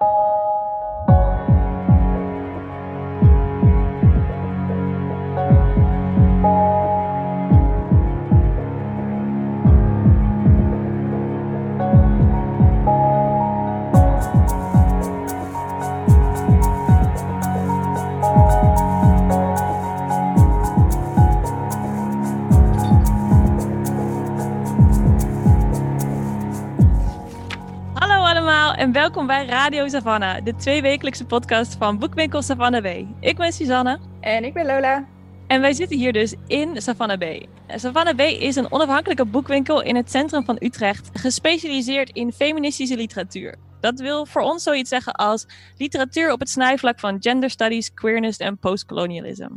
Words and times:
you 0.00 0.37
en 28.78 28.92
welkom 28.92 29.26
bij 29.26 29.46
Radio 29.46 29.88
Savannah, 29.88 30.44
de 30.44 30.54
tweewekelijkse 30.54 31.24
podcast 31.24 31.76
van 31.76 31.98
Boekwinkel 31.98 32.42
Savannah 32.42 32.82
B. 32.82 33.06
Ik 33.20 33.36
ben 33.36 33.52
Suzanne. 33.52 33.98
En 34.20 34.44
ik 34.44 34.54
ben 34.54 34.66
Lola. 34.66 35.06
En 35.46 35.60
wij 35.60 35.72
zitten 35.72 35.98
hier 35.98 36.12
dus 36.12 36.34
in 36.46 36.82
Savannah 36.82 37.18
B. 37.18 37.46
Savannah 37.66 38.16
B 38.16 38.20
is 38.20 38.56
een 38.56 38.72
onafhankelijke 38.72 39.24
boekwinkel 39.24 39.82
in 39.82 39.96
het 39.96 40.10
centrum 40.10 40.44
van 40.44 40.56
Utrecht, 40.60 41.10
gespecialiseerd 41.12 42.10
in 42.10 42.32
feministische 42.32 42.96
literatuur. 42.96 43.56
Dat 43.80 44.00
wil 44.00 44.26
voor 44.26 44.42
ons 44.42 44.62
zoiets 44.62 44.90
zeggen 44.90 45.12
als 45.12 45.46
literatuur 45.76 46.32
op 46.32 46.38
het 46.38 46.50
snijvlak 46.50 47.00
van 47.00 47.16
gender 47.20 47.50
studies, 47.50 47.94
queerness 47.94 48.38
en 48.38 48.58
postcolonialism. 48.58 49.50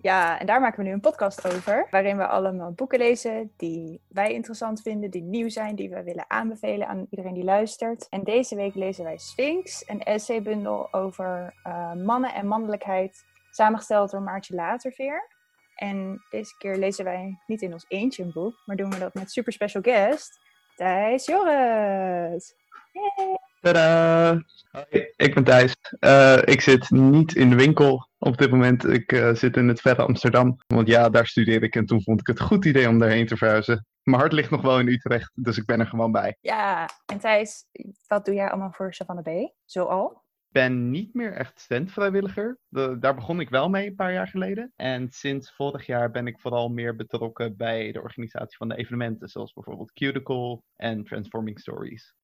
Ja, 0.00 0.38
en 0.40 0.46
daar 0.46 0.60
maken 0.60 0.78
we 0.78 0.84
nu 0.84 0.92
een 0.92 1.00
podcast 1.00 1.46
over, 1.46 1.86
waarin 1.90 2.16
we 2.16 2.26
allemaal 2.26 2.72
boeken 2.72 2.98
lezen 2.98 3.52
die 3.56 4.00
wij 4.08 4.32
interessant 4.32 4.82
vinden, 4.82 5.10
die 5.10 5.22
nieuw 5.22 5.48
zijn, 5.48 5.74
die 5.74 5.90
we 5.90 6.02
willen 6.02 6.24
aanbevelen 6.30 6.88
aan 6.88 7.06
iedereen 7.10 7.34
die 7.34 7.44
luistert. 7.44 8.08
En 8.08 8.24
deze 8.24 8.54
week 8.54 8.74
lezen 8.74 9.04
wij 9.04 9.18
Sphinx, 9.18 9.88
een 9.88 10.02
essaybundel 10.02 10.92
over 10.92 11.54
uh, 11.66 11.92
mannen 11.92 12.34
en 12.34 12.46
mannelijkheid, 12.46 13.24
samengesteld 13.50 14.10
door 14.10 14.22
Maartje 14.22 14.54
Laterveer. 14.54 15.28
En 15.74 16.24
deze 16.30 16.56
keer 16.58 16.76
lezen 16.76 17.04
wij 17.04 17.38
niet 17.46 17.62
in 17.62 17.72
ons 17.72 17.84
eentje 17.88 18.22
een 18.22 18.32
boek, 18.32 18.62
maar 18.64 18.76
doen 18.76 18.90
we 18.90 18.98
dat 18.98 19.14
met 19.14 19.30
super 19.30 19.52
special 19.52 19.82
guest, 19.82 20.38
Thijs 20.76 21.26
Joris. 21.26 22.54
Yay! 22.92 23.47
Tada! 23.60 24.42
Hoi, 24.70 25.12
ik 25.16 25.34
ben 25.34 25.44
Thijs. 25.44 25.76
Uh, 26.00 26.38
ik 26.44 26.60
zit 26.60 26.90
niet 26.90 27.34
in 27.34 27.50
de 27.50 27.56
winkel 27.56 28.08
op 28.18 28.38
dit 28.38 28.50
moment. 28.50 28.84
Ik 28.84 29.12
uh, 29.12 29.34
zit 29.34 29.56
in 29.56 29.68
het 29.68 29.80
verre 29.80 30.02
Amsterdam. 30.02 30.56
Want 30.66 30.88
ja, 30.88 31.08
daar 31.08 31.26
studeer 31.26 31.62
ik 31.62 31.76
en 31.76 31.86
toen 31.86 32.02
vond 32.02 32.20
ik 32.20 32.26
het 32.26 32.38
een 32.38 32.46
goed 32.46 32.64
idee 32.64 32.88
om 32.88 32.98
daarheen 32.98 33.26
te 33.26 33.36
verhuizen. 33.36 33.86
Mijn 34.02 34.20
hart 34.20 34.32
ligt 34.32 34.50
nog 34.50 34.62
wel 34.62 34.78
in 34.78 34.88
Utrecht, 34.88 35.30
dus 35.34 35.58
ik 35.58 35.64
ben 35.64 35.80
er 35.80 35.86
gewoon 35.86 36.12
bij. 36.12 36.36
Ja, 36.40 36.88
en 37.06 37.18
Thijs, 37.18 37.64
wat 38.06 38.24
doe 38.24 38.34
jij 38.34 38.48
allemaal 38.48 38.72
voor 38.72 38.94
Savannah 38.94 39.24
B? 39.24 39.52
Zoal? 39.64 40.26
Ik 40.48 40.54
ben 40.54 40.90
niet 40.90 41.14
meer 41.14 41.32
echt 41.32 41.60
studentvrijwilliger. 41.60 42.58
daar 42.98 43.14
begon 43.14 43.40
ik 43.40 43.48
wel 43.48 43.68
mee 43.68 43.86
een 43.86 43.94
paar 43.94 44.12
jaar 44.12 44.28
geleden. 44.28 44.72
En 44.76 45.10
sinds 45.10 45.52
vorig 45.54 45.86
jaar 45.86 46.10
ben 46.10 46.26
ik 46.26 46.40
vooral 46.40 46.68
meer 46.68 46.96
betrokken 46.96 47.56
bij 47.56 47.92
de 47.92 48.02
organisatie 48.02 48.56
van 48.56 48.68
de 48.68 48.76
evenementen, 48.76 49.28
zoals 49.28 49.52
bijvoorbeeld 49.52 49.92
Cuticle 49.92 50.62
en 50.76 51.04
Transforming 51.04 51.60
Stories. 51.60 52.14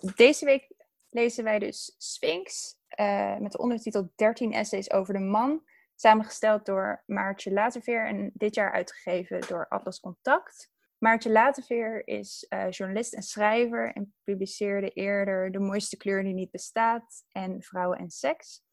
Deze 0.00 0.44
week 0.44 0.72
lezen 1.10 1.44
wij 1.44 1.58
dus 1.58 1.94
Sphinx 1.98 2.76
uh, 3.00 3.36
met 3.36 3.52
de 3.52 3.58
ondertitel 3.58 4.12
13 4.16 4.52
essays 4.52 4.90
over 4.90 5.14
de 5.14 5.20
man. 5.20 5.62
Samengesteld 5.94 6.66
door 6.66 7.02
Maartje 7.06 7.52
Laterveer 7.52 8.06
en 8.06 8.30
dit 8.34 8.54
jaar 8.54 8.72
uitgegeven 8.72 9.40
door 9.48 9.68
Atlas 9.68 10.00
Contact. 10.00 10.70
Maartje 10.98 11.30
Laterveer 11.30 12.08
is 12.08 12.46
uh, 12.48 12.70
journalist 12.70 13.14
en 13.14 13.22
schrijver 13.22 13.92
en 13.92 14.14
publiceerde 14.24 14.90
eerder 14.90 15.52
De 15.52 15.58
mooiste 15.58 15.96
kleur 15.96 16.22
die 16.22 16.34
niet 16.34 16.50
bestaat 16.50 17.24
en 17.32 17.62
Vrouwen 17.62 17.98
en 17.98 18.10
Seks. 18.10 18.64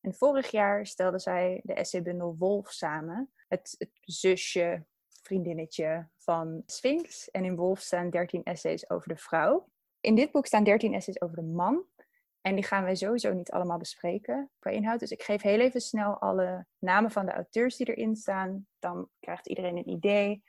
En 0.00 0.14
vorig 0.14 0.50
jaar 0.50 0.86
stelde 0.86 1.18
zij 1.18 1.60
de 1.64 1.74
essaybundel 1.74 2.36
Wolf 2.38 2.70
samen. 2.70 3.32
Het, 3.48 3.74
het 3.78 3.90
zusje, 4.00 4.84
vriendinnetje 5.22 6.08
van 6.16 6.62
Sphinx. 6.66 7.30
En 7.30 7.44
in 7.44 7.56
Wolf 7.56 7.80
staan 7.80 8.10
13 8.10 8.42
essays 8.42 8.90
over 8.90 9.08
de 9.08 9.16
vrouw. 9.16 9.70
In 10.02 10.14
dit 10.14 10.30
boek 10.30 10.46
staan 10.46 10.64
13 10.64 10.94
essays 10.94 11.20
over 11.20 11.36
de 11.36 11.42
man. 11.42 11.84
En 12.40 12.54
die 12.54 12.64
gaan 12.64 12.84
wij 12.84 12.94
sowieso 12.94 13.32
niet 13.32 13.50
allemaal 13.50 13.78
bespreken 13.78 14.50
qua 14.58 14.70
inhoud. 14.70 15.00
Dus 15.00 15.10
ik 15.10 15.22
geef 15.22 15.42
heel 15.42 15.60
even 15.60 15.80
snel 15.80 16.18
alle 16.18 16.66
namen 16.78 17.10
van 17.10 17.26
de 17.26 17.32
auteurs 17.32 17.76
die 17.76 17.86
erin 17.94 18.16
staan. 18.16 18.66
Dan 18.78 19.08
krijgt 19.20 19.48
iedereen 19.48 19.76
een 19.76 19.88
idee. 19.88 20.44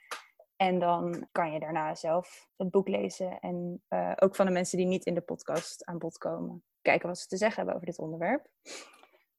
En 0.56 0.78
dan 0.78 1.28
kan 1.32 1.52
je 1.52 1.60
daarna 1.60 1.94
zelf 1.94 2.48
het 2.56 2.70
boek 2.70 2.88
lezen. 2.88 3.38
En 3.40 3.82
uh, 3.88 4.12
ook 4.16 4.36
van 4.36 4.46
de 4.46 4.52
mensen 4.52 4.78
die 4.78 4.86
niet 4.86 5.06
in 5.06 5.14
de 5.14 5.20
podcast 5.20 5.84
aan 5.84 5.98
bod 5.98 6.18
komen. 6.18 6.64
Kijken 6.82 7.08
wat 7.08 7.18
ze 7.18 7.26
te 7.26 7.36
zeggen 7.36 7.56
hebben 7.56 7.74
over 7.74 7.86
dit 7.86 7.98
onderwerp. 7.98 8.48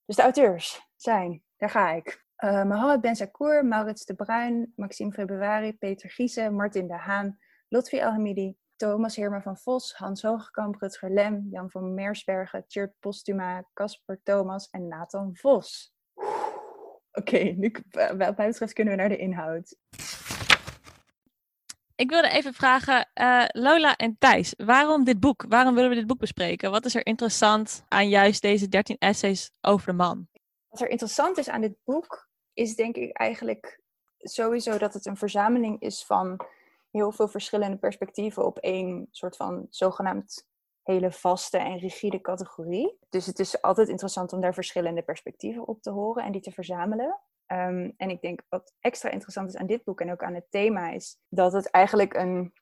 Dus 0.06 0.16
de 0.16 0.22
auteurs 0.22 0.90
zijn, 0.96 1.44
daar 1.58 1.70
ga 1.70 1.92
ik. 1.92 2.24
Mohamed 2.42 3.02
Benzakour, 3.02 3.66
Maurits 3.66 4.06
de 4.06 4.16
Bruin, 4.16 4.74
Maxime 4.76 5.12
Februari, 5.12 5.74
Peter 5.74 6.09
Giese, 6.09 6.50
Martin 6.50 6.88
de 6.88 6.97
Haan, 6.97 7.40
Lotfi 7.68 8.02
Alhamidi, 8.02 8.58
Thomas 8.75 9.16
Heerma 9.16 9.41
van 9.41 9.58
Vos, 9.58 9.94
Hans 9.94 10.22
Hogekamp, 10.22 10.75
Rutger 10.81 11.09
Lem, 11.09 11.47
Jan 11.52 11.69
van 11.69 11.94
Meersbergen, 11.94 12.68
Tjert 12.68 12.94
Postuma, 13.00 13.63
Casper 13.74 14.19
Thomas 14.24 14.69
en 14.69 14.88
Nathan 14.88 15.36
Vos. 15.36 15.94
Oké, 17.12 17.38
nu 17.38 17.75
wat 17.91 18.38
mij 18.38 18.47
betreft 18.47 18.74
kunnen 18.74 18.94
we 18.94 19.00
naar 19.00 19.09
de 19.09 19.18
inhoud. 19.18 19.75
Ik 21.96 22.09
wilde 22.09 22.30
even 22.30 22.53
vragen, 22.53 23.09
uh, 23.22 23.46
Lola 23.47 23.96
en 23.96 24.16
Thijs, 24.19 24.53
waarom 24.58 25.03
dit 25.03 25.19
boek? 25.19 25.46
Waarom 25.50 25.75
willen 25.75 25.90
we 25.90 25.96
dit 25.96 26.08
boek 26.08 26.19
bespreken? 26.19 26.72
Wat 26.72 26.85
is 26.85 26.96
er 26.96 27.06
interessant 27.06 27.84
aan 27.88 28.09
juist 28.09 28.41
deze 28.41 28.68
13 28.68 28.96
essays 29.00 29.52
over 29.62 29.88
de 29.88 29.94
man? 29.94 30.28
Wat 30.69 30.81
er 30.81 30.90
interessant 30.90 31.38
is 31.38 31.50
aan 31.50 31.62
dit 31.62 31.75
boek, 31.84 32.30
is 32.53 32.75
denk 32.75 32.96
ik 32.96 33.18
eigenlijk 33.18 33.80
sowieso 34.18 34.78
dat 34.78 34.94
het 34.94 35.06
een 35.06 35.18
verzameling 35.18 35.81
is 35.81 36.06
van 36.06 36.46
heel 36.96 37.12
veel 37.12 37.28
verschillende 37.28 37.78
perspectieven 37.78 38.46
op 38.46 38.58
één 38.58 39.08
soort 39.12 39.36
van 39.36 39.68
zogenaamd 39.70 40.48
hele 40.84 41.12
vaste 41.12 41.58
en 41.58 41.78
rigide 41.78 42.22
categorie. 42.22 42.98
Dus 43.10 43.26
het 43.26 43.40
is 43.40 43.62
altijd 43.62 43.90
interessant 43.90 44.34
om 44.34 44.42
daar 44.42 44.54
verschillende 44.54 45.02
perspectieven 45.02 45.68
op 45.68 45.82
te 45.82 45.90
horen 45.90 46.24
en 46.24 46.32
die 46.32 46.42
te 46.42 46.52
verzamelen. 46.52 47.20
Um, 47.48 47.94
en 47.98 48.10
ik 48.10 48.22
denk 48.22 48.42
wat 48.50 48.74
extra 48.80 49.10
interessant 49.10 49.50
is 49.50 49.56
aan 49.56 49.66
dit 49.66 49.84
boek 49.84 50.02
en 50.02 50.12
ook 50.12 50.24
aan 50.24 50.34
het 50.34 50.46
thema 50.50 50.90
is 50.90 51.18
dat 51.30 51.54
het 51.54 51.70
eigenlijk 51.70 52.14
een 52.14 52.54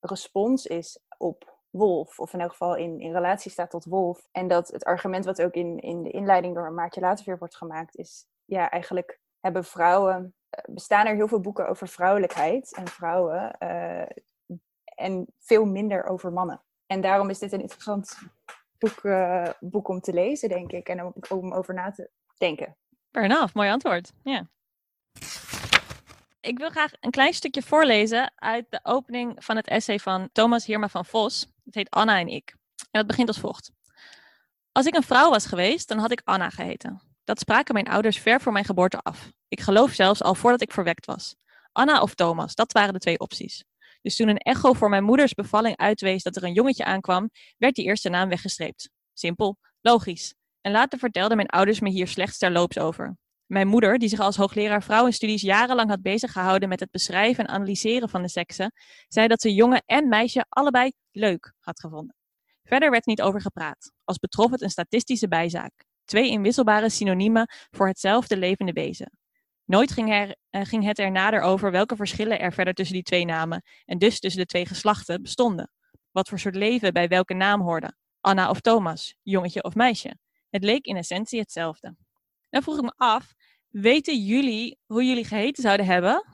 respons 0.00 0.66
is 0.66 1.00
op 1.18 1.56
Wolf, 1.70 2.18
of 2.18 2.32
in 2.32 2.40
elk 2.40 2.50
geval 2.50 2.76
in, 2.76 3.00
in 3.00 3.12
relatie 3.12 3.50
staat 3.50 3.70
tot 3.70 3.84
Wolf. 3.84 4.28
En 4.32 4.48
dat 4.48 4.68
het 4.68 4.84
argument 4.84 5.24
wat 5.24 5.42
ook 5.42 5.54
in, 5.54 5.78
in 5.78 6.02
de 6.02 6.10
inleiding 6.10 6.54
door 6.54 6.72
Maartje 6.72 7.00
later 7.00 7.24
weer 7.24 7.38
wordt 7.38 7.56
gemaakt, 7.56 7.96
is 7.96 8.26
ja, 8.44 8.70
eigenlijk 8.70 9.20
hebben 9.40 9.64
vrouwen 9.64 10.34
bestaan 10.64 11.06
er 11.06 11.14
heel 11.14 11.28
veel 11.28 11.40
boeken 11.40 11.68
over 11.68 11.88
vrouwelijkheid 11.88 12.74
en 12.74 12.88
vrouwen 12.88 13.56
uh, 13.62 14.06
en 14.94 15.26
veel 15.38 15.64
minder 15.64 16.04
over 16.04 16.32
mannen. 16.32 16.62
En 16.86 17.00
daarom 17.00 17.30
is 17.30 17.38
dit 17.38 17.52
een 17.52 17.60
interessant 17.60 18.18
boek, 18.78 19.02
uh, 19.02 19.48
boek 19.60 19.88
om 19.88 20.00
te 20.00 20.12
lezen, 20.12 20.48
denk 20.48 20.72
ik, 20.72 20.88
en 20.88 21.04
om, 21.04 21.14
om 21.28 21.52
over 21.52 21.74
na 21.74 21.90
te 21.90 22.10
denken. 22.38 22.76
Fair 23.10 23.24
enough, 23.24 23.54
mooi 23.54 23.70
antwoord. 23.70 24.12
Ja. 24.22 24.46
Ik 26.40 26.58
wil 26.58 26.70
graag 26.70 26.92
een 27.00 27.10
klein 27.10 27.32
stukje 27.32 27.62
voorlezen 27.62 28.32
uit 28.34 28.66
de 28.70 28.80
opening 28.82 29.44
van 29.44 29.56
het 29.56 29.66
essay 29.66 29.98
van 29.98 30.28
Thomas 30.32 30.66
Hirma 30.66 30.88
van 30.88 31.04
Vos. 31.04 31.52
Het 31.64 31.74
heet 31.74 31.90
Anna 31.90 32.18
en 32.18 32.28
ik. 32.28 32.56
En 32.76 32.86
dat 32.90 33.06
begint 33.06 33.28
als 33.28 33.38
volgt. 33.38 33.72
Als 34.72 34.86
ik 34.86 34.94
een 34.94 35.02
vrouw 35.02 35.30
was 35.30 35.46
geweest, 35.46 35.88
dan 35.88 35.98
had 35.98 36.10
ik 36.10 36.22
Anna 36.24 36.50
geheten. 36.50 37.07
Dat 37.28 37.38
spraken 37.38 37.74
mijn 37.74 37.88
ouders 37.88 38.18
ver 38.18 38.40
voor 38.40 38.52
mijn 38.52 38.64
geboorte 38.64 38.98
af. 38.98 39.32
Ik 39.48 39.60
geloof 39.60 39.92
zelfs 39.92 40.22
al 40.22 40.34
voordat 40.34 40.60
ik 40.62 40.72
verwekt 40.72 41.06
was. 41.06 41.34
Anna 41.72 42.00
of 42.00 42.14
Thomas, 42.14 42.54
dat 42.54 42.72
waren 42.72 42.92
de 42.92 42.98
twee 42.98 43.18
opties. 43.18 43.64
Dus 44.02 44.16
toen 44.16 44.28
een 44.28 44.38
echo 44.38 44.72
voor 44.72 44.88
mijn 44.88 45.04
moeders 45.04 45.34
bevalling 45.34 45.76
uitwees 45.76 46.22
dat 46.22 46.36
er 46.36 46.44
een 46.44 46.52
jongetje 46.52 46.84
aankwam, 46.84 47.30
werd 47.56 47.74
die 47.74 47.84
eerste 47.84 48.08
naam 48.08 48.28
weggestreept. 48.28 48.90
Simpel, 49.12 49.58
logisch. 49.80 50.34
En 50.60 50.72
later 50.72 50.98
vertelden 50.98 51.36
mijn 51.36 51.48
ouders 51.48 51.80
me 51.80 51.90
hier 51.90 52.08
slechts 52.08 52.38
terloops 52.38 52.78
over. 52.78 53.16
Mijn 53.46 53.68
moeder, 53.68 53.98
die 53.98 54.08
zich 54.08 54.20
als 54.20 54.36
hoogleraar 54.36 54.82
vrouwenstudies 54.82 55.42
jarenlang 55.42 55.88
had 55.88 56.02
bezig 56.02 56.32
gehouden 56.32 56.68
met 56.68 56.80
het 56.80 56.90
beschrijven 56.90 57.46
en 57.46 57.54
analyseren 57.54 58.08
van 58.08 58.22
de 58.22 58.28
seksen, 58.28 58.72
zei 59.08 59.28
dat 59.28 59.40
ze 59.40 59.54
jongen 59.54 59.82
en 59.86 60.08
meisje 60.08 60.44
allebei 60.48 60.92
leuk 61.10 61.52
had 61.60 61.80
gevonden. 61.80 62.16
Verder 62.62 62.90
werd 62.90 63.06
niet 63.06 63.22
over 63.22 63.40
gepraat, 63.40 63.92
als 64.04 64.18
betrof 64.18 64.50
het 64.50 64.62
een 64.62 64.70
statistische 64.70 65.28
bijzaak. 65.28 65.87
Twee 66.08 66.30
inwisselbare 66.30 66.88
synoniemen 66.88 67.50
voor 67.70 67.86
hetzelfde 67.86 68.36
levende 68.36 68.72
wezen. 68.72 69.10
Nooit 69.64 69.92
ging, 69.92 70.12
uh, 70.14 70.30
ging 70.50 70.84
het 70.84 70.98
er 70.98 71.10
nader 71.10 71.40
over 71.40 71.70
welke 71.70 71.96
verschillen 71.96 72.40
er 72.40 72.52
verder 72.52 72.74
tussen 72.74 72.94
die 72.94 73.04
twee 73.04 73.24
namen 73.24 73.62
en 73.84 73.98
dus 73.98 74.20
tussen 74.20 74.40
de 74.40 74.46
twee 74.46 74.66
geslachten 74.66 75.22
bestonden. 75.22 75.70
Wat 76.10 76.28
voor 76.28 76.38
soort 76.38 76.54
leven 76.54 76.92
bij 76.92 77.08
welke 77.08 77.34
naam 77.34 77.60
hoorde. 77.60 77.96
Anna 78.20 78.50
of 78.50 78.60
Thomas, 78.60 79.14
jongetje 79.22 79.62
of 79.62 79.74
meisje. 79.74 80.16
Het 80.50 80.64
leek 80.64 80.84
in 80.84 80.96
essentie 80.96 81.40
hetzelfde. 81.40 81.96
Dan 82.50 82.62
vroeg 82.62 82.76
ik 82.76 82.82
me 82.82 82.92
af, 82.96 83.34
weten 83.68 84.24
jullie 84.24 84.78
hoe 84.86 85.04
jullie 85.04 85.24
geheten 85.24 85.62
zouden 85.62 85.86
hebben 85.86 86.24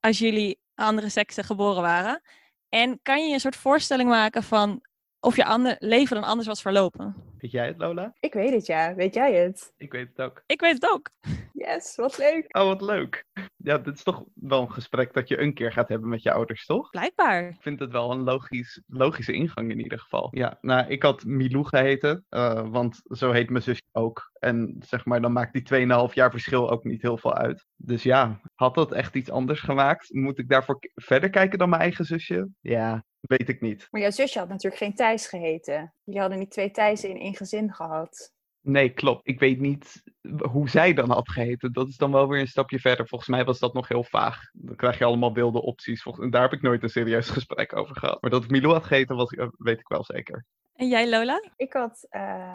als 0.00 0.18
jullie 0.18 0.58
andere 0.74 1.08
seksen 1.08 1.44
geboren 1.44 1.82
waren? 1.82 2.22
En 2.68 2.98
kan 3.02 3.26
je 3.26 3.34
een 3.34 3.40
soort 3.40 3.56
voorstelling 3.56 4.08
maken 4.08 4.42
van 4.42 4.82
of 5.24 5.36
je 5.36 5.44
ander, 5.44 5.76
leven 5.78 6.16
dan 6.16 6.24
anders 6.24 6.48
was 6.48 6.62
verlopen. 6.62 7.14
Weet 7.38 7.50
jij 7.50 7.66
het, 7.66 7.78
Lola? 7.78 8.14
Ik 8.20 8.32
weet 8.32 8.52
het, 8.52 8.66
ja. 8.66 8.94
Weet 8.94 9.14
jij 9.14 9.34
het? 9.34 9.72
Ik 9.76 9.92
weet 9.92 10.08
het 10.08 10.20
ook. 10.20 10.42
Ik 10.46 10.60
weet 10.60 10.74
het 10.74 10.90
ook. 10.90 11.10
Yes, 11.52 11.96
wat 11.96 12.18
leuk. 12.18 12.56
Oh, 12.56 12.64
wat 12.64 12.80
leuk. 12.80 13.24
Ja, 13.56 13.78
dit 13.78 13.94
is 13.94 14.02
toch 14.02 14.24
wel 14.34 14.60
een 14.60 14.72
gesprek 14.72 15.12
dat 15.12 15.28
je 15.28 15.40
een 15.40 15.54
keer 15.54 15.72
gaat 15.72 15.88
hebben 15.88 16.08
met 16.08 16.22
je 16.22 16.32
ouders, 16.32 16.66
toch? 16.66 16.90
Blijkbaar. 16.90 17.48
Ik 17.48 17.62
vind 17.62 17.80
het 17.80 17.90
wel 17.90 18.10
een 18.10 18.22
logisch, 18.22 18.82
logische 18.86 19.32
ingang 19.32 19.70
in 19.70 19.80
ieder 19.80 19.98
geval. 19.98 20.28
Ja, 20.30 20.58
nou, 20.60 20.88
ik 20.88 21.02
had 21.02 21.24
Milou 21.24 21.64
geheten, 21.64 22.24
uh, 22.30 22.68
want 22.70 23.00
zo 23.04 23.30
heet 23.30 23.50
mijn 23.50 23.62
zusje 23.62 23.82
ook. 23.92 24.30
En 24.38 24.76
zeg 24.86 25.04
maar, 25.04 25.20
dan 25.20 25.32
maakt 25.32 25.52
die 25.52 25.86
2,5 26.08 26.14
jaar 26.14 26.30
verschil 26.30 26.70
ook 26.70 26.84
niet 26.84 27.02
heel 27.02 27.18
veel 27.18 27.34
uit. 27.34 27.66
Dus 27.76 28.02
ja, 28.02 28.40
had 28.54 28.74
dat 28.74 28.92
echt 28.92 29.14
iets 29.14 29.30
anders 29.30 29.60
gemaakt? 29.60 30.14
Moet 30.14 30.38
ik 30.38 30.48
daarvoor 30.48 30.78
verder 30.94 31.30
kijken 31.30 31.58
dan 31.58 31.68
mijn 31.68 31.82
eigen 31.82 32.04
zusje? 32.04 32.48
Ja, 32.60 33.04
weet 33.26 33.48
ik 33.48 33.60
niet. 33.60 33.88
Maar 33.90 34.00
jouw 34.00 34.10
zusje 34.10 34.38
had 34.38 34.48
natuurlijk 34.48 34.82
geen 34.82 34.94
Thijs 34.94 35.26
geheten. 35.26 35.92
Jullie 36.04 36.20
hadden 36.20 36.38
niet 36.38 36.50
twee 36.50 36.70
Thijsen 36.70 37.08
in 37.08 37.20
één 37.20 37.34
gezin 37.34 37.72
gehad. 37.72 38.32
Nee, 38.60 38.90
klopt. 38.90 39.28
Ik 39.28 39.40
weet 39.40 39.60
niet 39.60 40.02
hoe 40.50 40.68
zij 40.68 40.92
dan 40.94 41.10
had 41.10 41.30
geheten. 41.30 41.72
Dat 41.72 41.88
is 41.88 41.96
dan 41.96 42.12
wel 42.12 42.28
weer 42.28 42.40
een 42.40 42.46
stapje 42.46 42.78
verder. 42.78 43.08
Volgens 43.08 43.30
mij 43.30 43.44
was 43.44 43.58
dat 43.58 43.74
nog 43.74 43.88
heel 43.88 44.04
vaag. 44.04 44.40
Dan 44.52 44.76
krijg 44.76 44.98
je 44.98 45.04
allemaal 45.04 45.32
wilde 45.32 45.62
opties. 45.62 46.04
En 46.04 46.30
daar 46.30 46.42
heb 46.42 46.52
ik 46.52 46.62
nooit 46.62 46.82
een 46.82 46.88
serieus 46.88 47.28
gesprek 47.28 47.76
over 47.76 47.96
gehad. 47.96 48.22
Maar 48.22 48.30
dat 48.30 48.44
ik 48.44 48.50
Milou 48.50 48.72
had 48.72 48.84
geheten, 48.84 49.16
was, 49.16 49.36
weet 49.58 49.78
ik 49.78 49.88
wel 49.88 50.04
zeker. 50.04 50.44
En 50.74 50.88
jij, 50.88 51.08
Lola? 51.08 51.42
Ik 51.56 51.72
had 51.72 52.06
uh, 52.10 52.54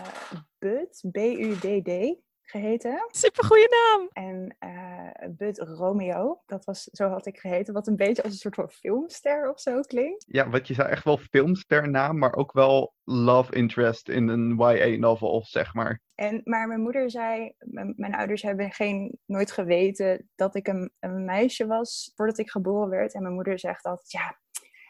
Bud, 0.60 1.04
B-U-D-D, 1.12 2.18
geheten. 2.50 3.07
Supergoeie 3.12 3.68
naam! 3.69 4.10
En 4.13 4.56
uh, 4.60 5.30
Bud 5.30 5.57
Romeo, 5.60 6.42
dat 6.46 6.66
was, 6.66 6.84
zo 6.84 7.07
had 7.07 7.25
ik 7.25 7.40
geheten, 7.40 7.74
wat 7.74 7.88
een 7.88 7.96
beetje 7.96 8.24
als 8.24 8.31
een 8.31 8.38
soort 8.38 8.56
van 8.56 8.69
filmster 8.69 9.50
of 9.51 9.60
zo 9.60 9.81
klinkt. 9.81 10.25
Ja, 10.28 10.50
wat 10.50 10.68
je 10.68 10.74
zou 10.74 10.90
echt 10.90 11.04
wel 11.04 11.18
filmster 11.18 11.90
naam, 11.90 12.18
maar 12.18 12.36
ook 12.36 12.51
wel 12.51 12.94
love 13.04 13.56
interest 13.56 14.10
in 14.10 14.28
een 14.28 14.56
YA-novel, 14.57 15.46
zeg 15.46 15.74
maar. 15.74 16.01
En, 16.16 16.42
maar 16.44 16.68
mijn 16.68 16.81
moeder 16.81 17.12
zei, 17.12 17.54
mijn 17.96 18.16
ouders 18.16 18.42
hebben 18.42 18.72
geen, 18.72 19.19
nooit 19.25 19.51
geweten 19.51 20.30
dat 20.36 20.56
ik 20.56 20.68
een, 20.68 20.92
een 21.00 21.25
meisje 21.25 21.68
was 21.68 22.12
voordat 22.16 22.38
ik 22.38 22.50
geboren 22.50 22.90
werd. 22.90 23.13
En 23.13 23.22
mijn 23.22 23.34
moeder 23.34 23.60
zegt 23.60 23.86
altijd, 23.86 24.12
ja, 24.12 24.40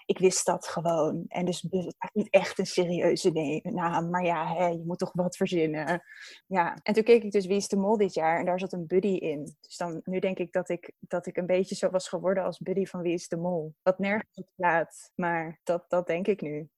ik 0.10 0.20
wist 0.20 0.46
dat 0.46 0.68
gewoon. 0.68 1.26
En 1.28 1.46
dus 1.46 1.68
niet 2.14 2.30
echt 2.30 2.60
een 2.60 2.66
serieuze 2.66 3.62
naam. 3.64 4.10
Maar 4.10 4.26
ja, 4.26 4.56
hè, 4.56 4.68
je 4.68 4.84
moet 4.86 5.00
toch 5.00 5.14
wat 5.14 5.36
verzinnen. 5.36 6.04
Ja, 6.48 6.78
en 6.84 6.94
toen 6.94 7.04
keek 7.04 7.24
ik 7.24 7.32
dus 7.32 7.46
Wie 7.46 7.56
is 7.56 7.68
de 7.68 7.76
Mol 7.76 7.98
dit 7.98 8.14
jaar. 8.14 8.40
En 8.40 8.46
daar 8.46 8.60
zat 8.60 8.74
een 8.74 8.88
buddy 8.88 9.08
in. 9.08 9.44
Dus 9.62 9.78
dan, 9.78 10.02
nu 10.04 10.20
denk 10.20 10.38
ik 10.38 10.52
dat 10.52 10.70
ik, 10.70 10.92
dat 11.00 11.26
ik 11.26 11.38
een 11.38 11.46
beetje 11.46 11.76
zo 11.76 11.90
was 11.90 12.10
geworden 12.10 12.44
als 12.44 12.60
buddy 12.60 12.86
van 12.86 13.02
Wie 13.02 13.14
is 13.14 13.28
de 13.28 13.38
Mol. 13.38 13.76
Wat 13.82 14.00
nergens 14.00 14.38
op 14.38 14.48
slaat. 14.56 15.12
Maar 15.16 15.60
dat, 15.64 15.86
dat 15.90 16.08
denk 16.08 16.28
ik 16.28 16.42
nu. 16.42 16.70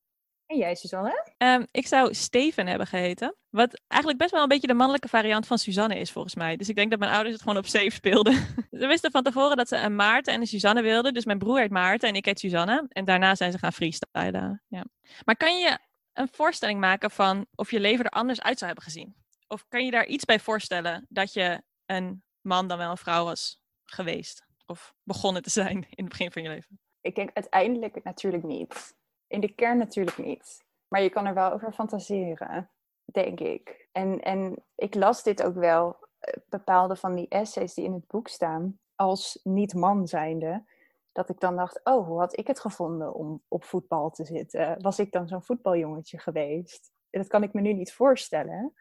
En 0.51 0.57
jij, 0.57 0.75
Suzanne? 0.75 1.25
Um, 1.37 1.67
ik 1.71 1.87
zou 1.87 2.13
Steven 2.13 2.67
hebben 2.67 2.87
geheten. 2.87 3.35
Wat 3.49 3.81
eigenlijk 3.87 4.21
best 4.21 4.31
wel 4.31 4.41
een 4.41 4.47
beetje 4.47 4.67
de 4.67 4.73
mannelijke 4.73 5.07
variant 5.07 5.47
van 5.47 5.57
Suzanne 5.57 5.99
is, 5.99 6.11
volgens 6.11 6.35
mij. 6.35 6.55
Dus 6.55 6.69
ik 6.69 6.75
denk 6.75 6.89
dat 6.89 6.99
mijn 6.99 7.11
ouders 7.11 7.33
het 7.33 7.41
gewoon 7.41 7.57
op 7.57 7.65
safe 7.65 7.89
speelden. 7.89 8.33
ze 8.79 8.87
wisten 8.87 9.11
van 9.11 9.23
tevoren 9.23 9.57
dat 9.57 9.67
ze 9.67 9.77
een 9.77 9.95
Maarten 9.95 10.33
en 10.33 10.41
een 10.41 10.47
Suzanne 10.47 10.81
wilden. 10.81 11.13
Dus 11.13 11.25
mijn 11.25 11.37
broer 11.37 11.59
heet 11.59 11.71
Maarten 11.71 12.09
en 12.09 12.15
ik 12.15 12.25
heet 12.25 12.39
Suzanne. 12.39 12.85
En 12.89 13.05
daarna 13.05 13.35
zijn 13.35 13.51
ze 13.51 13.57
gaan 13.57 13.73
freestylen. 13.73 14.63
Ja. 14.67 14.85
Maar 15.25 15.37
kan 15.37 15.59
je 15.59 15.77
een 16.13 16.29
voorstelling 16.31 16.79
maken 16.79 17.11
van 17.11 17.45
of 17.55 17.71
je 17.71 17.79
leven 17.79 18.05
er 18.05 18.11
anders 18.11 18.41
uit 18.41 18.57
zou 18.57 18.71
hebben 18.71 18.91
gezien? 18.91 19.15
Of 19.47 19.65
kan 19.67 19.85
je 19.85 19.91
daar 19.91 20.05
iets 20.05 20.25
bij 20.25 20.39
voorstellen 20.39 21.05
dat 21.09 21.33
je 21.33 21.61
een 21.85 22.23
man 22.41 22.67
dan 22.67 22.77
wel 22.77 22.91
een 22.91 22.97
vrouw 22.97 23.25
was 23.25 23.59
geweest? 23.83 24.45
Of 24.65 24.93
begonnen 25.03 25.41
te 25.41 25.49
zijn 25.49 25.75
in 25.75 26.03
het 26.03 26.09
begin 26.09 26.31
van 26.31 26.41
je 26.41 26.49
leven? 26.49 26.79
Ik 27.01 27.15
denk 27.15 27.29
uiteindelijk 27.33 28.03
natuurlijk 28.03 28.43
niet. 28.43 28.99
In 29.31 29.39
de 29.39 29.53
kern 29.55 29.77
natuurlijk 29.77 30.17
niet. 30.17 30.65
Maar 30.87 31.01
je 31.01 31.09
kan 31.09 31.25
er 31.25 31.33
wel 31.33 31.51
over 31.51 31.71
fantaseren, 31.71 32.69
denk 33.05 33.39
ik. 33.39 33.87
En, 33.91 34.19
en 34.19 34.63
ik 34.75 34.95
las 34.95 35.23
dit 35.23 35.43
ook 35.43 35.55
wel, 35.55 36.07
eh, 36.19 36.33
bepaalde 36.49 36.95
van 36.95 37.15
die 37.15 37.27
essays 37.27 37.73
die 37.73 37.85
in 37.85 37.93
het 37.93 38.07
boek 38.07 38.27
staan, 38.27 38.79
als 38.95 39.39
niet-man 39.43 40.07
zijnde. 40.07 40.63
Dat 41.11 41.29
ik 41.29 41.39
dan 41.39 41.55
dacht, 41.55 41.79
oh, 41.83 42.07
hoe 42.07 42.19
had 42.19 42.37
ik 42.37 42.47
het 42.47 42.59
gevonden 42.59 43.13
om 43.13 43.41
op 43.47 43.63
voetbal 43.63 44.09
te 44.09 44.25
zitten? 44.25 44.81
Was 44.81 44.99
ik 44.99 45.11
dan 45.11 45.27
zo'n 45.27 45.43
voetbaljongetje 45.43 46.19
geweest? 46.19 46.91
Dat 47.09 47.27
kan 47.27 47.43
ik 47.43 47.53
me 47.53 47.61
nu 47.61 47.73
niet 47.73 47.93
voorstellen. 47.93 48.73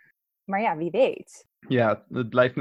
Maar 0.45 0.61
ja, 0.61 0.77
wie 0.77 0.91
weet. 0.91 1.47
Ja, 1.69 2.05
het 2.09 2.29
blijft, 2.29 2.57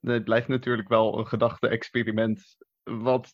het 0.00 0.24
blijft 0.24 0.48
natuurlijk 0.48 0.88
wel 0.88 1.18
een 1.18 1.26
gedachte-experiment 1.26 2.56
wat, 2.88 3.32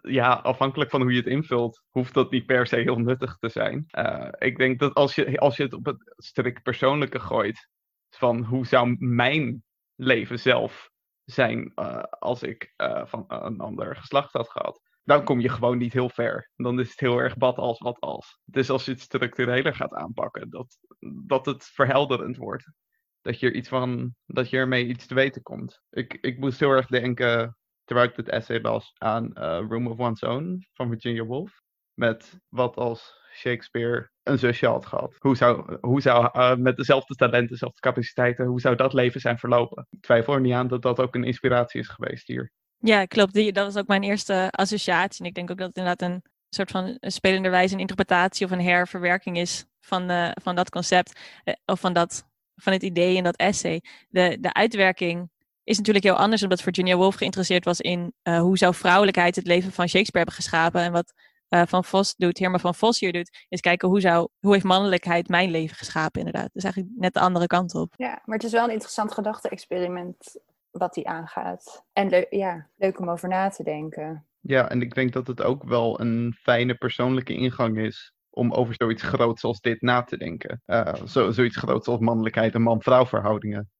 ja, 0.00 0.32
afhankelijk 0.32 0.90
van 0.90 1.00
hoe 1.00 1.10
je 1.10 1.18
het 1.18 1.26
invult, 1.26 1.82
hoeft 1.88 2.14
dat 2.14 2.30
niet 2.30 2.46
per 2.46 2.66
se 2.66 2.76
heel 2.76 2.98
nuttig 2.98 3.36
te 3.38 3.48
zijn. 3.48 3.84
Uh, 3.98 4.28
ik 4.38 4.56
denk 4.56 4.78
dat 4.78 4.94
als 4.94 5.14
je, 5.14 5.38
als 5.38 5.56
je 5.56 5.62
het 5.62 5.72
op 5.72 5.84
het 5.84 6.14
strikt 6.16 6.62
persoonlijke 6.62 7.20
gooit, 7.20 7.68
van 8.10 8.44
hoe 8.44 8.66
zou 8.66 8.96
mijn 8.98 9.62
leven 9.94 10.38
zelf 10.38 10.90
zijn 11.24 11.72
uh, 11.76 12.02
als 12.02 12.42
ik 12.42 12.74
uh, 12.76 13.06
van 13.06 13.24
een 13.28 13.60
ander 13.60 13.96
geslacht 13.96 14.32
had 14.32 14.48
gehad, 14.48 14.80
dan 15.04 15.24
kom 15.24 15.40
je 15.40 15.48
gewoon 15.48 15.78
niet 15.78 15.92
heel 15.92 16.08
ver. 16.08 16.50
Dan 16.56 16.80
is 16.80 16.90
het 16.90 17.00
heel 17.00 17.18
erg 17.18 17.36
bad 17.36 17.56
als 17.56 17.78
wat 17.78 18.00
als. 18.00 18.40
Dus 18.44 18.70
als 18.70 18.84
je 18.84 18.90
het 18.90 19.00
structureler 19.00 19.74
gaat 19.74 19.94
aanpakken, 19.94 20.50
dat, 20.50 20.78
dat 21.26 21.46
het 21.46 21.64
verhelderend 21.64 22.36
wordt. 22.36 22.72
Dat 23.20 23.40
je, 23.40 23.46
er 23.46 23.54
iets 23.54 23.68
van, 23.68 24.14
dat 24.26 24.50
je 24.50 24.56
ermee 24.56 24.86
iets 24.86 25.06
te 25.06 25.14
weten 25.14 25.42
komt. 25.42 25.82
Ik, 25.90 26.18
ik 26.20 26.38
moest 26.38 26.60
heel 26.60 26.70
erg 26.70 26.86
denken 26.86 27.56
ik 27.98 28.16
het 28.16 28.28
essay 28.28 28.80
aan 28.98 29.30
uh, 29.34 29.60
Room 29.68 29.86
of 29.86 29.98
One's 29.98 30.22
Own 30.22 30.66
van 30.72 30.88
Virginia 30.88 31.24
Woolf. 31.24 31.60
Met 31.94 32.40
wat 32.48 32.76
als 32.76 33.18
Shakespeare 33.32 34.10
een 34.22 34.38
zusje 34.38 34.66
had 34.66 34.86
gehad. 34.86 35.16
Hoe 35.18 35.36
zou, 35.36 35.78
hoe 35.80 36.00
zou 36.00 36.30
uh, 36.32 36.56
met 36.56 36.76
dezelfde 36.76 37.14
talenten, 37.14 37.50
dezelfde 37.50 37.80
capaciteiten, 37.80 38.46
hoe 38.46 38.60
zou 38.60 38.76
dat 38.76 38.92
leven 38.92 39.20
zijn 39.20 39.38
verlopen? 39.38 39.86
Ik 39.90 40.00
twijfel 40.00 40.34
er 40.34 40.40
niet 40.40 40.52
aan 40.52 40.68
dat 40.68 40.82
dat 40.82 41.00
ook 41.00 41.14
een 41.14 41.24
inspiratie 41.24 41.80
is 41.80 41.88
geweest 41.88 42.26
hier. 42.26 42.52
Ja, 42.78 43.04
klopt. 43.04 43.34
Dat 43.34 43.64
was 43.64 43.76
ook 43.76 43.86
mijn 43.86 44.02
eerste 44.02 44.48
associatie. 44.50 45.20
En 45.20 45.28
ik 45.28 45.34
denk 45.34 45.50
ook 45.50 45.58
dat 45.58 45.68
het 45.68 45.76
inderdaad 45.76 46.10
een 46.10 46.22
soort 46.48 46.70
van 46.70 46.96
spelenderwijs 47.00 47.72
een 47.72 47.78
interpretatie 47.78 48.46
of 48.46 48.52
een 48.52 48.60
herverwerking 48.60 49.38
is 49.38 49.66
van, 49.80 50.10
uh, 50.10 50.30
van 50.42 50.54
dat 50.54 50.70
concept. 50.70 51.20
of 51.64 51.80
van, 51.80 51.92
dat, 51.92 52.28
van 52.54 52.72
het 52.72 52.82
idee 52.82 53.16
in 53.16 53.24
dat 53.24 53.36
essay. 53.36 53.82
De, 54.08 54.36
de 54.40 54.52
uitwerking 54.52 55.30
is 55.70 55.76
natuurlijk 55.76 56.04
heel 56.04 56.16
anders, 56.16 56.42
omdat 56.42 56.62
Virginia 56.62 56.96
Woolf 56.96 57.14
geïnteresseerd 57.14 57.64
was 57.64 57.80
in 57.80 58.12
uh, 58.22 58.40
hoe 58.40 58.58
zou 58.58 58.74
vrouwelijkheid 58.74 59.36
het 59.36 59.46
leven 59.46 59.72
van 59.72 59.88
Shakespeare 59.88 60.26
hebben 60.26 60.34
geschapen. 60.34 60.80
En 60.80 60.92
wat 60.92 61.12
uh, 61.48 61.62
Van 61.66 61.84
Vos 61.84 62.14
doet, 62.16 62.38
Herman 62.38 62.60
van 62.60 62.74
Vos 62.74 63.00
hier 63.00 63.12
doet, 63.12 63.46
is 63.48 63.60
kijken 63.60 63.88
hoe, 63.88 64.00
zou, 64.00 64.28
hoe 64.38 64.52
heeft 64.52 64.64
mannelijkheid 64.64 65.28
mijn 65.28 65.50
leven 65.50 65.76
geschapen 65.76 66.20
inderdaad. 66.20 66.50
Dus 66.52 66.64
eigenlijk 66.64 66.94
net 66.96 67.14
de 67.14 67.20
andere 67.20 67.46
kant 67.46 67.74
op. 67.74 67.94
Ja, 67.96 68.22
maar 68.24 68.36
het 68.36 68.46
is 68.46 68.52
wel 68.52 68.64
een 68.64 68.72
interessant 68.72 69.12
gedachte-experiment 69.12 70.40
wat 70.70 70.94
hij 70.94 71.04
aangaat. 71.04 71.84
En 71.92 72.08
le 72.08 72.26
ja, 72.30 72.68
leuk 72.76 72.98
om 72.98 73.10
over 73.10 73.28
na 73.28 73.48
te 73.48 73.62
denken. 73.62 74.26
Ja, 74.40 74.68
en 74.68 74.82
ik 74.82 74.94
denk 74.94 75.12
dat 75.12 75.26
het 75.26 75.42
ook 75.42 75.64
wel 75.64 76.00
een 76.00 76.36
fijne 76.42 76.74
persoonlijke 76.74 77.34
ingang 77.34 77.78
is 77.78 78.12
om 78.30 78.52
over 78.52 78.74
zoiets 78.76 79.02
groots 79.02 79.44
als 79.44 79.60
dit 79.60 79.80
na 79.80 80.02
te 80.02 80.16
denken. 80.16 80.62
Uh, 80.66 80.94
zo, 81.06 81.30
zoiets 81.30 81.56
groots 81.56 81.86
als 81.86 82.00
mannelijkheid 82.00 82.54
en 82.54 82.62
man-vrouw 82.62 83.06
verhoudingen. 83.06 83.70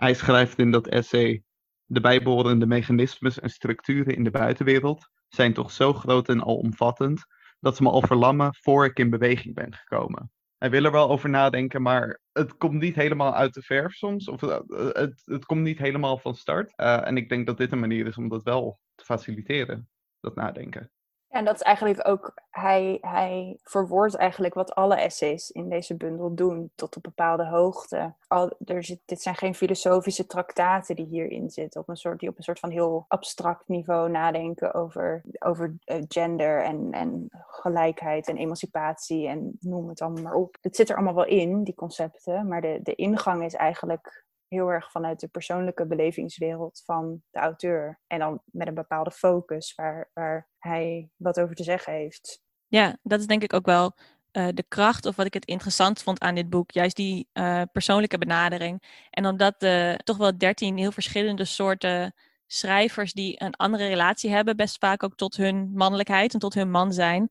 Hij 0.00 0.14
schrijft 0.14 0.58
in 0.58 0.70
dat 0.70 0.86
essay: 0.86 1.42
De 1.84 2.00
bijbehorende 2.00 2.66
mechanismes 2.66 3.40
en 3.40 3.50
structuren 3.50 4.16
in 4.16 4.24
de 4.24 4.30
buitenwereld 4.30 5.10
zijn 5.28 5.52
toch 5.52 5.70
zo 5.70 5.92
groot 5.92 6.28
en 6.28 6.42
alomvattend 6.42 7.24
dat 7.58 7.76
ze 7.76 7.82
me 7.82 7.90
al 7.90 8.02
verlammen 8.02 8.54
voor 8.60 8.84
ik 8.84 8.98
in 8.98 9.10
beweging 9.10 9.54
ben 9.54 9.74
gekomen. 9.74 10.30
Hij 10.58 10.70
wil 10.70 10.84
er 10.84 10.92
wel 10.92 11.10
over 11.10 11.28
nadenken, 11.28 11.82
maar 11.82 12.20
het 12.32 12.56
komt 12.56 12.80
niet 12.80 12.94
helemaal 12.94 13.34
uit 13.34 13.54
de 13.54 13.62
verf 13.62 13.92
soms. 13.92 14.28
Of 14.28 14.42
uh, 14.42 14.58
het, 14.92 15.22
het 15.24 15.44
komt 15.44 15.62
niet 15.62 15.78
helemaal 15.78 16.18
van 16.18 16.34
start. 16.34 16.72
Uh, 16.76 17.06
en 17.06 17.16
ik 17.16 17.28
denk 17.28 17.46
dat 17.46 17.58
dit 17.58 17.72
een 17.72 17.80
manier 17.80 18.06
is 18.06 18.16
om 18.16 18.28
dat 18.28 18.42
wel 18.42 18.80
te 18.94 19.04
faciliteren, 19.04 19.88
dat 20.20 20.34
nadenken. 20.34 20.90
En 21.30 21.44
dat 21.44 21.54
is 21.54 21.62
eigenlijk 21.62 22.08
ook, 22.08 22.34
hij, 22.50 22.98
hij 23.00 23.58
verwoordt 23.62 24.14
eigenlijk 24.14 24.54
wat 24.54 24.74
alle 24.74 24.96
essays 24.96 25.50
in 25.50 25.68
deze 25.68 25.96
bundel 25.96 26.34
doen, 26.34 26.70
tot 26.74 26.96
op 26.96 27.02
bepaalde 27.02 27.46
hoogte. 27.46 28.14
Al, 28.26 28.52
er 28.64 28.84
zit, 28.84 29.00
dit 29.04 29.22
zijn 29.22 29.34
geen 29.34 29.54
filosofische 29.54 30.26
traktaten 30.26 30.96
die 30.96 31.06
hierin 31.06 31.50
zitten, 31.50 31.80
op 31.80 31.88
een 31.88 31.96
soort, 31.96 32.20
die 32.20 32.28
op 32.28 32.36
een 32.36 32.42
soort 32.42 32.58
van 32.58 32.70
heel 32.70 33.04
abstract 33.08 33.68
niveau 33.68 34.10
nadenken 34.10 34.74
over, 34.74 35.22
over 35.38 35.76
uh, 35.84 35.96
gender 36.08 36.64
en, 36.64 36.92
en 36.92 37.28
gelijkheid 37.46 38.28
en 38.28 38.36
emancipatie 38.36 39.28
en 39.28 39.56
noem 39.60 39.88
het 39.88 40.00
allemaal 40.00 40.22
maar 40.22 40.34
op. 40.34 40.56
Het 40.60 40.76
zit 40.76 40.88
er 40.88 40.96
allemaal 40.96 41.14
wel 41.14 41.26
in, 41.26 41.64
die 41.64 41.74
concepten, 41.74 42.48
maar 42.48 42.60
de, 42.60 42.80
de 42.82 42.94
ingang 42.94 43.44
is 43.44 43.54
eigenlijk 43.54 44.24
heel 44.50 44.68
erg 44.68 44.90
vanuit 44.90 45.20
de 45.20 45.28
persoonlijke 45.28 45.86
belevingswereld 45.86 46.82
van 46.84 47.22
de 47.30 47.38
auteur. 47.38 48.00
En 48.06 48.18
dan 48.18 48.42
met 48.44 48.68
een 48.68 48.74
bepaalde 48.74 49.10
focus 49.10 49.74
waar, 49.74 50.10
waar 50.14 50.48
hij 50.58 51.10
wat 51.16 51.40
over 51.40 51.54
te 51.54 51.62
zeggen 51.62 51.92
heeft. 51.92 52.42
Ja, 52.66 52.98
dat 53.02 53.20
is 53.20 53.26
denk 53.26 53.42
ik 53.42 53.52
ook 53.52 53.66
wel 53.66 53.92
uh, 54.32 54.48
de 54.54 54.64
kracht 54.68 55.06
of 55.06 55.16
wat 55.16 55.26
ik 55.26 55.34
het 55.34 55.44
interessant 55.44 56.02
vond 56.02 56.20
aan 56.20 56.34
dit 56.34 56.50
boek. 56.50 56.70
Juist 56.70 56.96
die 56.96 57.28
uh, 57.32 57.62
persoonlijke 57.72 58.18
benadering. 58.18 59.06
En 59.10 59.26
omdat 59.26 59.60
de 59.60 60.00
toch 60.04 60.16
wel 60.16 60.38
dertien 60.38 60.76
heel 60.76 60.92
verschillende 60.92 61.44
soorten 61.44 62.14
schrijvers 62.46 63.12
die 63.12 63.42
een 63.42 63.54
andere 63.54 63.86
relatie 63.86 64.30
hebben, 64.30 64.56
best 64.56 64.78
vaak 64.78 65.02
ook 65.02 65.14
tot 65.16 65.36
hun 65.36 65.70
mannelijkheid 65.74 66.32
en 66.32 66.40
tot 66.40 66.54
hun 66.54 66.70
man 66.70 66.92
zijn, 66.92 67.28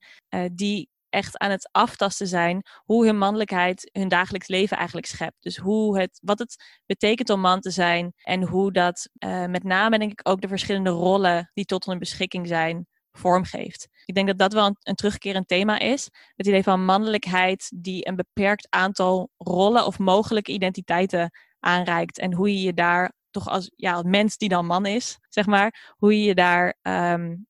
die 0.52 0.90
echt 1.10 1.38
aan 1.38 1.52
het 1.52 1.70
aftasten 1.72 2.28
zijn 2.28 2.64
hoe 2.86 3.06
hun 3.06 3.18
mannelijkheid 3.18 3.90
hun 3.94 4.08
dagelijks 4.08 4.48
leven 4.48 4.78
eigenlijk 4.78 5.08
schept. 5.08 5.38
Dus 5.40 5.58
hoe 5.58 6.00
het, 6.00 6.20
wat 6.24 6.40
het 6.40 6.82
betekent 6.86 7.30
om 7.30 7.40
man 7.40 7.60
te 7.60 7.72
zijn 7.72 8.14
en 8.24 8.44
hoe 8.44 8.72
dat 8.72 9.10
uh, 9.20 9.46
met 9.46 9.64
name 9.64 10.00
denk 10.00 10.12
ik 10.12 10.30
ook 10.30 10.42
de 10.42 10.48
verschillende 10.48 10.90
rollen 10.90 11.52
die 11.54 11.66
tot 11.66 11.86
hun 11.86 12.00
beschikking 12.00 12.48
zijn 12.48 12.88
vormgeeft. 13.12 13.88
Ik 14.06 14.16
denk 14.16 14.28
dat 14.28 14.38
dat 14.38 14.54
wel 14.54 14.66
een, 14.66 14.78
een 14.80 14.96
terugkerend 14.96 15.48
thema 15.48 15.80
is. 15.80 16.10
Het 16.36 16.48
idee 16.48 16.64
van 16.64 16.86
mannelijkheid 16.86 17.72
die 17.76 18.08
een 18.08 18.16
beperkt 18.16 18.68
aantal 18.70 19.30
rollen 19.38 19.86
of 19.86 20.00
mogelijke 20.00 20.52
identiteiten 20.52 21.32
aanreikt. 21.60 22.20
En 22.20 22.34
hoe 22.34 22.54
je 22.54 22.62
je 22.62 22.74
daar 22.74 23.14
toch 23.32 23.48
als 23.48 23.72
ja, 23.76 24.02
mens 24.02 24.38
die 24.38 24.50
dan 24.50 24.66
man 24.66 24.86
is, 24.86 25.18
zeg 25.30 25.46
maar, 25.46 25.94
hoe 25.98 26.20
je 26.20 26.24
je 26.24 26.36
daar 26.36 26.76
um, 26.82 27.48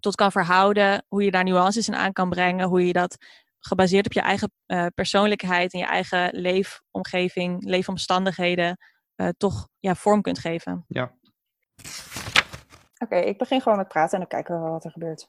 tot 0.00 0.14
kan 0.14 0.32
verhouden, 0.32 1.04
hoe 1.08 1.24
je 1.24 1.30
daar 1.30 1.44
nuances 1.44 1.88
in 1.88 1.94
aan 1.94 2.12
kan 2.12 2.28
brengen, 2.28 2.68
hoe 2.68 2.86
je 2.86 2.92
dat 2.92 3.16
gebaseerd 3.58 4.06
op 4.06 4.12
je 4.12 4.20
eigen 4.20 4.52
uh, 4.66 4.86
persoonlijkheid 4.94 5.72
en 5.72 5.78
je 5.78 5.86
eigen 5.86 6.30
leefomgeving, 6.32 7.64
leefomstandigheden, 7.64 8.78
uh, 9.16 9.28
toch 9.36 9.68
ja, 9.78 9.94
vorm 9.94 10.22
kunt 10.22 10.38
geven. 10.38 10.84
Ja. 10.88 11.02
Oké, 12.98 13.14
okay, 13.14 13.22
ik 13.22 13.38
begin 13.38 13.60
gewoon 13.60 13.78
met 13.78 13.88
praten 13.88 14.12
en 14.12 14.18
dan 14.18 14.28
kijken 14.28 14.54
we 14.54 14.60
wel 14.60 14.70
wat 14.70 14.84
er 14.84 14.90
gebeurt. 14.90 15.28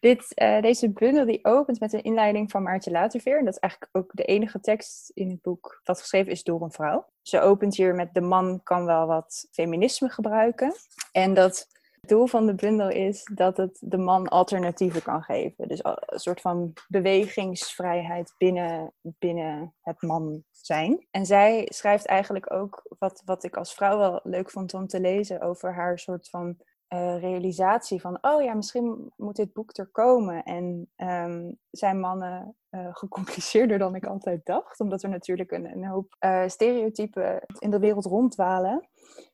Dit, 0.00 0.32
uh, 0.42 0.60
deze 0.60 0.92
bundel 0.92 1.26
die 1.26 1.44
opent 1.44 1.80
met 1.80 1.92
een 1.92 2.02
inleiding 2.02 2.50
van 2.50 2.62
Maartje 2.62 2.90
Laterveer. 2.90 3.38
En 3.38 3.44
dat 3.44 3.54
is 3.54 3.60
eigenlijk 3.60 3.96
ook 3.96 4.10
de 4.12 4.24
enige 4.24 4.60
tekst 4.60 5.10
in 5.14 5.30
het 5.30 5.42
boek 5.42 5.80
dat 5.82 6.00
geschreven 6.00 6.32
is 6.32 6.42
door 6.42 6.62
een 6.62 6.72
vrouw. 6.72 7.06
Ze 7.22 7.40
opent 7.40 7.76
hier 7.76 7.94
met 7.94 8.14
de 8.14 8.20
man 8.20 8.60
kan 8.62 8.84
wel 8.84 9.06
wat 9.06 9.48
feminisme 9.50 10.08
gebruiken. 10.08 10.74
En 11.12 11.34
dat 11.34 11.66
het 12.00 12.10
doel 12.10 12.26
van 12.26 12.46
de 12.46 12.54
bundel 12.54 12.88
is 12.88 13.30
dat 13.34 13.56
het 13.56 13.76
de 13.80 13.98
man 13.98 14.28
alternatieven 14.28 15.02
kan 15.02 15.22
geven. 15.22 15.68
Dus 15.68 15.84
een 15.84 16.18
soort 16.18 16.40
van 16.40 16.72
bewegingsvrijheid 16.88 18.34
binnen, 18.38 18.92
binnen 19.00 19.74
het 19.80 20.02
man 20.02 20.44
zijn. 20.50 21.06
En 21.10 21.26
zij 21.26 21.66
schrijft 21.70 22.06
eigenlijk 22.06 22.52
ook 22.52 22.96
wat, 22.98 23.22
wat 23.24 23.44
ik 23.44 23.56
als 23.56 23.74
vrouw 23.74 23.98
wel 23.98 24.20
leuk 24.22 24.50
vond 24.50 24.74
om 24.74 24.86
te 24.86 25.00
lezen 25.00 25.40
over 25.40 25.74
haar 25.74 25.98
soort 25.98 26.28
van 26.28 26.56
uh, 26.94 27.20
realisatie 27.20 28.00
van, 28.00 28.18
oh 28.20 28.42
ja, 28.42 28.54
misschien 28.54 29.12
moet 29.16 29.36
dit 29.36 29.52
boek 29.52 29.76
er 29.76 29.88
komen. 29.92 30.42
En 30.42 30.90
um, 30.96 31.58
zijn 31.70 32.00
mannen 32.00 32.56
uh, 32.70 32.86
gecompliceerder 32.90 33.78
dan 33.78 33.94
ik 33.94 34.06
altijd 34.06 34.44
dacht, 34.44 34.80
omdat 34.80 35.02
er 35.02 35.08
natuurlijk 35.08 35.50
een, 35.50 35.64
een 35.64 35.86
hoop 35.86 36.16
uh, 36.24 36.42
stereotypen 36.46 37.42
in 37.58 37.70
de 37.70 37.78
wereld 37.78 38.04
ronddwalen. 38.04 38.88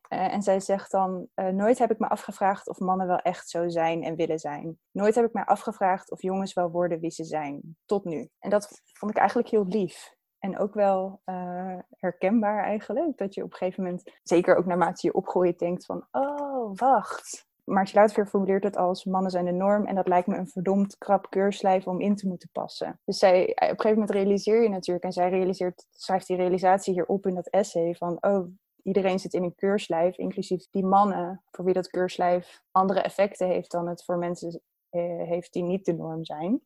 En 0.08 0.42
zij 0.42 0.60
zegt 0.60 0.90
dan, 0.90 1.28
nooit 1.34 1.78
heb 1.78 1.90
ik 1.90 1.98
me 1.98 2.08
afgevraagd 2.08 2.68
of 2.68 2.78
mannen 2.78 3.06
wel 3.06 3.18
echt 3.18 3.48
zo 3.48 3.68
zijn 3.68 4.02
en 4.02 4.16
willen 4.16 4.38
zijn. 4.38 4.78
Nooit 4.90 5.14
heb 5.14 5.24
ik 5.24 5.32
me 5.32 5.46
afgevraagd 5.46 6.10
of 6.10 6.22
jongens 6.22 6.52
wel 6.52 6.70
worden 6.70 7.00
wie 7.00 7.10
ze 7.10 7.24
zijn, 7.24 7.76
tot 7.86 8.04
nu. 8.04 8.28
En 8.38 8.50
dat 8.50 8.80
vond 8.92 9.10
ik 9.10 9.18
eigenlijk 9.18 9.48
heel 9.48 9.66
lief. 9.66 10.14
En 10.38 10.58
ook 10.58 10.74
wel 10.74 11.20
uh, 11.24 11.78
herkenbaar 11.90 12.64
eigenlijk. 12.64 13.18
Dat 13.18 13.34
je 13.34 13.42
op 13.42 13.50
een 13.50 13.56
gegeven 13.56 13.82
moment, 13.82 14.12
zeker 14.22 14.56
ook 14.56 14.66
naarmate 14.66 15.06
je 15.06 15.14
opgroeit, 15.14 15.58
denkt 15.58 15.84
van... 15.84 16.06
Oh, 16.10 16.70
wacht. 16.74 17.46
Maartje 17.64 17.96
Luitveer 17.96 18.26
formuleert 18.26 18.64
het 18.64 18.76
als 18.76 19.04
mannen 19.04 19.30
zijn 19.30 19.44
de 19.44 19.52
norm. 19.52 19.86
En 19.86 19.94
dat 19.94 20.08
lijkt 20.08 20.26
me 20.26 20.36
een 20.36 20.48
verdomd 20.48 20.98
krap 20.98 21.30
keurslijf 21.30 21.86
om 21.86 22.00
in 22.00 22.16
te 22.16 22.28
moeten 22.28 22.48
passen. 22.52 23.00
Dus 23.04 23.18
zij, 23.18 23.42
op 23.42 23.60
een 23.60 23.66
gegeven 23.66 23.90
moment 23.90 24.10
realiseer 24.10 24.62
je 24.62 24.68
natuurlijk... 24.68 25.04
En 25.04 25.12
zij 25.12 25.28
realiseert, 25.28 25.86
schrijft 25.90 26.26
die 26.26 26.36
realisatie 26.36 26.92
hierop 26.92 27.26
in 27.26 27.34
dat 27.34 27.48
essay 27.48 27.94
van... 27.94 28.16
Oh, 28.20 28.48
iedereen 28.86 29.18
zit 29.18 29.34
in 29.34 29.42
een 29.42 29.54
keurslijf, 29.54 30.16
inclusief 30.16 30.66
die 30.70 30.84
mannen... 30.84 31.42
voor 31.50 31.64
wie 31.64 31.74
dat 31.74 31.90
keurslijf 31.90 32.62
andere 32.70 33.00
effecten 33.00 33.48
heeft 33.48 33.70
dan 33.70 33.88
het 33.88 34.04
voor 34.04 34.18
mensen 34.18 34.60
eh, 34.88 35.02
heeft 35.02 35.52
die 35.52 35.62
niet 35.62 35.84
de 35.84 35.92
norm 35.92 36.24
zijn. 36.24 36.60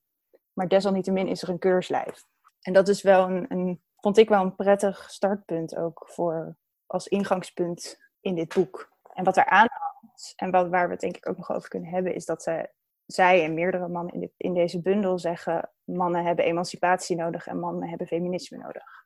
Maar 0.53 0.69
desalniettemin 0.69 1.29
is 1.29 1.43
er 1.43 1.49
een 1.49 1.59
keurslijf. 1.59 2.25
En 2.61 2.73
dat 2.73 2.89
is 2.89 3.03
wel 3.03 3.29
een, 3.29 3.45
een, 3.49 3.83
vond 3.97 4.19
ik 4.19 4.29
wel 4.29 4.43
een 4.43 4.55
prettig 4.55 5.11
startpunt 5.11 5.77
ook 5.77 6.09
voor 6.09 6.57
als 6.87 7.07
ingangspunt 7.07 7.99
in 8.21 8.35
dit 8.35 8.55
boek. 8.55 8.93
En 9.13 9.25
wat 9.25 9.37
er 9.37 9.47
aan 9.47 9.69
hangt, 9.71 10.33
en 10.37 10.51
wat, 10.51 10.69
waar 10.69 10.87
we 10.87 10.93
het 10.93 11.01
denk 11.01 11.17
ik 11.17 11.29
ook 11.29 11.37
nog 11.37 11.53
over 11.53 11.69
kunnen 11.69 11.91
hebben, 11.91 12.15
is 12.15 12.25
dat 12.25 12.43
ze, 12.43 12.71
zij 13.07 13.45
en 13.45 13.55
meerdere 13.55 13.89
mannen 13.89 14.15
in, 14.15 14.33
in 14.37 14.55
deze 14.55 14.81
bundel 14.81 15.19
zeggen: 15.19 15.71
mannen 15.85 16.25
hebben 16.25 16.45
emancipatie 16.45 17.17
nodig 17.17 17.47
en 17.47 17.59
mannen 17.59 17.89
hebben 17.89 18.07
feminisme 18.07 18.59
nodig. 18.59 19.00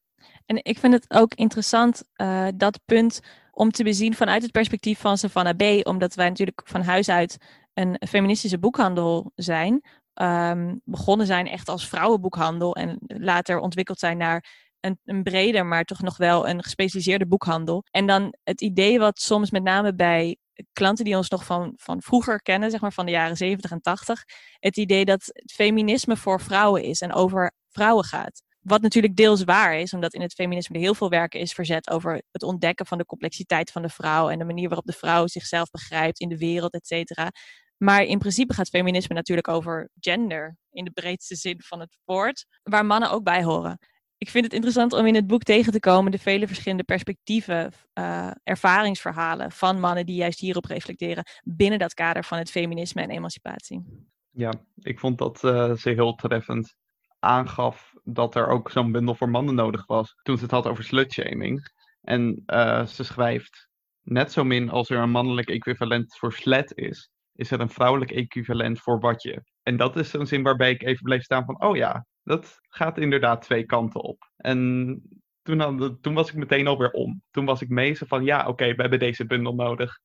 En 0.47 0.64
ik 0.64 0.78
vind 0.78 0.93
het 0.93 1.04
ook 1.09 1.35
interessant, 1.35 2.02
uh, 2.16 2.47
dat 2.54 2.81
punt, 2.85 3.21
om 3.50 3.71
te 3.71 3.85
bezien 3.85 4.14
vanuit 4.14 4.43
het 4.43 4.52
perspectief 4.52 4.99
van 4.99 5.19
Savannah 5.19 5.57
B. 5.57 5.87
Omdat 5.87 6.14
wij 6.14 6.28
natuurlijk 6.28 6.62
van 6.64 6.83
huis 6.83 7.09
uit 7.09 7.37
een 7.75 7.97
feministische 8.09 8.59
boekhandel 8.59 9.33
zijn 9.35 9.83
um, 10.14 10.81
begonnen 10.85 11.26
zijn 11.26 11.49
echt 11.49 11.69
als 11.69 11.88
vrouwenboekhandel 11.88 12.75
en 12.76 12.99
later 13.07 13.59
ontwikkeld 13.59 13.99
zijn 13.99 14.16
naar 14.16 14.45
een, 14.81 14.99
een, 15.04 15.23
breder, 15.23 15.66
maar 15.66 15.85
toch 15.85 16.00
nog 16.02 16.16
wel 16.16 16.49
een 16.49 16.62
gespecialiseerde 16.62 17.26
boekhandel. 17.26 17.85
En 17.90 18.07
dan 18.07 18.35
het 18.45 18.61
idee 18.61 18.99
wat 18.99 19.21
soms 19.21 19.50
met 19.50 19.62
name 19.62 19.95
bij 19.95 20.37
klanten 20.73 21.04
die 21.04 21.16
ons 21.16 21.28
nog 21.28 21.45
van, 21.45 21.73
van 21.76 22.02
vroeger 22.02 22.43
kennen, 22.43 22.71
zeg 22.71 22.81
maar 22.81 22.93
van 22.93 23.07
de 23.07 23.12
jaren 23.12 23.37
70 23.37 23.71
en 23.71 23.81
80, 23.81 24.25
het 24.59 24.76
idee 24.76 25.04
dat 25.04 25.43
feminisme 25.52 26.16
voor 26.16 26.40
vrouwen 26.40 26.83
is 26.83 27.00
en 27.00 27.12
over 27.12 27.52
vrouwen 27.69 28.04
gaat. 28.04 28.43
Wat 28.64 28.83
natuurlijk 28.83 29.16
deels 29.16 29.44
waar 29.44 29.78
is, 29.78 29.92
omdat 29.92 30.14
in 30.14 30.21
het 30.21 30.33
feminisme 30.33 30.75
er 30.75 30.80
heel 30.80 30.94
veel 30.94 31.09
werk 31.09 31.35
is 31.35 31.52
verzet 31.52 31.90
over 31.90 32.23
het 32.30 32.42
ontdekken 32.42 32.87
van 32.87 32.99
de 32.99 33.04
complexiteit 33.04 33.71
van 33.71 33.83
de 33.83 33.88
vrouw 33.88 34.28
en 34.28 34.38
de 34.38 34.44
manier 34.44 34.68
waarop 34.68 34.87
de 34.87 34.92
vrouw 34.92 35.26
zichzelf 35.26 35.71
begrijpt 35.71 36.21
in 36.21 36.28
de 36.28 36.38
wereld, 36.38 36.73
et 36.73 36.87
cetera. 36.87 37.30
Maar 37.76 38.02
in 38.02 38.18
principe 38.18 38.54
gaat 38.54 38.68
feminisme 38.68 39.14
natuurlijk 39.14 39.49
over 39.49 39.90
gender 40.00 40.56
in 40.71 40.85
de 40.85 40.90
breedste 40.90 41.35
zin 41.35 41.61
van 41.62 41.80
het 41.80 41.99
woord, 42.04 42.47
waar 42.62 42.87
mannen 42.87 43.11
ook 43.11 43.25
bij 43.25 43.44
horen. 43.44 43.78
Ik 44.16 44.30
vind 44.30 44.44
het 44.44 44.54
interessant 44.54 44.92
om 44.92 45.06
in 45.06 45.14
het 45.14 45.26
boek 45.26 45.42
tegen 45.42 45.73
te 45.73 45.80
komen 45.80 46.12
de 46.12 46.18
vele 46.18 46.47
verschillende 46.47 46.85
perspectieven, 46.85 47.73
uh, 47.99 48.30
ervaringsverhalen 48.42 49.52
van 49.52 49.80
mannen 49.80 50.06
die 50.06 50.16
juist 50.16 50.40
hierop 50.40 50.64
reflecteren 50.64 51.25
binnen 51.42 51.78
dat 51.78 51.94
kader 51.94 52.25
van 52.25 52.38
het 52.38 52.50
feminisme 52.50 53.02
en 53.02 53.11
emancipatie. 53.11 54.09
Ja, 54.30 54.52
ik 54.76 54.99
vond 54.99 55.18
dat 55.18 55.42
uh, 55.42 55.75
ze 55.75 55.90
heel 55.90 56.14
treffend 56.14 56.76
aangaf 57.18 57.93
dat 58.04 58.34
er 58.34 58.46
ook 58.46 58.70
zo'n 58.70 58.92
bundel 58.92 59.14
voor 59.14 59.30
mannen 59.30 59.54
nodig 59.54 59.87
was 59.87 60.14
toen 60.23 60.37
ze 60.37 60.42
het 60.42 60.52
had 60.52 60.66
over 60.66 60.84
slutshaming. 60.84 61.73
En 62.00 62.42
uh, 62.46 62.87
ze 62.87 63.04
schrijft, 63.04 63.68
net 64.02 64.32
zo 64.32 64.44
min 64.44 64.70
als 64.70 64.90
er 64.90 64.99
een 64.99 65.11
mannelijk 65.11 65.49
equivalent 65.49 66.16
voor 66.16 66.32
slet 66.32 66.76
is, 66.76 67.11
is 67.32 67.50
er 67.50 67.61
een 67.61 67.70
vrouwelijk 67.70 68.11
equivalent 68.11 68.80
voor 68.80 69.00
watje. 69.00 69.44
En 69.62 69.76
dat 69.76 69.96
is 69.96 70.12
een 70.12 70.26
zin 70.26 70.42
waarbij 70.42 70.70
ik 70.70 70.82
even 70.82 71.02
bleef 71.02 71.23
staan 71.23 71.44
van, 71.44 71.62
oh 71.62 71.76
ja, 71.76 72.06
dat 72.23 72.58
gaat 72.68 72.99
inderdaad 72.99 73.42
twee 73.42 73.64
kanten 73.64 74.00
op. 74.00 74.30
En 74.37 75.00
toen, 75.42 75.99
toen 76.00 76.14
was 76.14 76.28
ik 76.28 76.34
meteen 76.34 76.66
alweer 76.66 76.90
om. 76.90 77.23
Toen 77.30 77.44
was 77.44 77.62
ik 77.62 77.68
meestal 77.68 78.06
van, 78.06 78.25
ja, 78.25 78.46
oké, 78.49 78.75
we 78.75 78.80
hebben 78.80 78.99
deze 78.99 79.26
bundel 79.26 79.54
nodig. 79.54 79.99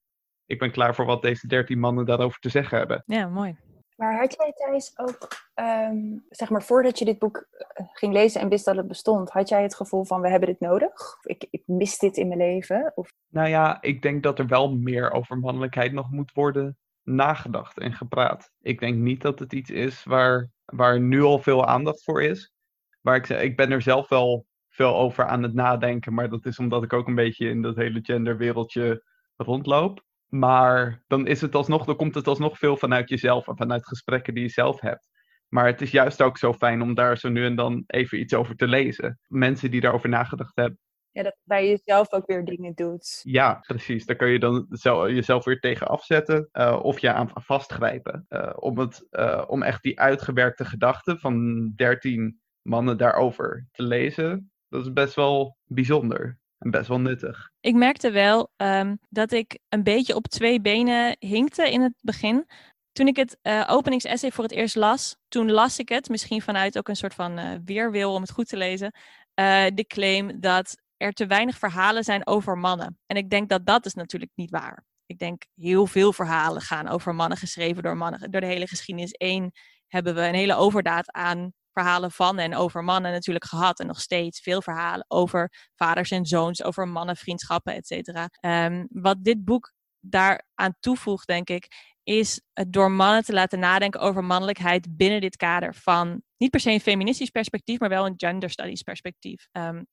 Ik 0.45 0.59
ben 0.59 0.71
klaar 0.71 0.95
voor 0.95 1.05
wat 1.05 1.21
deze 1.21 1.47
dertien 1.47 1.79
mannen 1.79 2.05
daarover 2.05 2.39
te 2.39 2.49
zeggen 2.49 2.77
hebben. 2.77 3.03
Ja, 3.05 3.27
mooi. 3.27 3.57
Maar 3.99 4.19
had 4.19 4.35
jij 4.37 4.53
Thijs 4.55 4.93
ook, 4.95 5.27
um, 5.55 6.25
zeg 6.29 6.49
maar, 6.49 6.63
voordat 6.63 6.99
je 6.99 7.05
dit 7.05 7.19
boek 7.19 7.47
eh, 7.51 7.85
ging 7.93 8.13
lezen 8.13 8.41
en 8.41 8.49
wist 8.49 8.65
dat 8.65 8.75
het 8.75 8.87
bestond, 8.87 9.29
had 9.29 9.49
jij 9.49 9.61
het 9.61 9.75
gevoel 9.75 10.03
van 10.03 10.21
we 10.21 10.29
hebben 10.29 10.49
dit 10.49 10.59
nodig? 10.59 11.17
Ik, 11.23 11.47
ik 11.49 11.63
mis 11.65 11.97
dit 11.97 12.17
in 12.17 12.27
mijn 12.27 12.39
leven? 12.39 12.91
Of... 12.95 13.13
Nou 13.27 13.47
ja, 13.47 13.81
ik 13.81 14.01
denk 14.01 14.23
dat 14.23 14.39
er 14.39 14.47
wel 14.47 14.75
meer 14.75 15.11
over 15.11 15.37
mannelijkheid 15.37 15.93
nog 15.93 16.11
moet 16.11 16.31
worden 16.31 16.77
nagedacht 17.03 17.79
en 17.79 17.93
gepraat. 17.93 18.51
Ik 18.61 18.79
denk 18.79 18.97
niet 18.97 19.21
dat 19.21 19.39
het 19.39 19.53
iets 19.53 19.69
is 19.69 20.03
waar, 20.03 20.49
waar 20.65 20.99
nu 20.99 21.21
al 21.21 21.39
veel 21.39 21.65
aandacht 21.65 22.03
voor 22.03 22.23
is. 22.23 22.53
Maar 23.01 23.15
ik, 23.15 23.29
ik 23.29 23.55
ben 23.57 23.71
er 23.71 23.81
zelf 23.81 24.09
wel 24.09 24.45
veel 24.69 24.95
over 24.95 25.25
aan 25.25 25.43
het 25.43 25.53
nadenken. 25.53 26.13
Maar 26.13 26.29
dat 26.29 26.45
is 26.45 26.59
omdat 26.59 26.83
ik 26.83 26.93
ook 26.93 27.07
een 27.07 27.15
beetje 27.15 27.49
in 27.49 27.61
dat 27.61 27.75
hele 27.75 27.99
genderwereldje 28.03 29.03
rondloop. 29.35 30.07
Maar 30.29 31.03
dan 31.07 31.27
is 31.27 31.41
het 31.41 31.55
alsnog, 31.55 31.85
dan 31.85 31.95
komt 31.95 32.15
het 32.15 32.27
alsnog 32.27 32.57
veel 32.57 32.77
vanuit 32.77 33.09
jezelf 33.09 33.47
en 33.47 33.57
vanuit 33.57 33.87
gesprekken 33.87 34.33
die 34.33 34.43
je 34.43 34.49
zelf 34.49 34.81
hebt. 34.81 35.07
Maar 35.47 35.65
het 35.65 35.81
is 35.81 35.91
juist 35.91 36.21
ook 36.21 36.37
zo 36.37 36.53
fijn 36.53 36.81
om 36.81 36.93
daar 36.93 37.17
zo 37.17 37.29
nu 37.29 37.45
en 37.45 37.55
dan 37.55 37.83
even 37.87 38.19
iets 38.19 38.33
over 38.33 38.55
te 38.55 38.67
lezen. 38.67 39.19
Mensen 39.27 39.71
die 39.71 39.81
daarover 39.81 40.09
nagedacht 40.09 40.55
hebben, 40.55 40.79
ja, 41.11 41.23
dat 41.23 41.37
bij 41.43 41.67
jezelf 41.67 42.11
ook 42.11 42.27
weer 42.27 42.45
dingen 42.45 42.73
doet. 42.73 43.19
Ja, 43.23 43.53
precies. 43.53 44.05
Daar 44.05 44.15
kun 44.15 44.29
je 44.29 44.39
dan 44.39 44.65
jezelf 45.13 45.45
weer 45.45 45.59
tegen 45.59 45.87
afzetten 45.87 46.49
uh, 46.53 46.79
of 46.81 46.99
je 46.99 47.13
aan 47.13 47.31
vastgrijpen. 47.33 48.25
Uh, 48.29 48.53
om, 48.55 48.79
het, 48.79 49.07
uh, 49.11 49.43
om 49.47 49.63
echt 49.63 49.83
die 49.83 49.99
uitgewerkte 49.99 50.65
gedachten 50.65 51.19
van 51.19 51.67
13 51.75 52.39
mannen 52.61 52.97
daarover 52.97 53.67
te 53.71 53.83
lezen. 53.83 54.51
Dat 54.69 54.81
is 54.81 54.93
best 54.93 55.15
wel 55.15 55.57
bijzonder 55.65 56.39
best 56.59 56.87
wel 56.87 56.99
nuttig. 56.99 57.49
Ik 57.59 57.75
merkte 57.75 58.11
wel 58.11 58.51
um, 58.57 58.99
dat 59.09 59.31
ik 59.31 59.59
een 59.69 59.83
beetje 59.83 60.15
op 60.15 60.27
twee 60.27 60.61
benen 60.61 61.15
hinkte 61.19 61.71
in 61.71 61.81
het 61.81 61.93
begin. 62.01 62.45
Toen 62.91 63.07
ik 63.07 63.15
het 63.15 63.37
uh, 63.43 63.65
openingsessay 63.67 64.31
voor 64.31 64.43
het 64.43 64.53
eerst 64.53 64.75
las, 64.75 65.17
toen 65.27 65.51
las 65.51 65.79
ik 65.79 65.89
het, 65.89 66.09
misschien 66.09 66.41
vanuit 66.41 66.77
ook 66.77 66.87
een 66.87 66.95
soort 66.95 67.13
van 67.13 67.39
uh, 67.39 67.55
weerwil 67.65 68.13
om 68.13 68.21
het 68.21 68.31
goed 68.31 68.47
te 68.47 68.57
lezen, 68.57 68.93
uh, 69.39 69.65
de 69.73 69.85
claim 69.87 70.39
dat 70.39 70.77
er 70.97 71.11
te 71.11 71.25
weinig 71.25 71.57
verhalen 71.57 72.03
zijn 72.03 72.27
over 72.27 72.57
mannen. 72.57 72.99
En 73.05 73.17
ik 73.17 73.29
denk 73.29 73.49
dat 73.49 73.65
dat 73.65 73.85
is 73.85 73.93
natuurlijk 73.93 74.31
niet 74.35 74.49
waar. 74.51 74.85
Ik 75.05 75.17
denk 75.17 75.43
heel 75.55 75.87
veel 75.87 76.13
verhalen 76.13 76.61
gaan 76.61 76.87
over 76.87 77.15
mannen 77.15 77.37
geschreven 77.37 77.83
door 77.83 77.97
mannen. 77.97 78.31
Door 78.31 78.41
de 78.41 78.47
hele 78.47 78.67
geschiedenis 78.67 79.11
één 79.11 79.51
hebben 79.87 80.15
we 80.15 80.21
een 80.21 80.33
hele 80.33 80.55
overdaad 80.55 81.11
aan 81.11 81.53
verhalen 81.79 82.11
van 82.11 82.39
en 82.39 82.55
over 82.55 82.83
mannen 82.83 83.11
natuurlijk 83.11 83.45
gehad. 83.45 83.79
En 83.79 83.87
nog 83.87 84.01
steeds 84.01 84.39
veel 84.39 84.61
verhalen 84.61 85.05
over 85.07 85.69
vaders 85.75 86.11
en 86.11 86.25
zoons, 86.25 86.63
over 86.63 86.87
mannenvriendschappen, 86.87 87.73
et 87.73 87.87
cetera. 87.87 88.29
Ehm, 88.39 88.85
wat 88.89 89.23
dit 89.23 89.43
boek 89.45 89.73
daaraan 89.99 90.75
toevoegt, 90.79 91.27
denk 91.27 91.49
ik, 91.49 91.67
is 92.03 92.41
het 92.53 92.73
door 92.73 92.91
mannen 92.91 93.23
te 93.23 93.33
laten 93.33 93.59
nadenken 93.59 93.99
over 93.99 94.23
mannelijkheid 94.23 94.97
binnen 94.97 95.21
dit 95.21 95.35
kader 95.35 95.75
van 95.75 96.21
niet 96.37 96.49
per 96.49 96.59
se 96.59 96.71
een 96.71 96.79
feministisch 96.79 97.29
perspectief, 97.29 97.79
maar 97.79 97.89
wel 97.89 98.05
een 98.05 98.13
gender 98.17 98.49
studies 98.49 98.81
perspectief. 98.81 99.47
Um, 99.51 99.87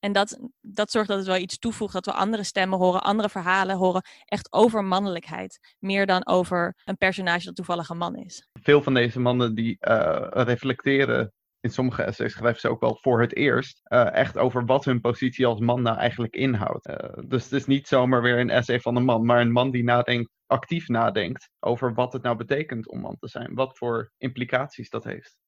en 0.00 0.12
dat, 0.12 0.40
dat 0.60 0.90
zorgt 0.90 1.08
dat 1.08 1.18
het 1.18 1.26
wel 1.26 1.36
iets 1.36 1.58
toevoegt, 1.58 1.92
dat 1.92 2.06
we 2.06 2.12
andere 2.12 2.44
stemmen 2.44 2.78
horen, 2.78 3.02
andere 3.02 3.28
verhalen 3.28 3.76
horen, 3.76 4.02
echt 4.24 4.52
over 4.52 4.84
mannelijkheid. 4.84 5.74
Meer 5.78 6.06
dan 6.06 6.26
over 6.26 6.76
een 6.84 6.96
personage 6.96 7.44
dat 7.44 7.56
toevallig 7.56 7.88
een 7.88 7.98
man 7.98 8.16
is. 8.16 8.48
Veel 8.62 8.82
van 8.82 8.94
deze 8.94 9.20
mannen 9.20 9.54
die 9.54 9.76
uh, 9.80 10.26
reflecteren, 10.30 11.32
in 11.60 11.70
sommige 11.70 12.02
essays 12.02 12.32
schrijven 12.32 12.60
ze 12.60 12.68
ook 12.68 12.80
wel 12.80 12.98
voor 13.00 13.20
het 13.20 13.36
eerst, 13.36 13.80
uh, 13.92 14.14
echt 14.14 14.38
over 14.38 14.64
wat 14.64 14.84
hun 14.84 15.00
positie 15.00 15.46
als 15.46 15.60
man 15.60 15.82
nou 15.82 15.96
eigenlijk 15.98 16.34
inhoudt. 16.34 16.88
Uh, 16.88 16.96
dus 17.26 17.44
het 17.44 17.52
is 17.52 17.66
niet 17.66 17.88
zomaar 17.88 18.22
weer 18.22 18.38
een 18.38 18.50
essay 18.50 18.80
van 18.80 18.96
een 18.96 19.04
man, 19.04 19.24
maar 19.24 19.40
een 19.40 19.52
man 19.52 19.70
die 19.70 19.84
nadenkt, 19.84 20.30
actief 20.46 20.88
nadenkt 20.88 21.48
over 21.58 21.94
wat 21.94 22.12
het 22.12 22.22
nou 22.22 22.36
betekent 22.36 22.88
om 22.88 23.00
man 23.00 23.16
te 23.18 23.28
zijn. 23.28 23.54
Wat 23.54 23.78
voor 23.78 24.12
implicaties 24.18 24.90
dat 24.90 25.04
heeft. 25.04 25.38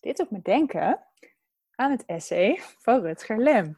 Dit 0.00 0.16
doet 0.16 0.30
me 0.30 0.40
denken 0.42 1.00
aan 1.76 1.90
het 1.90 2.04
essay 2.04 2.60
van 2.78 3.00
Rutger 3.00 3.38
Lem. 3.38 3.74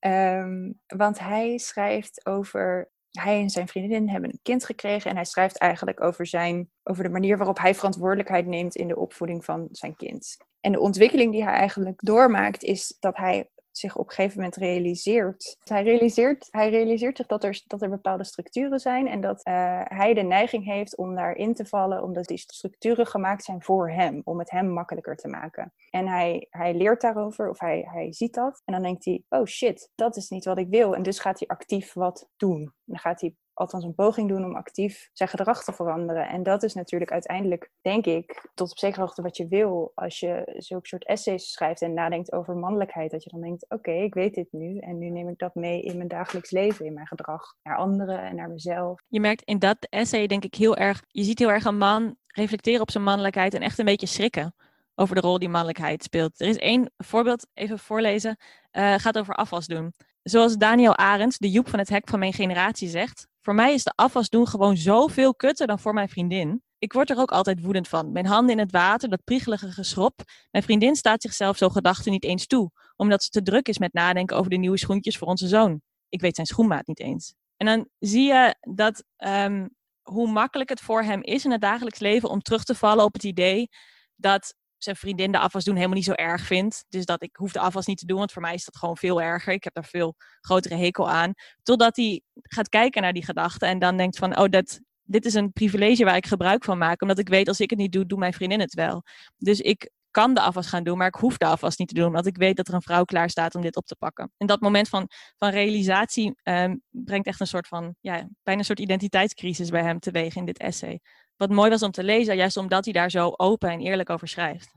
Um, 0.00 0.80
want 0.86 1.18
hij 1.18 1.58
schrijft 1.58 2.26
over. 2.26 2.92
Hij 3.10 3.40
en 3.40 3.50
zijn 3.50 3.68
vriendin 3.68 4.08
hebben 4.08 4.30
een 4.30 4.40
kind 4.42 4.64
gekregen 4.64 5.10
en 5.10 5.16
hij 5.16 5.24
schrijft 5.24 5.58
eigenlijk 5.58 6.02
over, 6.02 6.26
zijn, 6.26 6.70
over 6.82 7.02
de 7.02 7.08
manier 7.10 7.36
waarop 7.36 7.58
hij 7.58 7.74
verantwoordelijkheid 7.74 8.46
neemt 8.46 8.74
in 8.74 8.88
de 8.88 8.96
opvoeding 8.96 9.44
van 9.44 9.68
zijn 9.70 9.96
kind. 9.96 10.36
En 10.60 10.72
de 10.72 10.80
ontwikkeling 10.80 11.32
die 11.32 11.42
hij 11.42 11.52
eigenlijk 11.52 12.00
doormaakt 12.04 12.62
is 12.62 12.96
dat 13.00 13.16
hij 13.16 13.50
zich 13.78 13.96
op 13.96 14.08
een 14.08 14.14
gegeven 14.14 14.36
moment 14.36 14.56
realiseert. 14.56 15.56
Hij 15.64 15.82
realiseert, 15.82 16.48
hij 16.50 16.70
realiseert 16.70 17.16
zich 17.16 17.26
dat 17.26 17.44
er, 17.44 17.62
dat 17.66 17.82
er 17.82 17.90
bepaalde 17.90 18.24
structuren 18.24 18.78
zijn 18.78 19.08
en 19.08 19.20
dat 19.20 19.46
uh, 19.46 19.80
hij 19.84 20.14
de 20.14 20.22
neiging 20.22 20.64
heeft 20.64 20.96
om 20.96 21.14
daarin 21.14 21.54
te 21.54 21.66
vallen, 21.66 22.02
omdat 22.02 22.24
die 22.24 22.38
structuren 22.38 23.06
gemaakt 23.06 23.44
zijn 23.44 23.62
voor 23.62 23.90
hem, 23.90 24.20
om 24.24 24.38
het 24.38 24.50
hem 24.50 24.68
makkelijker 24.68 25.16
te 25.16 25.28
maken. 25.28 25.72
En 25.90 26.08
hij, 26.08 26.46
hij 26.50 26.74
leert 26.74 27.00
daarover, 27.00 27.48
of 27.50 27.58
hij, 27.58 27.88
hij 27.90 28.12
ziet 28.12 28.34
dat, 28.34 28.62
en 28.64 28.72
dan 28.72 28.82
denkt 28.82 29.04
hij, 29.04 29.22
oh 29.28 29.44
shit, 29.44 29.90
dat 29.94 30.16
is 30.16 30.28
niet 30.28 30.44
wat 30.44 30.58
ik 30.58 30.68
wil. 30.68 30.94
En 30.94 31.02
dus 31.02 31.18
gaat 31.18 31.38
hij 31.38 31.48
actief 31.48 31.92
wat 31.92 32.28
doen. 32.36 32.72
Dan 32.84 32.98
gaat 32.98 33.20
hij 33.20 33.34
althans 33.52 33.84
een 33.84 33.94
poging 33.94 34.28
doen 34.28 34.44
om 34.44 34.56
actief 34.56 35.10
zijn 35.12 35.28
gedrag 35.28 35.64
te 35.64 35.72
veranderen. 35.72 36.28
En 36.28 36.42
dat 36.42 36.62
is 36.62 36.74
natuurlijk 36.74 37.10
uiteindelijk, 37.10 37.70
denk 37.82 38.06
ik, 38.06 38.48
tot 38.54 38.70
op 38.70 38.78
zekere 38.78 39.00
hoogte 39.00 39.22
wat 39.22 39.36
je 39.36 39.48
wil 39.48 39.92
als 39.94 40.20
je 40.20 40.54
zulke 40.56 40.86
soort 40.86 41.06
essays 41.06 41.52
schrijft 41.52 41.82
en 41.82 41.94
nadenkt 41.94 42.32
over 42.32 42.56
mannelijkheid. 42.56 43.10
Dat 43.10 43.24
je 43.24 43.30
dan 43.30 43.40
denkt, 43.40 43.66
oké, 43.68 43.92
ik 43.92 44.14
weet 44.14 44.34
dit 44.34 44.52
nu 44.52 44.78
en 44.78 44.98
nu 44.98 45.10
neem 45.10 45.28
ik 45.28 45.38
dat 45.38 45.54
mee 45.54 45.82
in 45.82 45.96
mijn 45.96 46.08
dagelijks 46.08 46.50
leven, 46.50 46.86
in 46.86 46.94
mijn 46.94 47.06
gedrag 47.06 47.54
naar 47.62 47.76
anderen 47.76 48.18
en 48.18 48.36
naar 48.36 48.50
mezelf. 48.50 49.00
Je 49.08 49.20
merkt 49.20 49.42
in 49.42 49.58
dat 49.58 49.86
essay 49.90 50.26
denk 50.26 50.44
ik 50.44 50.54
heel 50.54 50.76
erg, 50.76 51.02
je 51.08 51.22
ziet 51.22 51.38
heel 51.38 51.50
erg 51.50 51.64
een 51.64 51.78
man 51.78 52.16
reflecteren 52.26 52.80
op 52.80 52.90
zijn 52.90 53.04
mannelijkheid 53.04 53.54
en 53.54 53.62
echt 53.62 53.78
een 53.78 53.84
beetje 53.84 54.06
schrikken 54.06 54.54
over 54.94 55.14
de 55.14 55.20
rol 55.20 55.38
die 55.38 55.48
mannelijkheid 55.48 56.02
speelt. 56.02 56.40
Er 56.40 56.48
is 56.48 56.56
één 56.56 56.90
voorbeeld, 56.96 57.46
even 57.54 57.78
voorlezen, 57.78 58.36
uh, 58.72 58.94
gaat 58.94 59.18
over 59.18 59.34
afwas 59.34 59.66
doen. 59.66 59.92
Zoals 60.24 60.56
Daniel 60.56 60.96
Arends, 60.96 61.38
de 61.38 61.50
Joep 61.50 61.68
van 61.68 61.78
het 61.78 61.88
hek 61.88 62.08
van 62.08 62.18
mijn 62.18 62.32
generatie, 62.32 62.88
zegt: 62.88 63.26
Voor 63.40 63.54
mij 63.54 63.74
is 63.74 63.84
de 63.84 63.92
afwas 63.94 64.28
doen 64.28 64.48
gewoon 64.48 64.76
zoveel 64.76 65.34
kutter 65.34 65.66
dan 65.66 65.78
voor 65.78 65.94
mijn 65.94 66.08
vriendin. 66.08 66.62
Ik 66.78 66.92
word 66.92 67.10
er 67.10 67.18
ook 67.18 67.30
altijd 67.30 67.60
woedend 67.60 67.88
van. 67.88 68.12
Mijn 68.12 68.26
handen 68.26 68.54
in 68.54 68.58
het 68.58 68.70
water, 68.70 69.08
dat 69.08 69.24
priegelige 69.24 69.72
geschrop. 69.72 70.20
Mijn 70.50 70.64
vriendin 70.64 70.96
staat 70.96 71.22
zichzelf 71.22 71.56
zo 71.56 71.68
gedachten 71.68 72.12
niet 72.12 72.24
eens 72.24 72.46
toe, 72.46 72.70
omdat 72.96 73.22
ze 73.22 73.28
te 73.30 73.42
druk 73.42 73.68
is 73.68 73.78
met 73.78 73.92
nadenken 73.92 74.36
over 74.36 74.50
de 74.50 74.56
nieuwe 74.56 74.78
schoentjes 74.78 75.18
voor 75.18 75.28
onze 75.28 75.48
zoon. 75.48 75.80
Ik 76.08 76.20
weet 76.20 76.34
zijn 76.34 76.46
schoenmaat 76.46 76.86
niet 76.86 77.00
eens. 77.00 77.34
En 77.56 77.66
dan 77.66 77.88
zie 77.98 78.26
je 78.26 78.54
dat 78.60 79.04
um, 79.16 79.70
hoe 80.02 80.28
makkelijk 80.28 80.68
het 80.68 80.80
voor 80.80 81.02
hem 81.02 81.22
is 81.22 81.44
in 81.44 81.50
het 81.50 81.60
dagelijks 81.60 81.98
leven 81.98 82.28
om 82.28 82.42
terug 82.42 82.64
te 82.64 82.74
vallen 82.74 83.04
op 83.04 83.12
het 83.12 83.24
idee 83.24 83.68
dat 84.16 84.54
zijn 84.84 84.96
vriendin 84.96 85.32
de 85.32 85.38
afwas 85.38 85.64
doen 85.64 85.74
helemaal 85.74 85.96
niet 85.96 86.04
zo 86.04 86.12
erg 86.12 86.46
vindt. 86.46 86.84
Dus 86.88 87.04
dat 87.04 87.22
ik 87.22 87.36
hoef 87.36 87.52
de 87.52 87.58
afwas 87.58 87.86
niet 87.86 87.98
te 87.98 88.06
doen, 88.06 88.18
want 88.18 88.32
voor 88.32 88.42
mij 88.42 88.54
is 88.54 88.64
dat 88.64 88.76
gewoon 88.76 88.96
veel 88.96 89.22
erger. 89.22 89.52
Ik 89.52 89.64
heb 89.64 89.74
daar 89.74 89.84
veel 89.84 90.14
grotere 90.40 90.74
hekel 90.74 91.10
aan. 91.10 91.32
Totdat 91.62 91.96
hij 91.96 92.22
gaat 92.32 92.68
kijken 92.68 93.02
naar 93.02 93.12
die 93.12 93.24
gedachten 93.24 93.68
en 93.68 93.78
dan 93.78 93.96
denkt 93.96 94.18
van, 94.18 94.38
oh, 94.38 94.48
dat, 94.48 94.80
dit 95.02 95.24
is 95.24 95.34
een 95.34 95.52
privilege 95.52 96.04
waar 96.04 96.16
ik 96.16 96.26
gebruik 96.26 96.64
van 96.64 96.78
maak. 96.78 97.02
Omdat 97.02 97.18
ik 97.18 97.28
weet, 97.28 97.48
als 97.48 97.60
ik 97.60 97.70
het 97.70 97.78
niet 97.78 97.92
doe, 97.92 98.06
doet 98.06 98.18
mijn 98.18 98.32
vriendin 98.32 98.60
het 98.60 98.74
wel. 98.74 99.02
Dus 99.36 99.60
ik 99.60 99.90
kan 100.10 100.34
de 100.34 100.40
afwas 100.40 100.66
gaan 100.66 100.84
doen, 100.84 100.98
maar 100.98 101.06
ik 101.06 101.14
hoef 101.14 101.36
de 101.36 101.44
afwas 101.44 101.76
niet 101.76 101.88
te 101.88 101.94
doen, 101.94 102.06
omdat 102.06 102.26
ik 102.26 102.36
weet 102.36 102.56
dat 102.56 102.68
er 102.68 102.74
een 102.74 102.82
vrouw 102.82 103.04
klaar 103.04 103.30
staat 103.30 103.54
om 103.54 103.62
dit 103.62 103.76
op 103.76 103.86
te 103.86 103.96
pakken. 103.96 104.32
En 104.36 104.46
dat 104.46 104.60
moment 104.60 104.88
van, 104.88 105.08
van 105.38 105.50
realisatie 105.50 106.34
um, 106.42 106.82
brengt 106.90 107.26
echt 107.26 107.40
een 107.40 107.46
soort 107.46 107.68
van, 107.68 107.94
ja, 108.00 108.28
bijna 108.42 108.60
een 108.60 108.66
soort 108.66 108.80
identiteitscrisis 108.80 109.68
bij 109.68 109.82
hem 109.82 109.98
teweeg 109.98 110.36
in 110.36 110.44
dit 110.44 110.58
essay 110.58 111.00
wat 111.36 111.50
mooi 111.50 111.70
was 111.70 111.82
om 111.82 111.90
te 111.90 112.04
lezen, 112.04 112.36
juist 112.36 112.56
omdat 112.56 112.84
hij 112.84 112.92
daar 112.92 113.10
zo 113.10 113.32
open 113.36 113.70
en 113.70 113.80
eerlijk 113.80 114.10
over 114.10 114.28
schrijft. 114.28 114.74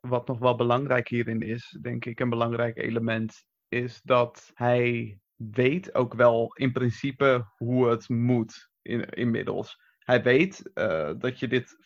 Wat 0.00 0.26
nog 0.26 0.38
wel 0.38 0.56
belangrijk 0.56 1.08
hierin 1.08 1.42
is, 1.42 1.78
denk 1.80 2.04
ik, 2.04 2.20
een 2.20 2.30
belangrijk 2.30 2.76
element, 2.76 3.44
is 3.68 4.00
dat 4.02 4.50
hij 4.54 5.18
weet 5.36 5.94
ook 5.94 6.14
wel 6.14 6.54
in 6.54 6.72
principe 6.72 7.46
hoe 7.56 7.88
het 7.88 8.08
moet 8.08 8.70
in, 8.82 9.04
inmiddels 9.08 9.76
hij 10.10 10.22
weet 10.22 10.70
uh, 10.74 11.10
dat 11.18 11.38
je 11.38 11.48
dit 11.48 11.76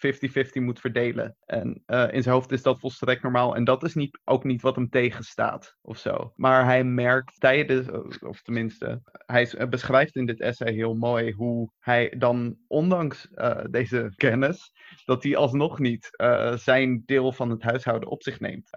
50-50 0.59 0.63
moet 0.63 0.81
verdelen. 0.81 1.37
En 1.45 1.83
uh, 1.87 2.13
in 2.13 2.23
zijn 2.23 2.35
hoofd 2.35 2.53
is 2.53 2.63
dat 2.63 2.81
volstrekt 2.81 3.23
normaal. 3.23 3.57
En 3.57 3.65
dat 3.65 3.83
is 3.83 3.95
niet, 3.95 4.21
ook 4.25 4.45
niet 4.45 4.63
wat 4.63 4.77
hem 4.77 4.89
tegenstaat 4.89 5.77
of 5.83 5.99
zo. 5.99 6.33
Maar 6.37 6.65
hij 6.65 6.85
merkt 6.85 7.41
tijdens, 7.41 7.89
of 8.21 8.43
tenminste, 8.43 9.03
hij 9.27 9.69
beschrijft 9.69 10.17
in 10.17 10.27
dit 10.27 10.41
essay 10.41 10.73
heel 10.73 10.95
mooi 10.95 11.33
hoe 11.33 11.71
hij 11.79 12.15
dan, 12.19 12.57
ondanks 12.67 13.29
deze 13.71 14.13
kennis, 14.17 14.73
dat 15.05 15.23
hij 15.23 15.37
alsnog 15.37 15.79
niet 15.79 16.09
zijn 16.55 17.03
deel 17.05 17.33
van 17.33 17.51
het 17.51 17.63
huishouden 17.63 18.09
op 18.09 18.23
zich 18.23 18.41
neemt. 18.41 18.71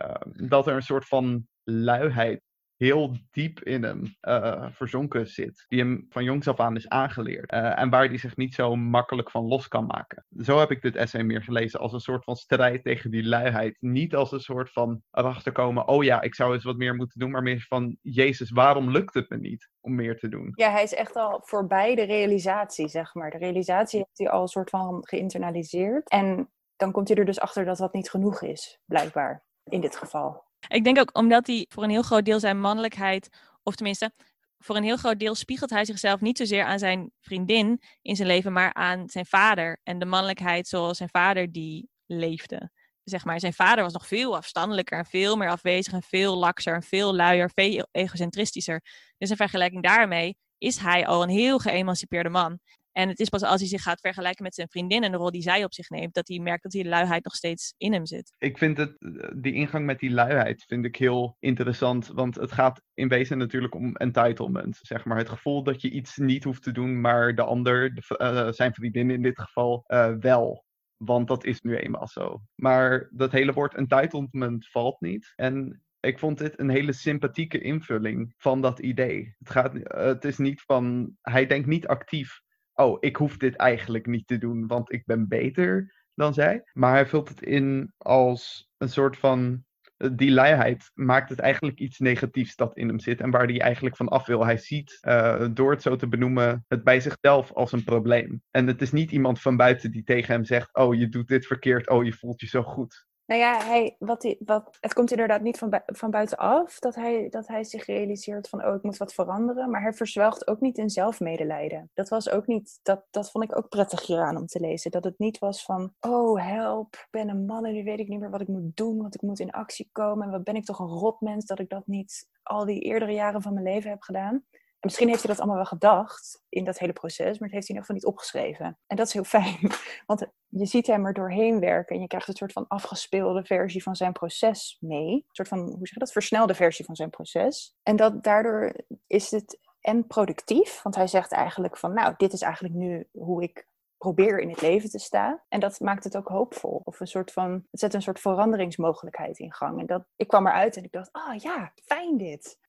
dat 0.50 0.68
er 0.68 0.76
een 0.76 0.82
soort 0.82 1.06
van 1.06 1.48
luiheid 1.64 2.42
heel 2.78 3.18
diep 3.32 3.60
in 3.60 3.84
hem 3.84 4.02
uh, 4.22 4.66
verzonken 4.72 5.28
zit. 5.28 5.66
Die 5.68 5.80
hem 5.80 6.06
van 6.10 6.24
jongs 6.24 6.48
af 6.48 6.60
aan 6.60 6.76
is 6.76 6.90
aangeleerd. 6.90 7.52
Uh, 7.54 7.80
en 7.80 7.90
waar 7.90 8.08
hij 8.08 8.18
zich 8.18 8.36
niet 8.36 8.54
zo 8.54 8.76
makkelijk 8.76 9.32
van 9.32 9.46
los 9.46 9.68
kan 9.68 9.86
maken. 9.86 10.26
Zo 10.42 10.60
heb 10.60 10.72
ik 10.72 10.82
dit 10.82 10.96
essay 10.96 11.24
meer 11.24 11.44
gelezen 11.44 11.80
als 11.80 11.94
een 11.94 12.00
soort 12.00 12.24
van 12.24 12.36
strijd 12.36 12.84
tegen 12.84 13.12
die 13.12 13.28
luiheid. 13.28 13.78
Niet 13.80 14.16
als 14.16 14.32
een 14.32 14.40
soort 14.40 14.72
van 14.72 15.02
erachter 15.12 15.52
komen, 15.52 15.88
oh 15.88 16.04
ja, 16.04 16.22
ik 16.22 16.36
zou 16.36 16.54
eens 16.54 16.64
wat 16.64 16.78
meer 16.78 16.96
moeten 16.96 17.20
doen. 17.20 17.32
Maar 17.32 17.42
meer 17.42 17.66
van, 17.68 17.98
Jezus, 18.02 18.52
waarom 18.52 18.92
lukt 18.92 19.14
het 19.14 19.30
me 19.30 19.38
niet 19.38 19.70
om 19.80 19.96
meer 19.96 20.18
te 20.18 20.30
doen? 20.30 20.52
Ja, 20.56 20.72
hij 20.72 20.84
is 20.84 20.94
echt 20.94 21.16
al 21.16 21.42
voorbij 21.44 21.96
de 21.96 22.04
realisatie, 22.04 22.88
zeg 22.88 23.14
maar. 23.14 23.32
De 23.32 23.38
realisatie 23.38 24.00
heeft 24.00 24.18
hij 24.18 24.30
al 24.30 24.42
een 24.42 24.48
soort 24.48 24.70
van 24.70 24.98
geïnternaliseerd. 25.08 26.10
En 26.10 26.52
dan 26.76 26.92
komt 26.92 27.08
hij 27.08 27.18
er 27.18 27.26
dus 27.26 27.40
achter 27.40 27.66
dat 27.66 27.78
dat 27.78 27.94
niet 27.94 28.10
genoeg 28.10 28.42
is, 28.42 28.80
blijkbaar, 28.86 29.46
in 29.64 29.82
dit 29.82 29.96
geval. 29.96 30.47
Ik 30.68 30.84
denk 30.84 31.00
ook 31.00 31.18
omdat 31.18 31.48
hij 31.48 31.66
voor 31.70 31.84
een 31.84 31.90
heel 31.90 32.02
groot 32.02 32.26
deel 32.26 32.40
zijn 32.40 32.60
mannelijkheid, 32.60 33.30
of 33.64 33.76
tenminste, 33.76 34.12
voor 34.60 34.76
een 34.76 34.84
heel 34.84 34.98
groot 34.98 35.20
deel 35.20 35.36
spiegelt 35.36 35.70
hij 35.70 35.86
zichzelf 35.86 36.22
niet 36.22 36.38
zozeer 36.38 36.64
aan 36.64 36.80
zijn 36.80 37.12
vriendin 37.22 37.82
in 38.02 38.16
zijn 38.16 38.28
leven, 38.28 38.54
maar 38.54 38.74
aan 38.74 39.10
zijn 39.10 39.26
vader 39.26 39.80
en 39.84 40.00
de 40.00 40.06
mannelijkheid 40.06 40.68
zoals 40.68 40.98
zijn 40.98 41.10
vader 41.10 41.52
die 41.52 41.90
leefde. 42.06 42.72
Zeg 43.04 43.26
maar, 43.26 43.40
zijn 43.40 43.54
vader 43.54 43.84
was 43.84 43.94
nog 43.94 44.08
veel 44.08 44.36
afstandelijker 44.36 44.98
en 44.98 45.06
veel 45.06 45.36
meer 45.36 45.50
afwezig 45.50 45.94
en 45.94 46.04
veel 46.04 46.38
lakser 46.38 46.74
en 46.74 46.84
veel 46.84 47.16
luier, 47.16 47.50
veel 47.54 47.88
egocentristischer. 47.92 48.82
Dus 49.18 49.30
in 49.30 49.36
vergelijking 49.36 49.84
daarmee 49.84 50.38
is 50.58 50.78
hij 50.78 51.08
al 51.08 51.24
een 51.24 51.30
heel 51.30 51.60
geëmancipeerde 51.60 52.30
man. 52.30 52.60
En 52.98 53.10
het 53.10 53.20
is 53.20 53.30
pas 53.30 53.44
als 53.44 53.60
hij 53.60 53.70
zich 53.70 53.82
gaat 53.82 54.00
vergelijken 54.00 54.44
met 54.44 54.56
zijn 54.56 54.70
vriendin 54.70 55.04
en 55.04 55.12
de 55.12 55.18
rol 55.18 55.32
die 55.32 55.42
zij 55.42 55.64
op 55.64 55.74
zich 55.74 55.90
neemt, 55.90 56.14
dat 56.14 56.28
hij 56.28 56.40
merkt 56.40 56.64
dat 56.64 56.72
die 56.72 56.88
luiheid 56.88 57.24
nog 57.24 57.36
steeds 57.36 57.74
in 57.78 57.94
hem 57.94 58.06
zit. 58.06 58.36
Ik 58.38 58.58
vind 58.58 58.78
het, 58.78 58.98
die 59.36 59.54
ingang 59.54 59.86
met 59.86 60.00
die 60.00 60.12
luiheid 60.12 60.64
vind 60.68 60.86
ik 60.86 60.96
heel 60.96 61.36
interessant, 61.40 62.08
want 62.08 62.36
het 62.36 62.52
gaat 62.52 62.82
in 62.94 63.08
wezen 63.08 63.38
natuurlijk 63.38 63.76
om 63.76 63.96
entitlement. 63.96 64.80
Zeg 64.82 65.06
maar 65.06 65.18
het 65.18 65.30
gevoel 65.30 65.64
dat 65.64 65.82
je 65.82 65.90
iets 65.90 66.18
niet 66.18 66.44
hoeft 66.44 66.64
te 66.64 66.72
doen, 66.72 67.02
maar 67.02 67.36
de 67.36 67.44
ander, 67.44 67.94
de, 67.94 68.02
uh, 68.18 68.52
zijn 68.52 68.74
vriendin 68.74 69.10
in 69.10 69.22
dit 69.22 69.40
geval, 69.40 69.84
uh, 69.88 70.14
wel. 70.20 70.66
Want 70.96 71.28
dat 71.28 71.46
is 71.46 71.62
nu 71.62 71.76
eenmaal 71.76 72.08
zo. 72.08 72.42
Maar 72.56 73.10
dat 73.12 73.32
hele 73.32 73.54
woord 73.54 73.76
entitlement 73.76 74.70
valt 74.70 75.02
niet. 75.02 75.34
En 75.36 75.84
ik 76.00 76.20
vond 76.20 76.38
dit 76.38 76.60
een 76.60 76.70
hele 76.70 76.94
sympathieke 76.94 77.60
invulling 77.60 78.34
van 78.38 78.62
dat 78.62 78.80
idee. 78.80 79.36
Het, 79.40 79.50
gaat, 79.50 79.74
het 79.84 80.26
is 80.26 80.38
niet 80.38 80.62
van, 80.62 81.16
hij 81.22 81.46
denkt 81.46 81.68
niet 81.68 81.88
actief 81.88 82.46
oh, 82.78 82.98
ik 83.00 83.16
hoef 83.16 83.38
dit 83.38 83.56
eigenlijk 83.56 84.06
niet 84.06 84.28
te 84.28 84.38
doen, 84.38 84.68
want 84.68 84.94
ik 84.94 85.06
ben 85.06 85.28
beter 85.28 85.94
dan 86.14 86.34
zij. 86.34 86.64
Maar 86.74 86.94
hij 86.94 87.08
vult 87.08 87.30
het 87.30 87.42
in 87.42 87.94
als 87.98 88.70
een 88.78 88.90
soort 88.90 89.18
van. 89.18 89.66
Eh, 89.98 90.10
die 90.14 90.32
luiheid 90.32 90.92
maakt 90.94 91.30
het 91.30 91.40
eigenlijk 91.40 91.80
iets 91.80 92.00
negatiefs 92.00 92.56
dat 92.56 92.78
in 92.78 92.88
hem 92.88 93.00
zit 93.00 93.22
en 93.22 93.32
waar 93.32 93.46
hij 93.46 93.60
eigenlijk 93.60 93.96
van 93.96 94.08
af 94.08 94.26
wil. 94.26 94.46
Hij 94.46 94.58
ziet, 94.58 94.98
uh, 95.02 95.48
door 95.52 95.72
het 95.72 95.82
zo 95.82 95.96
te 95.96 96.08
benoemen, 96.08 96.66
het 96.68 96.84
bij 96.84 97.00
zichzelf 97.00 97.52
als 97.52 97.72
een 97.72 97.84
probleem. 97.84 98.42
En 98.52 98.68
het 98.68 98.82
is 98.82 98.92
niet 98.92 99.12
iemand 99.12 99.42
van 99.42 99.58
buiten 99.58 99.92
die 99.92 100.04
tegen 100.04 100.34
hem 100.34 100.44
zegt: 100.44 100.76
Oh, 100.76 100.96
je 100.96 101.10
doet 101.10 101.28
dit 101.28 101.46
verkeerd, 101.46 101.90
oh, 101.90 102.06
je 102.06 102.14
voelt 102.14 102.42
je 102.42 102.48
zo 102.48 102.64
goed. 102.64 103.07
Nou 103.28 103.42
ja, 103.42 103.64
hij, 103.64 103.96
wat 104.00 104.24
hij, 104.24 104.38
wat, 104.40 104.78
het 104.80 104.94
komt 104.94 105.12
inderdaad 105.12 105.42
niet 105.42 105.58
van, 105.58 105.82
van 105.86 106.12
buitenaf 106.12 106.80
dat 106.80 106.96
hij, 106.96 107.30
dat 107.30 107.48
hij 107.48 107.64
zich 107.64 107.86
realiseert 107.86 108.50
van, 108.50 108.66
oh, 108.66 108.76
ik 108.76 108.84
moet 108.84 108.98
wat 108.98 109.14
veranderen. 109.14 109.70
Maar 109.70 109.82
hij 109.82 109.94
verzwelgt 109.94 110.48
ook 110.48 110.60
niet 110.60 110.78
in 110.78 110.90
zelfmedelijden. 110.90 111.90
Dat 111.94 112.10
was 112.10 112.30
ook 112.30 112.48
niet, 112.48 112.80
dat, 112.84 113.06
dat 113.12 113.32
vond 113.32 113.44
ik 113.44 113.58
ook 113.58 113.70
prettig 113.70 114.06
hieraan 114.06 114.38
om 114.38 114.46
te 114.46 114.60
lezen. 114.60 114.92
Dat 114.92 115.04
het 115.04 115.20
niet 115.20 115.38
was 115.38 115.64
van, 115.64 115.94
oh, 116.00 116.48
help, 116.48 116.96
ik 116.96 117.08
ben 117.12 117.30
een 117.30 117.46
man 117.46 117.66
en 117.66 117.74
nu 117.74 117.84
weet 117.84 118.00
ik 118.00 118.08
niet 118.08 118.20
meer 118.20 118.30
wat 118.30 118.42
ik 118.42 118.48
moet 118.48 118.76
doen, 118.76 118.98
want 118.98 119.16
ik 119.16 119.22
moet 119.22 119.40
in 119.40 119.52
actie 119.52 119.90
komen. 119.92 120.26
En 120.26 120.32
wat 120.32 120.44
ben 120.44 120.56
ik 120.56 120.66
toch 120.66 120.80
een 120.80 120.88
rotmens 120.88 121.46
dat 121.46 121.60
ik 121.60 121.70
dat 121.70 121.88
niet 121.88 122.28
al 122.44 122.66
die 122.66 122.82
eerdere 122.82 123.14
jaren 123.14 123.42
van 123.42 123.54
mijn 123.54 123.66
leven 123.66 123.90
heb 123.90 124.02
gedaan. 124.02 124.44
En 124.80 124.88
misschien 124.94 125.08
heeft 125.08 125.22
hij 125.22 125.30
dat 125.32 125.40
allemaal 125.40 125.58
wel 125.58 125.66
gedacht 125.66 126.44
in 126.50 126.64
dat 126.64 126.80
hele 126.80 126.94
proces, 126.94 127.40
maar 127.40 127.50
het 127.50 127.52
heeft 127.52 127.68
hij 127.68 127.76
in 127.76 127.82
ieder 127.82 127.82
geval 127.82 127.96
niet 127.96 128.06
opgeschreven. 128.06 128.78
En 128.88 128.96
dat 128.96 129.08
is 129.08 129.14
heel 129.14 129.24
fijn, 129.24 129.72
want 130.06 130.28
je 130.48 130.66
ziet 130.66 130.88
hem 130.88 131.06
er 131.06 131.14
doorheen 131.14 131.60
werken 131.60 131.96
en 131.96 132.02
je 132.02 132.08
krijgt 132.08 132.28
een 132.28 132.36
soort 132.36 132.52
van 132.52 132.68
afgespeelde 132.68 133.46
versie 133.46 133.84
van 133.84 133.96
zijn 133.96 134.12
proces 134.12 134.78
mee. 134.80 135.14
Een 135.14 135.24
soort 135.32 135.48
van, 135.48 135.60
hoe 135.60 135.78
zeg 135.88 135.94
je 135.94 136.00
dat, 136.00 136.12
versnelde 136.12 136.54
versie 136.54 136.86
van 136.86 136.96
zijn 136.96 137.10
proces. 137.10 137.76
En 137.84 137.96
dat, 137.96 138.24
daardoor 138.24 138.74
is 139.08 139.32
het 139.32 139.60
en 139.82 140.08
productief, 140.08 140.82
want 140.82 140.96
hij 140.96 141.08
zegt 141.08 141.32
eigenlijk 141.32 141.78
van, 141.78 141.94
nou, 141.94 142.14
dit 142.18 142.34
is 142.34 142.42
eigenlijk 142.42 142.74
nu 142.74 143.08
hoe 143.12 143.44
ik 143.44 143.68
probeer 143.98 144.40
in 144.40 144.50
het 144.50 144.62
leven 144.62 144.90
te 144.90 145.00
staan. 145.00 145.42
En 145.50 145.60
dat 145.60 145.80
maakt 145.80 146.04
het 146.04 146.18
ook 146.18 146.28
hoopvol. 146.28 146.82
Of 146.84 147.00
een 147.00 147.08
soort 147.08 147.32
van, 147.32 147.52
het 147.72 147.80
zet 147.80 147.94
een 147.94 148.02
soort 148.02 148.20
veranderingsmogelijkheid 148.20 149.40
in 149.40 149.54
gang. 149.54 149.80
En 149.80 149.86
dat, 149.86 150.04
ik 150.16 150.28
kwam 150.28 150.48
eruit 150.48 150.78
en 150.78 150.84
ik 150.84 150.92
dacht, 150.92 151.10
ah 151.12 151.36
ja, 151.38 151.72
fijn 151.86 152.18
dit. 152.18 152.60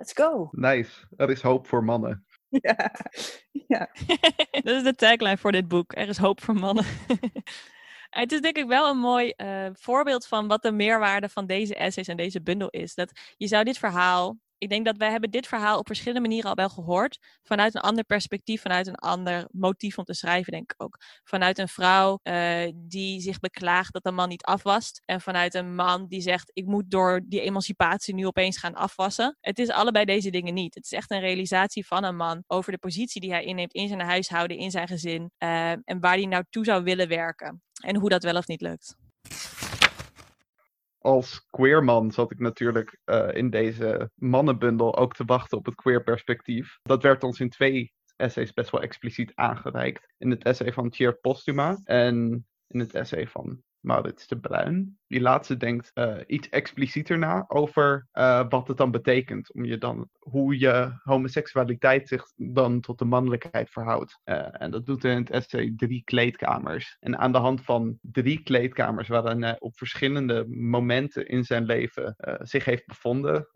Let's 0.00 0.12
go. 0.12 0.48
Nice. 0.52 0.90
Er 1.16 1.30
is 1.30 1.42
hoop 1.42 1.66
voor 1.66 1.84
mannen. 1.84 2.24
Ja, 2.62 2.90
ja. 3.50 3.88
dat 4.62 4.74
is 4.74 4.82
de 4.82 4.94
tagline 4.94 5.36
voor 5.36 5.52
dit 5.52 5.68
boek. 5.68 5.96
Er 5.96 6.08
is 6.08 6.16
hoop 6.16 6.40
voor 6.40 6.54
mannen. 6.54 6.84
Het 8.10 8.32
is 8.32 8.40
denk 8.40 8.56
ik 8.56 8.66
wel 8.66 8.90
een 8.90 8.98
mooi 8.98 9.30
eh, 9.30 9.66
voorbeeld 9.72 10.26
van 10.26 10.48
wat 10.48 10.62
de 10.62 10.72
meerwaarde 10.72 11.28
van 11.28 11.46
deze 11.46 11.74
essays 11.74 12.08
en 12.08 12.16
deze 12.16 12.42
bundel 12.42 12.68
is. 12.68 12.94
Dat 12.94 13.20
je 13.36 13.46
zou 13.46 13.64
dit 13.64 13.78
verhaal, 13.78 14.38
ik 14.60 14.68
denk 14.68 14.84
dat 14.84 14.96
wij 14.96 15.10
hebben 15.10 15.30
dit 15.30 15.46
verhaal 15.46 15.78
op 15.78 15.86
verschillende 15.86 16.20
manieren 16.28 16.50
al 16.50 16.56
wel 16.56 16.68
gehoord. 16.68 17.18
Vanuit 17.42 17.74
een 17.74 17.80
ander 17.80 18.04
perspectief, 18.04 18.62
vanuit 18.62 18.86
een 18.86 18.94
ander 18.94 19.48
motief 19.52 19.98
om 19.98 20.04
te 20.04 20.14
schrijven, 20.14 20.52
denk 20.52 20.72
ik 20.72 20.82
ook. 20.82 20.96
Vanuit 21.24 21.58
een 21.58 21.68
vrouw 21.68 22.18
eh, 22.22 22.70
die 22.74 23.20
zich 23.20 23.38
beklaagt 23.38 23.92
dat 23.92 24.06
een 24.06 24.14
man 24.14 24.28
niet 24.28 24.44
afwast. 24.44 25.02
En 25.04 25.20
vanuit 25.20 25.54
een 25.54 25.74
man 25.74 26.06
die 26.06 26.20
zegt, 26.20 26.50
ik 26.52 26.66
moet 26.66 26.90
door 26.90 27.20
die 27.24 27.40
emancipatie 27.40 28.14
nu 28.14 28.26
opeens 28.26 28.58
gaan 28.58 28.74
afwassen. 28.74 29.36
Het 29.40 29.58
is 29.58 29.68
allebei 29.68 30.04
deze 30.04 30.30
dingen 30.30 30.54
niet. 30.54 30.74
Het 30.74 30.84
is 30.84 30.92
echt 30.92 31.10
een 31.10 31.20
realisatie 31.20 31.86
van 31.86 32.04
een 32.04 32.16
man 32.16 32.44
over 32.46 32.72
de 32.72 32.78
positie 32.78 33.20
die 33.20 33.30
hij 33.30 33.44
inneemt 33.44 33.72
in 33.72 33.88
zijn 33.88 34.00
huishouden, 34.00 34.56
in 34.56 34.70
zijn 34.70 34.88
gezin. 34.88 35.30
eh, 35.38 35.70
en 35.70 36.00
waar 36.00 36.16
hij 36.16 36.26
naartoe 36.26 36.64
zou 36.64 36.82
willen 36.82 37.08
werken. 37.08 37.62
En 37.82 37.96
hoe 37.96 38.08
dat 38.08 38.22
wel 38.22 38.36
of 38.36 38.46
niet 38.46 38.60
lukt. 38.60 38.96
Als 41.02 41.46
queerman 41.50 42.10
zat 42.10 42.30
ik 42.30 42.38
natuurlijk 42.38 43.00
eh, 43.04 43.28
in 43.32 43.50
deze 43.50 44.10
mannenbundel 44.14 44.96
ook 44.96 45.14
te 45.14 45.24
wachten 45.24 45.58
op 45.58 45.64
het 45.64 45.74
queer 45.74 46.02
perspectief. 46.02 46.78
Dat 46.82 47.02
werd 47.02 47.22
ons 47.22 47.40
in 47.40 47.50
twee 47.50 47.92
essays 48.16 48.52
best 48.52 48.70
wel 48.70 48.82
expliciet 48.82 49.32
aangereikt. 49.34 50.14
In 50.18 50.30
het 50.30 50.44
essay 50.44 50.72
van 50.72 50.90
Tjeerd 50.90 51.20
Postuma 51.20 51.80
en 51.84 52.46
in 52.66 52.80
het 52.80 52.94
essay 52.94 53.26
van 53.26 53.62
Maurits 53.80 54.26
de 54.26 54.38
Bruin. 54.38 54.98
Die 55.06 55.20
laatste 55.20 55.56
denkt 55.56 55.90
eh, 55.94 56.16
iets 56.26 56.48
explicieter 56.48 57.18
na 57.18 57.44
over 57.48 58.06
eh, 58.10 58.44
wat 58.48 58.68
het 58.68 58.76
dan 58.76 58.90
betekent. 58.90 59.52
Om 59.52 59.64
je 59.64 59.78
dan, 59.78 60.08
hoe 60.18 60.58
je 60.58 61.00
homoseksualiteit 61.02 62.08
zich 62.08 62.24
dan 62.36 62.80
tot 62.80 62.98
de 62.98 63.04
mannelijkheid 63.04 63.70
verhoudt. 63.70 64.20
Eh, 64.24 64.62
en 64.62 64.70
dat 64.70 64.86
doet 64.86 65.04
in 65.04 65.16
het 65.16 65.30
essay 65.30 65.72
drie 65.76 66.04
kleedkamers. 66.04 66.96
En 67.00 67.18
aan 67.18 67.32
de 67.32 67.38
hand 67.38 67.64
van 67.64 67.98
drie 68.00 68.42
kleedkamers 68.42 69.08
waarin 69.08 69.42
hij 69.42 69.60
op 69.60 69.76
verschillende 69.76 70.46
momenten 70.48 71.26
in 71.26 71.44
zijn 71.44 71.64
leven 71.64 72.14
zich 72.42 72.64
heeft 72.64 72.86
bevonden, 72.86 73.48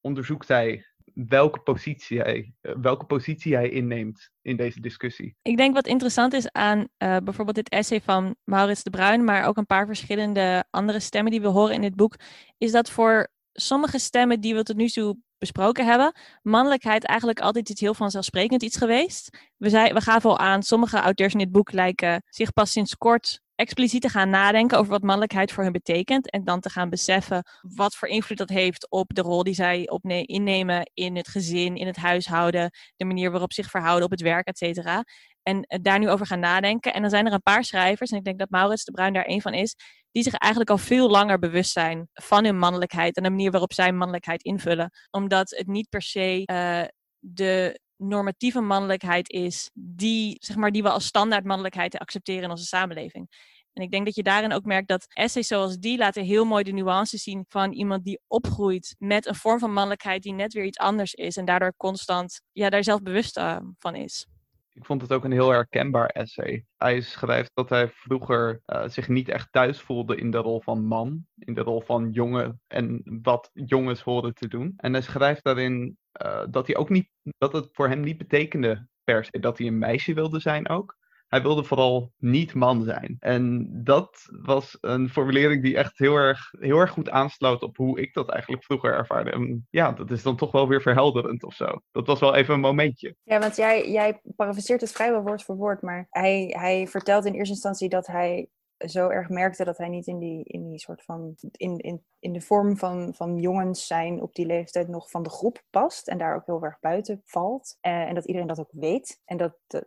onderzoekt 0.00 0.48
hij 0.48 0.91
welke 1.14 1.58
positie 1.60 2.18
hij, 2.18 2.52
eh, 2.60 2.72
welke 2.80 3.04
positie 3.04 3.54
hij 3.54 3.68
inneemt 3.68 4.30
in 4.42 4.56
deze 4.56 4.80
discussie. 4.80 5.36
Ik 5.42 5.56
denk 5.56 5.74
wat 5.74 5.86
interessant 5.86 6.32
is 6.32 6.52
aan 6.52 6.88
eh, 6.96 7.16
bijvoorbeeld 7.24 7.56
dit 7.56 7.68
essay 7.68 8.00
van 8.00 8.34
Maurits 8.44 8.82
de 8.82 8.90
Bruin, 8.90 9.24
maar 9.24 9.46
ook 9.46 9.56
een 9.56 9.66
paar 9.66 9.86
verschillende 9.86 10.64
andere 10.70 11.00
stemmen 11.00 11.32
die 11.32 11.40
we 11.40 11.48
horen 11.48 11.74
in 11.74 11.80
dit 11.80 11.96
boek, 11.96 12.16
is 12.58 12.72
dat 12.72 12.90
voor 12.90 13.28
sommige 13.52 13.98
stemmen 13.98 14.40
die 14.40 14.54
we 14.54 14.62
tot 14.62 14.76
nu 14.76 14.88
toe 14.88 15.16
besproken 15.38 15.86
hebben, 15.86 16.12
mannelijkheid 16.42 17.04
eigenlijk 17.04 17.40
altijd 17.40 17.68
iets 17.68 17.80
heel 17.80 17.94
vanzelfsprekend 17.94 18.62
iets 18.62 18.76
geweest. 18.76 19.38
We, 19.56 19.68
zei, 19.68 19.92
we 19.92 20.00
gaven 20.00 20.30
al 20.30 20.38
aan, 20.38 20.62
sommige 20.62 20.96
auteurs 20.96 21.32
in 21.32 21.38
dit 21.38 21.52
boek 21.52 21.72
lijken 21.72 22.22
zich 22.28 22.52
pas 22.52 22.72
sinds 22.72 22.96
kort 22.96 23.40
expliciet 23.54 24.02
te 24.02 24.08
gaan 24.08 24.30
nadenken 24.30 24.78
over 24.78 24.90
wat 24.90 25.02
mannelijkheid 25.02 25.52
voor 25.52 25.62
hun 25.62 25.72
betekent. 25.72 26.30
En 26.30 26.44
dan 26.44 26.60
te 26.60 26.70
gaan 26.70 26.90
beseffen 26.90 27.42
wat 27.60 27.96
voor 27.96 28.08
invloed 28.08 28.38
dat 28.38 28.48
heeft 28.48 28.90
op 28.90 29.14
de 29.14 29.20
rol 29.20 29.42
die 29.42 29.54
zij 29.54 29.88
opne- 29.88 30.24
innemen 30.24 30.90
in 30.94 31.16
het 31.16 31.28
gezin, 31.28 31.76
in 31.76 31.86
het 31.86 31.96
huishouden, 31.96 32.70
de 32.96 33.04
manier 33.04 33.30
waarop 33.30 33.52
ze 33.52 33.62
zich 33.62 33.70
verhouden 33.70 34.04
op 34.04 34.10
het 34.10 34.20
werk, 34.20 34.46
et 34.46 34.58
cetera. 34.58 35.04
En 35.42 35.62
eh, 35.62 35.78
daar 35.82 35.98
nu 35.98 36.10
over 36.10 36.26
gaan 36.26 36.40
nadenken. 36.40 36.94
En 36.94 37.00
dan 37.00 37.10
zijn 37.10 37.26
er 37.26 37.32
een 37.32 37.42
paar 37.42 37.64
schrijvers, 37.64 38.10
en 38.10 38.16
ik 38.16 38.24
denk 38.24 38.38
dat 38.38 38.50
Maurits 38.50 38.84
de 38.84 38.92
Bruin 38.92 39.12
daar 39.12 39.28
een 39.28 39.42
van 39.42 39.54
is, 39.54 39.76
die 40.12 40.22
zich 40.22 40.34
eigenlijk 40.34 40.70
al 40.70 40.78
veel 40.78 41.10
langer 41.10 41.38
bewust 41.38 41.72
zijn 41.72 42.08
van 42.12 42.44
hun 42.44 42.58
mannelijkheid 42.58 43.16
en 43.16 43.22
de 43.22 43.30
manier 43.30 43.50
waarop 43.50 43.72
zij 43.72 43.92
mannelijkheid 43.92 44.42
invullen. 44.42 44.90
Omdat 45.10 45.50
het 45.50 45.66
niet 45.66 45.88
per 45.88 46.02
se 46.02 46.42
eh, 46.44 46.82
de 47.18 47.80
normatieve 48.02 48.60
mannelijkheid 48.60 49.30
is 49.30 49.70
die, 49.74 50.36
zeg 50.40 50.56
maar, 50.56 50.70
die 50.70 50.82
we 50.82 50.90
als 50.90 51.04
standaard 51.04 51.44
mannelijkheid 51.44 51.98
accepteren 51.98 52.42
in 52.42 52.50
onze 52.50 52.64
samenleving. 52.64 53.28
En 53.72 53.82
ik 53.82 53.90
denk 53.90 54.04
dat 54.04 54.14
je 54.14 54.22
daarin 54.22 54.52
ook 54.52 54.64
merkt 54.64 54.88
dat 54.88 55.06
essays 55.08 55.46
zoals 55.46 55.78
die 55.78 55.98
laten 55.98 56.24
heel 56.24 56.44
mooi 56.44 56.64
de 56.64 56.72
nuances 56.72 57.22
zien 57.22 57.44
van 57.48 57.72
iemand 57.72 58.04
die 58.04 58.20
opgroeit 58.26 58.94
met 58.98 59.26
een 59.26 59.34
vorm 59.34 59.58
van 59.58 59.72
mannelijkheid 59.72 60.22
die 60.22 60.32
net 60.32 60.52
weer 60.52 60.64
iets 60.64 60.78
anders 60.78 61.14
is 61.14 61.36
en 61.36 61.44
daardoor 61.44 61.74
constant 61.76 62.40
ja, 62.52 62.70
daar 62.70 62.84
zelf 62.84 63.02
bewust 63.02 63.38
uh, 63.38 63.56
van 63.78 63.94
is. 63.94 64.26
Ik 64.74 64.86
vond 64.86 65.02
het 65.02 65.12
ook 65.12 65.24
een 65.24 65.32
heel 65.32 65.50
herkenbaar 65.50 66.06
essay. 66.06 66.64
Hij 66.76 67.00
schrijft 67.00 67.50
dat 67.54 67.68
hij 67.68 67.88
vroeger 67.88 68.62
uh, 68.66 68.88
zich 68.88 69.08
niet 69.08 69.28
echt 69.28 69.52
thuis 69.52 69.80
voelde 69.80 70.16
in 70.16 70.30
de 70.30 70.38
rol 70.38 70.60
van 70.60 70.84
man, 70.84 71.26
in 71.38 71.54
de 71.54 71.60
rol 71.60 71.80
van 71.80 72.10
jongen 72.10 72.60
en 72.66 73.02
wat 73.22 73.50
jongens 73.52 74.00
horen 74.00 74.34
te 74.34 74.48
doen. 74.48 74.72
En 74.76 74.92
hij 74.92 75.02
schrijft 75.02 75.44
daarin 75.44 75.96
uh, 76.26 76.42
dat 76.50 76.66
hij 76.66 76.76
ook 76.76 76.88
niet, 76.88 77.08
dat 77.38 77.52
het 77.52 77.68
voor 77.72 77.88
hem 77.88 78.00
niet 78.00 78.18
betekende 78.18 78.86
per 79.04 79.24
se 79.24 79.38
dat 79.38 79.58
hij 79.58 79.66
een 79.66 79.78
meisje 79.78 80.14
wilde 80.14 80.40
zijn 80.40 80.68
ook. 80.68 81.00
Hij 81.28 81.42
wilde 81.42 81.64
vooral 81.64 82.12
niet 82.18 82.54
man 82.54 82.82
zijn. 82.82 83.16
En 83.18 83.70
dat 83.84 84.28
was 84.42 84.78
een 84.80 85.08
formulering 85.08 85.62
die 85.62 85.76
echt 85.76 85.98
heel 85.98 86.16
erg, 86.16 86.50
heel 86.58 86.78
erg 86.78 86.90
goed 86.90 87.10
aansloot 87.10 87.62
op 87.62 87.76
hoe 87.76 88.00
ik 88.00 88.14
dat 88.14 88.30
eigenlijk 88.30 88.64
vroeger 88.64 88.94
ervaarde. 88.94 89.30
En 89.30 89.66
ja, 89.70 89.92
dat 89.92 90.10
is 90.10 90.22
dan 90.22 90.36
toch 90.36 90.52
wel 90.52 90.68
weer 90.68 90.82
verhelderend 90.82 91.44
of 91.44 91.54
zo. 91.54 91.80
Dat 91.92 92.06
was 92.06 92.20
wel 92.20 92.34
even 92.34 92.54
een 92.54 92.60
momentje. 92.60 93.16
Ja, 93.22 93.38
want 93.38 93.56
jij, 93.56 93.90
jij 93.90 94.20
parafraseert 94.36 94.80
het 94.80 94.92
vrijwel 94.92 95.22
woord 95.22 95.42
voor 95.42 95.56
woord, 95.56 95.82
maar 95.82 96.06
hij, 96.10 96.54
hij 96.58 96.86
vertelt 96.86 97.24
in 97.24 97.34
eerste 97.34 97.54
instantie 97.54 97.88
dat 97.88 98.06
hij 98.06 98.48
zo 98.84 99.08
erg 99.08 99.28
merkte 99.28 99.64
dat 99.64 99.78
hij 99.78 99.88
niet 99.88 100.06
in 100.06 100.18
die, 100.18 100.44
in 100.44 100.68
die 100.68 100.78
soort 100.78 101.02
van. 101.02 101.34
In, 101.52 101.78
in, 101.78 102.04
in 102.18 102.32
de 102.32 102.40
vorm 102.40 102.76
van, 102.76 103.14
van 103.14 103.36
jongens 103.36 103.86
zijn 103.86 104.22
op 104.22 104.34
die 104.34 104.46
leeftijd 104.46 104.88
nog 104.88 105.10
van 105.10 105.22
de 105.22 105.30
groep 105.30 105.62
past. 105.70 106.08
En 106.08 106.18
daar 106.18 106.34
ook 106.34 106.46
heel 106.46 106.62
erg 106.62 106.80
buiten 106.80 107.22
valt. 107.24 107.78
Uh, 107.82 107.92
en 107.92 108.14
dat 108.14 108.24
iedereen 108.24 108.48
dat 108.48 108.60
ook 108.60 108.72
weet. 108.72 109.20
En 109.24 109.36
dat 109.36 109.56
uh, 109.74 109.80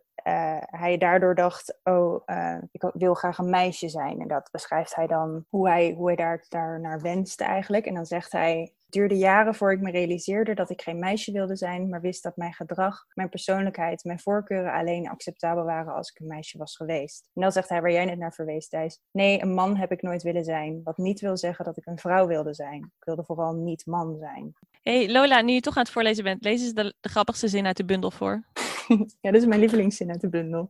hij 0.59 0.97
daardoor 0.97 1.35
dacht: 1.35 1.79
Oh, 1.83 2.21
uh, 2.25 2.57
ik 2.71 2.91
wil 2.93 3.13
graag 3.13 3.37
een 3.37 3.49
meisje 3.49 3.89
zijn. 3.89 4.19
En 4.19 4.27
dat 4.27 4.49
beschrijft 4.51 4.95
hij 4.95 5.07
dan 5.07 5.45
hoe 5.49 5.67
hij, 5.69 5.93
hoe 5.97 6.07
hij 6.07 6.15
daar, 6.15 6.45
daar 6.49 6.79
naar 6.79 7.01
wenste 7.01 7.43
eigenlijk. 7.43 7.85
En 7.85 7.93
dan 7.93 8.05
zegt 8.05 8.31
hij. 8.31 8.73
Het 8.85 8.93
duurde 8.93 9.17
jaren 9.17 9.55
voor 9.55 9.71
ik 9.71 9.81
me 9.81 9.91
realiseerde 9.91 10.53
dat 10.53 10.69
ik 10.69 10.81
geen 10.81 10.99
meisje 10.99 11.31
wilde 11.31 11.55
zijn, 11.55 11.89
maar 11.89 12.01
wist 12.01 12.23
dat 12.23 12.37
mijn 12.37 12.53
gedrag, 12.53 13.05
mijn 13.13 13.29
persoonlijkheid, 13.29 14.03
mijn 14.03 14.19
voorkeuren 14.19 14.73
alleen 14.73 15.09
acceptabel 15.09 15.63
waren 15.63 15.93
als 15.93 16.09
ik 16.09 16.19
een 16.19 16.27
meisje 16.27 16.57
was 16.57 16.75
geweest. 16.75 17.29
En 17.33 17.41
dan 17.41 17.51
zegt 17.51 17.69
hij 17.69 17.81
waar 17.81 17.91
jij 17.91 18.05
net 18.05 18.17
naar 18.17 18.33
verwees, 18.33 18.67
Thijs. 18.67 19.01
Nee, 19.11 19.41
een 19.41 19.53
man 19.53 19.77
heb 19.77 19.91
ik 19.91 20.01
nooit 20.01 20.23
willen 20.23 20.43
zijn. 20.43 20.81
Wat 20.83 20.97
niet 20.97 21.19
wil 21.19 21.37
zeggen 21.37 21.65
dat 21.65 21.77
ik 21.77 21.85
een 21.85 21.99
vrouw 21.99 22.27
wilde 22.27 22.53
zijn. 22.53 22.81
Ik 22.83 23.05
wilde 23.05 23.23
vooral 23.23 23.53
niet 23.53 23.85
man 23.85 24.17
zijn. 24.17 24.53
Hey 24.85 25.11
Lola, 25.11 25.41
nu 25.41 25.53
je 25.53 25.61
toch 25.61 25.75
aan 25.75 25.83
het 25.83 25.91
voorlezen 25.91 26.23
bent, 26.23 26.43
lees 26.43 26.61
eens 26.61 26.73
de, 26.73 26.93
grappigste 27.01 27.47
zin 27.47 27.65
uit 27.65 27.77
de 27.77 27.85
bundel 27.85 28.11
voor. 28.11 28.43
ja, 29.21 29.31
dat 29.31 29.41
is 29.41 29.45
mijn 29.45 29.59
lievelingszin 29.59 30.09
uit 30.09 30.21
de 30.21 30.29
bundel. 30.29 30.69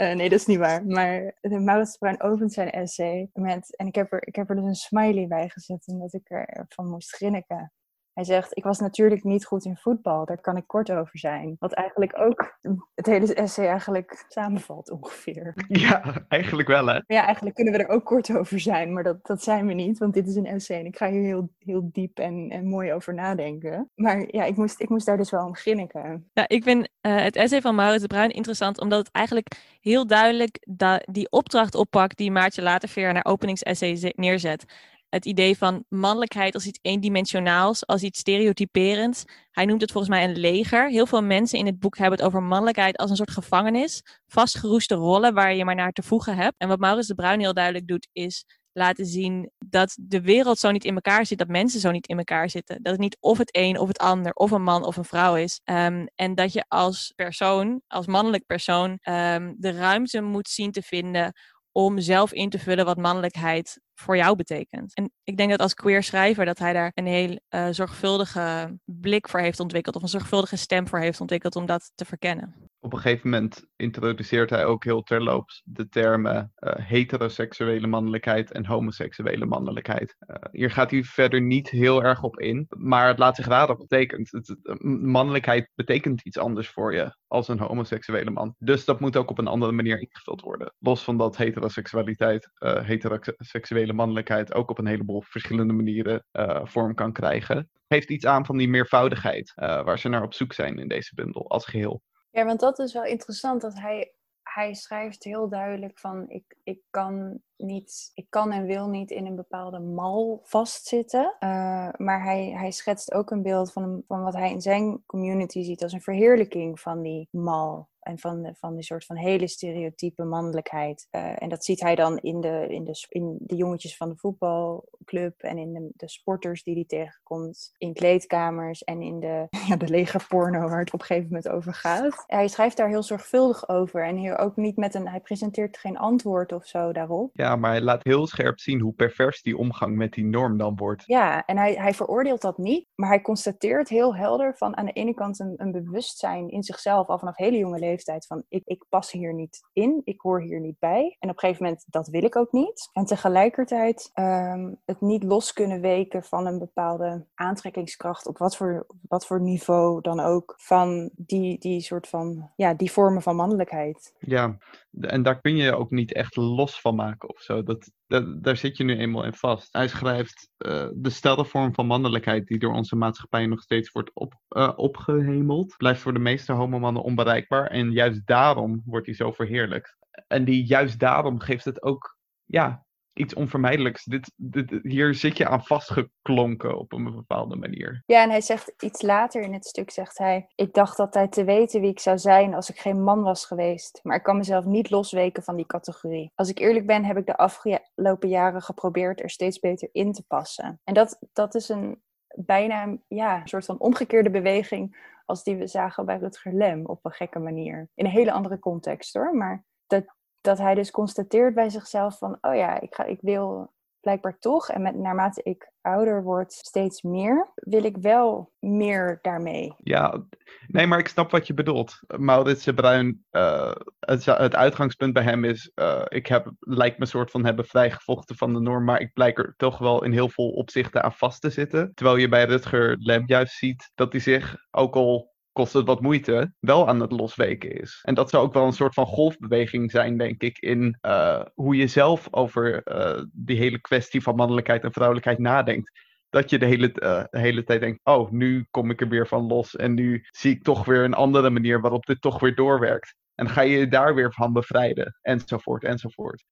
Uh, 0.00 0.14
nee, 0.14 0.28
dat 0.28 0.38
is 0.38 0.46
niet 0.46 0.58
waar. 0.58 0.86
Maar 0.86 1.38
Maurits 1.40 1.96
Bruin 1.96 2.22
opent 2.22 2.52
zijn 2.52 2.70
essay 2.70 3.30
met... 3.32 3.76
En 3.76 3.86
ik 3.86 3.94
heb, 3.94 4.12
er, 4.12 4.26
ik 4.26 4.36
heb 4.36 4.48
er 4.48 4.56
dus 4.56 4.64
een 4.64 4.74
smiley 4.74 5.26
bij 5.26 5.48
gezet, 5.48 5.86
omdat 5.86 6.14
ik 6.14 6.28
ervan 6.28 6.88
moest 6.88 7.14
grinniken. 7.14 7.72
Hij 8.18 8.26
zegt, 8.26 8.56
ik 8.56 8.64
was 8.64 8.78
natuurlijk 8.78 9.24
niet 9.24 9.44
goed 9.44 9.64
in 9.64 9.76
voetbal, 9.76 10.24
daar 10.24 10.40
kan 10.40 10.56
ik 10.56 10.66
kort 10.66 10.90
over 10.90 11.18
zijn. 11.18 11.56
Wat 11.58 11.72
eigenlijk 11.72 12.18
ook 12.20 12.58
het 12.94 13.06
hele 13.06 13.34
essay 13.34 13.66
eigenlijk 13.66 14.24
samenvalt 14.28 14.90
ongeveer. 14.90 15.54
Ja, 15.68 16.24
eigenlijk 16.28 16.68
wel 16.68 16.86
hè. 16.86 16.92
Maar 16.92 17.02
ja, 17.06 17.24
eigenlijk 17.24 17.54
kunnen 17.56 17.72
we 17.74 17.78
er 17.78 17.88
ook 17.88 18.04
kort 18.04 18.36
over 18.36 18.60
zijn, 18.60 18.92
maar 18.92 19.02
dat, 19.02 19.26
dat 19.26 19.42
zijn 19.42 19.66
we 19.66 19.72
niet, 19.72 19.98
want 19.98 20.14
dit 20.14 20.28
is 20.28 20.34
een 20.34 20.46
essay 20.46 20.78
en 20.78 20.86
ik 20.86 20.96
ga 20.96 21.10
hier 21.10 21.22
heel, 21.22 21.50
heel 21.58 21.88
diep 21.92 22.18
en, 22.18 22.48
en 22.50 22.66
mooi 22.68 22.92
over 22.92 23.14
nadenken. 23.14 23.90
Maar 23.94 24.24
ja, 24.30 24.44
ik 24.44 24.56
moest, 24.56 24.80
ik 24.80 24.88
moest 24.88 25.06
daar 25.06 25.16
dus 25.16 25.30
wel 25.30 25.46
om 25.46 25.54
grinniken. 25.56 26.30
Ja, 26.32 26.48
ik 26.48 26.62
vind 26.62 26.88
eh, 27.00 27.16
het 27.16 27.36
essay 27.36 27.60
van 27.60 27.74
Maurits 27.74 28.02
de 28.02 28.08
Bruin 28.08 28.30
interessant, 28.30 28.80
omdat 28.80 28.98
het 28.98 29.10
eigenlijk 29.12 29.48
heel 29.80 30.06
duidelijk 30.06 30.58
da- 30.68 31.02
die 31.10 31.30
opdracht 31.30 31.74
oppakt 31.74 32.16
die 32.16 32.30
Maartje 32.30 32.62
Laterveer 32.62 33.08
in 33.08 33.14
haar 33.14 33.24
openingsessay 33.24 33.96
ze- 33.96 34.12
neerzet. 34.16 34.64
Het 35.08 35.26
idee 35.26 35.56
van 35.56 35.84
mannelijkheid 35.88 36.54
als 36.54 36.66
iets 36.66 36.78
eendimensionaals, 36.82 37.86
als 37.86 38.02
iets 38.02 38.18
stereotyperends. 38.18 39.24
Hij 39.50 39.64
noemt 39.64 39.80
het 39.80 39.92
volgens 39.92 40.12
mij 40.14 40.24
een 40.24 40.38
leger. 40.38 40.88
Heel 40.88 41.06
veel 41.06 41.22
mensen 41.22 41.58
in 41.58 41.66
het 41.66 41.78
boek 41.78 41.96
hebben 41.96 42.18
het 42.18 42.26
over 42.26 42.42
mannelijkheid 42.42 42.96
als 42.96 43.10
een 43.10 43.16
soort 43.16 43.30
gevangenis. 43.30 44.02
Vastgeroeste 44.26 44.94
rollen 44.94 45.34
waar 45.34 45.54
je 45.54 45.64
maar 45.64 45.74
naar 45.74 45.92
te 45.92 46.02
voegen 46.02 46.36
hebt. 46.36 46.54
En 46.58 46.68
wat 46.68 46.78
Maurits 46.78 47.08
de 47.08 47.14
Bruin 47.14 47.40
heel 47.40 47.54
duidelijk 47.54 47.86
doet, 47.86 48.08
is 48.12 48.44
laten 48.72 49.06
zien 49.06 49.50
dat 49.58 49.96
de 50.00 50.20
wereld 50.20 50.58
zo 50.58 50.70
niet 50.70 50.84
in 50.84 50.94
elkaar 50.94 51.26
zit, 51.26 51.38
dat 51.38 51.48
mensen 51.48 51.80
zo 51.80 51.90
niet 51.90 52.08
in 52.08 52.18
elkaar 52.18 52.50
zitten. 52.50 52.82
Dat 52.82 52.92
het 52.92 53.00
niet 53.00 53.16
of 53.20 53.38
het 53.38 53.56
een 53.56 53.78
of 53.78 53.88
het 53.88 53.98
ander, 53.98 54.32
of 54.32 54.50
een 54.50 54.62
man 54.62 54.84
of 54.84 54.96
een 54.96 55.04
vrouw 55.04 55.36
is. 55.36 55.60
Ehm, 55.64 56.06
en 56.14 56.34
dat 56.34 56.52
je 56.52 56.64
als 56.68 57.12
persoon, 57.16 57.80
als 57.86 58.06
mannelijk 58.06 58.46
persoon, 58.46 58.98
ehm, 59.00 59.54
de 59.56 59.70
ruimte 59.70 60.20
moet 60.20 60.48
zien 60.48 60.72
te 60.72 60.82
vinden 60.82 61.32
om 61.72 62.00
zelf 62.00 62.32
in 62.32 62.50
te 62.50 62.58
vullen 62.58 62.84
wat 62.84 62.96
mannelijkheid 62.96 63.80
voor 64.00 64.16
jou 64.16 64.36
betekent. 64.36 64.94
En 64.94 65.12
ik 65.24 65.36
denk 65.36 65.50
dat 65.50 65.60
als 65.60 65.74
queer 65.74 66.02
schrijver 66.02 66.44
dat 66.44 66.58
hij 66.58 66.72
daar 66.72 66.90
een 66.94 67.06
heel 67.06 67.40
eh, 67.48 67.68
zorgvuldige 67.70 68.78
blik 68.84 69.28
voor 69.28 69.40
heeft 69.40 69.60
ontwikkeld 69.60 69.96
of 69.96 70.02
een 70.02 70.08
zorgvuldige 70.08 70.56
stem 70.56 70.88
voor 70.88 70.98
heeft 70.98 71.20
ontwikkeld 71.20 71.56
om 71.56 71.66
dat 71.66 71.92
te 71.94 72.04
verkennen. 72.04 72.67
Op 72.88 72.94
een 72.94 73.00
gegeven 73.00 73.30
moment 73.30 73.66
introduceert 73.76 74.50
hij 74.50 74.64
ook 74.64 74.84
heel 74.84 75.02
terloops 75.02 75.62
de 75.64 75.88
termen 75.88 76.52
eh, 76.54 76.86
heteroseksuele 76.86 77.86
mannelijkheid 77.86 78.52
en 78.52 78.66
homoseksuele 78.66 79.46
mannelijkheid. 79.46 80.16
Eh, 80.18 80.36
hier 80.50 80.70
gaat 80.70 80.90
hij 80.90 81.02
verder 81.02 81.40
niet 81.40 81.70
heel 81.70 82.04
erg 82.04 82.22
op 82.22 82.40
in, 82.40 82.66
maar 82.68 83.08
het 83.08 83.18
laat 83.18 83.36
zich 83.36 83.46
raden 83.46 83.76
wat 83.76 83.88
betekent. 83.88 84.30
Het, 84.30 84.56
mannelijkheid 85.02 85.70
betekent 85.74 86.22
iets 86.22 86.38
anders 86.38 86.68
voor 86.68 86.94
je 86.94 87.16
als 87.26 87.48
een 87.48 87.58
homoseksuele 87.58 88.30
man. 88.30 88.54
Dus 88.58 88.84
dat 88.84 89.00
moet 89.00 89.16
ook 89.16 89.30
op 89.30 89.38
een 89.38 89.46
andere 89.46 89.72
manier 89.72 90.00
ingevuld 90.00 90.40
worden. 90.40 90.74
Los 90.78 91.04
van 91.04 91.16
dat 91.16 91.36
heteroseksualiteit, 91.36 92.50
eh 92.54 92.84
heteroseksuele 92.84 93.92
mannelijkheid 93.92 94.54
ook 94.54 94.70
op 94.70 94.78
een 94.78 94.86
heleboel 94.86 95.22
verschillende 95.22 95.72
manieren 95.72 96.24
vorm 96.62 96.94
kan 96.94 97.12
krijgen. 97.12 97.70
Geeft 97.88 98.10
iets 98.10 98.26
aan 98.26 98.46
van 98.46 98.56
die 98.56 98.68
meervoudigheid 98.68 99.52
waar 99.54 99.98
ze 99.98 100.08
naar 100.08 100.22
op 100.22 100.34
zoek 100.34 100.52
zijn 100.52 100.78
in 100.78 100.88
deze 100.88 101.14
bundel 101.14 101.50
als 101.50 101.66
geheel. 101.66 102.02
Ja, 102.38 102.44
want 102.44 102.60
dat 102.60 102.78
is 102.78 102.92
wel 102.92 103.04
interessant 103.04 103.60
dat 103.60 103.74
hij, 103.74 104.12
hij 104.42 104.74
schrijft 104.74 105.24
heel 105.24 105.48
duidelijk 105.48 105.98
van 105.98 106.28
ik, 106.28 106.56
ik 106.64 106.80
kan 106.90 107.40
niet, 107.56 108.10
ik 108.14 108.26
kan 108.28 108.52
en 108.52 108.66
wil 108.66 108.88
niet 108.88 109.10
in 109.10 109.26
een 109.26 109.36
bepaalde 109.36 109.78
mal 109.78 110.40
vastzitten. 110.44 111.36
Eh, 111.38 111.88
maar 111.96 112.22
hij, 112.22 112.50
hij 112.50 112.70
schetst 112.70 113.12
ook 113.12 113.30
een 113.30 113.42
beeld 113.42 113.72
van, 113.72 114.02
van 114.06 114.22
wat 114.22 114.34
hij 114.34 114.50
in 114.50 114.60
zijn 114.60 115.02
community 115.06 115.62
ziet 115.62 115.82
als 115.82 115.92
een 115.92 116.00
verheerlijking 116.00 116.80
van 116.80 117.02
die 117.02 117.28
mal. 117.30 117.88
En 118.08 118.18
van, 118.18 118.54
van 118.58 118.74
die 118.74 118.84
soort 118.84 119.04
van 119.04 119.16
hele 119.16 119.48
stereotype 119.48 120.24
mannelijkheid. 120.24 121.06
Eh, 121.10 121.42
en 121.42 121.48
dat 121.48 121.64
ziet 121.64 121.80
hij 121.80 121.94
dan 121.94 122.18
in 122.18 122.40
de, 122.40 122.66
in, 122.68 122.84
de, 122.84 123.06
in 123.08 123.36
de 123.40 123.56
jongetjes 123.56 123.96
van 123.96 124.08
de 124.08 124.16
voetbalclub. 124.16 125.42
En 125.42 125.58
in 125.58 125.72
de, 125.72 125.90
de 125.96 126.08
sporters 126.08 126.62
die 126.62 126.74
hij 126.74 126.84
tegenkomt. 126.84 127.74
In 127.78 127.92
kleedkamers 127.92 128.84
en 128.84 129.02
in 129.02 129.20
de, 129.20 129.46
ja, 129.68 129.76
de 129.76 129.88
legerporno 129.88 130.68
waar 130.68 130.78
het 130.78 130.92
op 130.92 131.00
een 131.00 131.06
gegeven 131.06 131.28
moment 131.28 131.48
over 131.48 131.74
gaat. 131.74 132.24
Hij 132.26 132.48
schrijft 132.48 132.76
daar 132.76 132.88
heel 132.88 133.02
zorgvuldig 133.02 133.68
over. 133.68 134.04
En 134.04 134.16
hier 134.16 134.38
ook 134.38 134.56
niet 134.56 134.76
met 134.76 134.94
een. 134.94 135.08
Hij 135.08 135.20
presenteert 135.20 135.78
geen 135.78 135.98
antwoord 135.98 136.52
of 136.52 136.66
zo 136.66 136.92
daarop. 136.92 137.30
Ja, 137.32 137.56
maar 137.56 137.70
hij 137.70 137.80
laat 137.80 138.04
heel 138.04 138.26
scherp 138.26 138.58
zien 138.58 138.80
hoe 138.80 138.92
pervers 138.92 139.42
die 139.42 139.56
omgang 139.56 139.96
met 139.96 140.12
die 140.12 140.24
norm 140.24 140.58
dan 140.58 140.76
wordt. 140.76 141.02
Ja, 141.06 141.44
en 141.44 141.56
hij, 141.56 141.74
hij 141.74 141.94
veroordeelt 141.94 142.40
dat 142.40 142.58
niet, 142.58 142.86
maar 142.94 143.08
hij 143.08 143.20
constateert 143.20 143.88
heel 143.88 144.16
helder 144.16 144.56
van 144.56 144.76
aan 144.76 144.86
de 144.86 144.92
ene 144.92 145.14
kant 145.14 145.40
een, 145.40 145.54
een 145.56 145.72
bewustzijn 145.72 146.48
in 146.48 146.62
zichzelf 146.62 147.08
al 147.08 147.18
vanaf 147.18 147.36
hele 147.36 147.56
jonge 147.56 147.78
leeftijd 147.78 147.96
van 148.04 148.44
ik, 148.48 148.62
ik 148.64 148.84
pas 148.88 149.12
hier 149.12 149.34
niet 149.34 149.60
in, 149.72 150.00
ik 150.04 150.20
hoor 150.20 150.42
hier 150.42 150.60
niet 150.60 150.78
bij. 150.78 151.16
En 151.18 151.28
op 151.28 151.34
een 151.34 151.40
gegeven 151.40 151.64
moment 151.64 151.84
dat 151.86 152.08
wil 152.08 152.24
ik 152.24 152.36
ook 152.36 152.52
niet. 152.52 152.88
En 152.92 153.04
tegelijkertijd 153.04 154.10
ehm, 154.14 154.74
het 154.84 155.00
niet 155.00 155.22
los 155.22 155.52
kunnen 155.52 155.80
weken 155.80 156.22
van 156.22 156.46
een 156.46 156.58
bepaalde 156.58 157.24
aantrekkingskracht 157.34 158.26
op 158.26 158.38
wat 158.38 158.56
voor, 158.56 158.86
wat 159.08 159.26
voor 159.26 159.40
niveau 159.40 160.00
dan 160.00 160.20
ook 160.20 160.54
van 160.56 161.10
die, 161.16 161.58
die 161.58 161.80
soort 161.80 162.08
van, 162.08 162.50
ja, 162.56 162.74
die 162.74 162.92
vormen 162.92 163.22
van 163.22 163.36
mannelijkheid. 163.36 164.14
Ja, 164.18 164.58
en 165.00 165.22
daar 165.22 165.40
kun 165.40 165.56
je 165.56 165.76
ook 165.76 165.90
niet 165.90 166.12
echt 166.12 166.36
los 166.36 166.80
van 166.80 166.94
maken 166.94 167.28
of 167.28 167.40
zo. 167.40 167.62
Dat, 167.62 167.90
dat, 168.06 168.42
daar 168.42 168.56
zit 168.56 168.76
je 168.76 168.84
nu 168.84 168.96
eenmaal 168.96 169.24
in 169.24 169.34
vast. 169.34 169.72
Hij 169.72 169.88
schrijft 169.88 170.50
eh, 170.56 170.88
de 170.94 171.10
stelde 171.10 171.44
vorm 171.44 171.74
van 171.74 171.86
mannelijkheid 171.86 172.46
die 172.46 172.58
door 172.58 172.74
onze 172.74 172.96
maatschappij 172.96 173.46
nog 173.46 173.60
steeds 173.60 173.90
wordt 173.90 174.10
op, 174.14 174.34
eh, 174.48 174.72
opgehemeld, 174.76 175.76
blijft 175.76 176.00
voor 176.00 176.12
de 176.12 176.18
meeste 176.18 176.52
homomannen 176.52 177.02
onbereikbaar. 177.02 177.66
En 177.66 177.92
juist 177.92 178.26
daarom 178.26 178.82
wordt 178.84 179.06
hij 179.06 179.14
zo 179.14 179.32
verheerlijkt. 179.32 179.96
En 180.26 180.44
die 180.44 180.66
juist 180.66 180.98
daarom 180.98 181.40
geeft 181.40 181.64
het 181.64 181.82
ook, 181.82 182.16
ja, 182.44 182.86
iets 183.18 183.34
onvermijdelijks. 183.34 184.04
Dit, 184.04 184.32
dit, 184.36 184.78
hier 184.82 185.14
zit 185.14 185.36
je 185.36 185.48
aan 185.48 185.64
vastgeklonken 185.64 186.78
op 186.78 186.92
een 186.92 187.04
bepaalde 187.04 187.56
manier. 187.56 188.02
Ja, 188.06 188.22
en 188.22 188.30
hij 188.30 188.40
zegt 188.40 188.72
iets 188.82 189.02
later 189.02 189.42
in 189.42 189.52
het 189.52 189.66
stuk, 189.66 189.90
zegt 189.90 190.18
hij... 190.18 190.46
Ik 190.54 190.74
dacht 190.74 190.98
altijd 190.98 191.32
te 191.32 191.44
weten 191.44 191.80
wie 191.80 191.90
ik 191.90 192.00
zou 192.00 192.18
zijn 192.18 192.54
als 192.54 192.70
ik 192.70 192.78
geen 192.78 193.02
man 193.02 193.22
was 193.22 193.46
geweest. 193.46 194.00
Maar 194.02 194.16
ik 194.16 194.22
kan 194.22 194.36
mezelf 194.36 194.64
niet 194.64 194.90
losweken 194.90 195.42
van 195.42 195.56
die 195.56 195.66
categorie. 195.66 196.32
Als 196.34 196.48
ik 196.48 196.58
eerlijk 196.58 196.86
ben, 196.86 197.04
heb 197.04 197.16
ik 197.16 197.26
de 197.26 197.36
afgelopen 197.36 198.28
jaren 198.28 198.62
geprobeerd 198.62 199.22
er 199.22 199.30
steeds 199.30 199.58
beter 199.58 199.88
in 199.92 200.12
te 200.12 200.22
passen. 200.26 200.80
En 200.84 200.94
dat, 200.94 201.18
dat 201.32 201.54
is 201.54 201.68
een 201.68 202.02
bijna 202.34 202.96
ja, 203.08 203.40
een 203.40 203.48
soort 203.48 203.64
van 203.64 203.78
omgekeerde 203.78 204.30
beweging... 204.30 205.16
als 205.24 205.44
die 205.44 205.56
we 205.56 205.66
zagen 205.66 206.06
bij 206.06 206.18
Rutger 206.18 206.52
Lem 206.52 206.86
op 206.86 207.04
een 207.04 207.12
gekke 207.12 207.38
manier. 207.38 207.90
In 207.94 208.04
een 208.04 208.10
hele 208.10 208.32
andere 208.32 208.58
context 208.58 209.14
hoor, 209.14 209.34
maar 209.34 209.64
dat, 209.86 210.04
dat 210.40 210.58
hij 210.58 210.74
dus 210.74 210.90
constateert 210.90 211.54
bij 211.54 211.70
zichzelf 211.70 212.18
van... 212.18 212.38
Oh 212.40 212.54
ja, 212.54 212.80
ik, 212.80 212.94
ga, 212.94 213.04
ik 213.04 213.20
wil 213.20 213.72
blijkbaar 214.00 214.38
toch. 214.38 214.68
En 214.68 214.82
met, 214.82 214.94
naarmate 214.94 215.40
ik 215.42 215.70
ouder 215.80 216.22
word, 216.22 216.52
steeds 216.52 217.02
meer. 217.02 217.52
Wil 217.54 217.84
ik 217.84 217.96
wel 217.96 218.52
meer 218.58 219.18
daarmee. 219.22 219.74
Ja, 219.78 220.24
nee, 220.66 220.86
maar 220.86 220.98
ik 220.98 221.08
snap 221.08 221.30
wat 221.30 221.46
je 221.46 221.54
bedoelt. 221.54 222.00
Maurits 222.16 222.64
de 222.64 222.74
Bruin, 222.74 223.24
eh, 223.30 223.72
het, 224.00 224.54
uitgangspunt 224.54 225.12
bij 225.12 225.22
hem 225.22 225.44
is, 225.44 225.70
eh, 225.74 226.02
ik 226.08 226.26
heb, 226.26 226.52
lijkt 226.58 226.98
me 226.98 227.04
een 227.04 227.10
soort 227.10 227.30
van 227.30 227.44
hebben 227.44 227.64
vrijgevochten 227.64 228.36
van 228.36 228.52
de 228.52 228.60
norm, 228.60 228.84
maar 228.84 229.00
ik 229.00 229.12
blijk 229.12 229.38
er 229.38 229.54
toch 229.56 229.78
wel 229.78 230.04
in 230.04 230.12
heel 230.12 230.28
veel 230.28 230.50
opzichten 230.50 231.02
aan 231.02 231.12
vast 231.12 231.40
te 231.40 231.50
zitten. 231.50 231.94
Terwijl 231.94 232.16
je 232.16 232.28
bij 232.28 232.44
Rutger 232.44 232.96
Lem 232.98 233.22
juist 233.26 233.56
ziet 233.56 233.90
dat 233.94 234.12
hij 234.12 234.20
zich, 234.20 234.56
ook 234.70 234.94
al 234.94 235.36
kost 235.58 235.72
het 235.72 235.86
wat 235.86 236.00
moeite, 236.00 236.52
wel 236.60 236.88
aan 236.88 237.00
het 237.00 237.12
losweken 237.12 237.80
is. 237.80 238.00
En 238.02 238.14
dat 238.14 238.30
zou 238.30 238.44
ook 238.44 238.52
wel 238.52 238.66
een 238.66 238.72
soort 238.72 238.94
van 238.94 239.06
golfbeweging 239.06 239.90
zijn, 239.90 240.18
denk 240.18 240.42
ik, 240.42 240.58
in 240.58 240.98
eh, 241.00 241.44
hoe 241.54 241.76
je 241.76 241.86
zelf 241.86 242.28
over 242.30 242.82
eh, 242.82 243.22
die 243.32 243.56
hele 243.56 243.80
kwestie 243.80 244.22
van 244.22 244.36
mannelijkheid 244.36 244.84
en 244.84 244.92
vrouwelijkheid 244.92 245.38
nadenkt 245.38 245.90
dat 246.28 246.50
je 246.50 246.58
de 246.58 246.66
hele, 246.66 246.92
eh, 246.92 247.24
de 247.30 247.38
hele 247.38 247.64
tijd 247.64 247.80
denkt, 247.80 248.00
oh, 248.04 248.30
nu 248.30 248.66
kom 248.70 248.90
ik 248.90 249.00
er 249.00 249.08
weer 249.08 249.28
van 249.28 249.46
los 249.46 249.76
en 249.76 249.94
nu 249.94 250.24
zie 250.30 250.54
ik 250.54 250.62
toch 250.62 250.84
weer 250.84 251.04
een 251.04 251.14
andere 251.14 251.50
manier 251.50 251.80
waarop 251.80 252.06
dit 252.06 252.20
toch 252.20 252.40
weer 252.40 252.54
doorwerkt. 252.54 253.14
En 253.34 253.48
ga 253.48 253.60
je 253.60 253.78
je 253.78 253.88
daar 253.88 254.14
weer 254.14 254.32
van 254.32 254.52
bevrijden, 254.52 255.18
enzovoort, 255.22 255.84
enzovoort. 255.84 256.44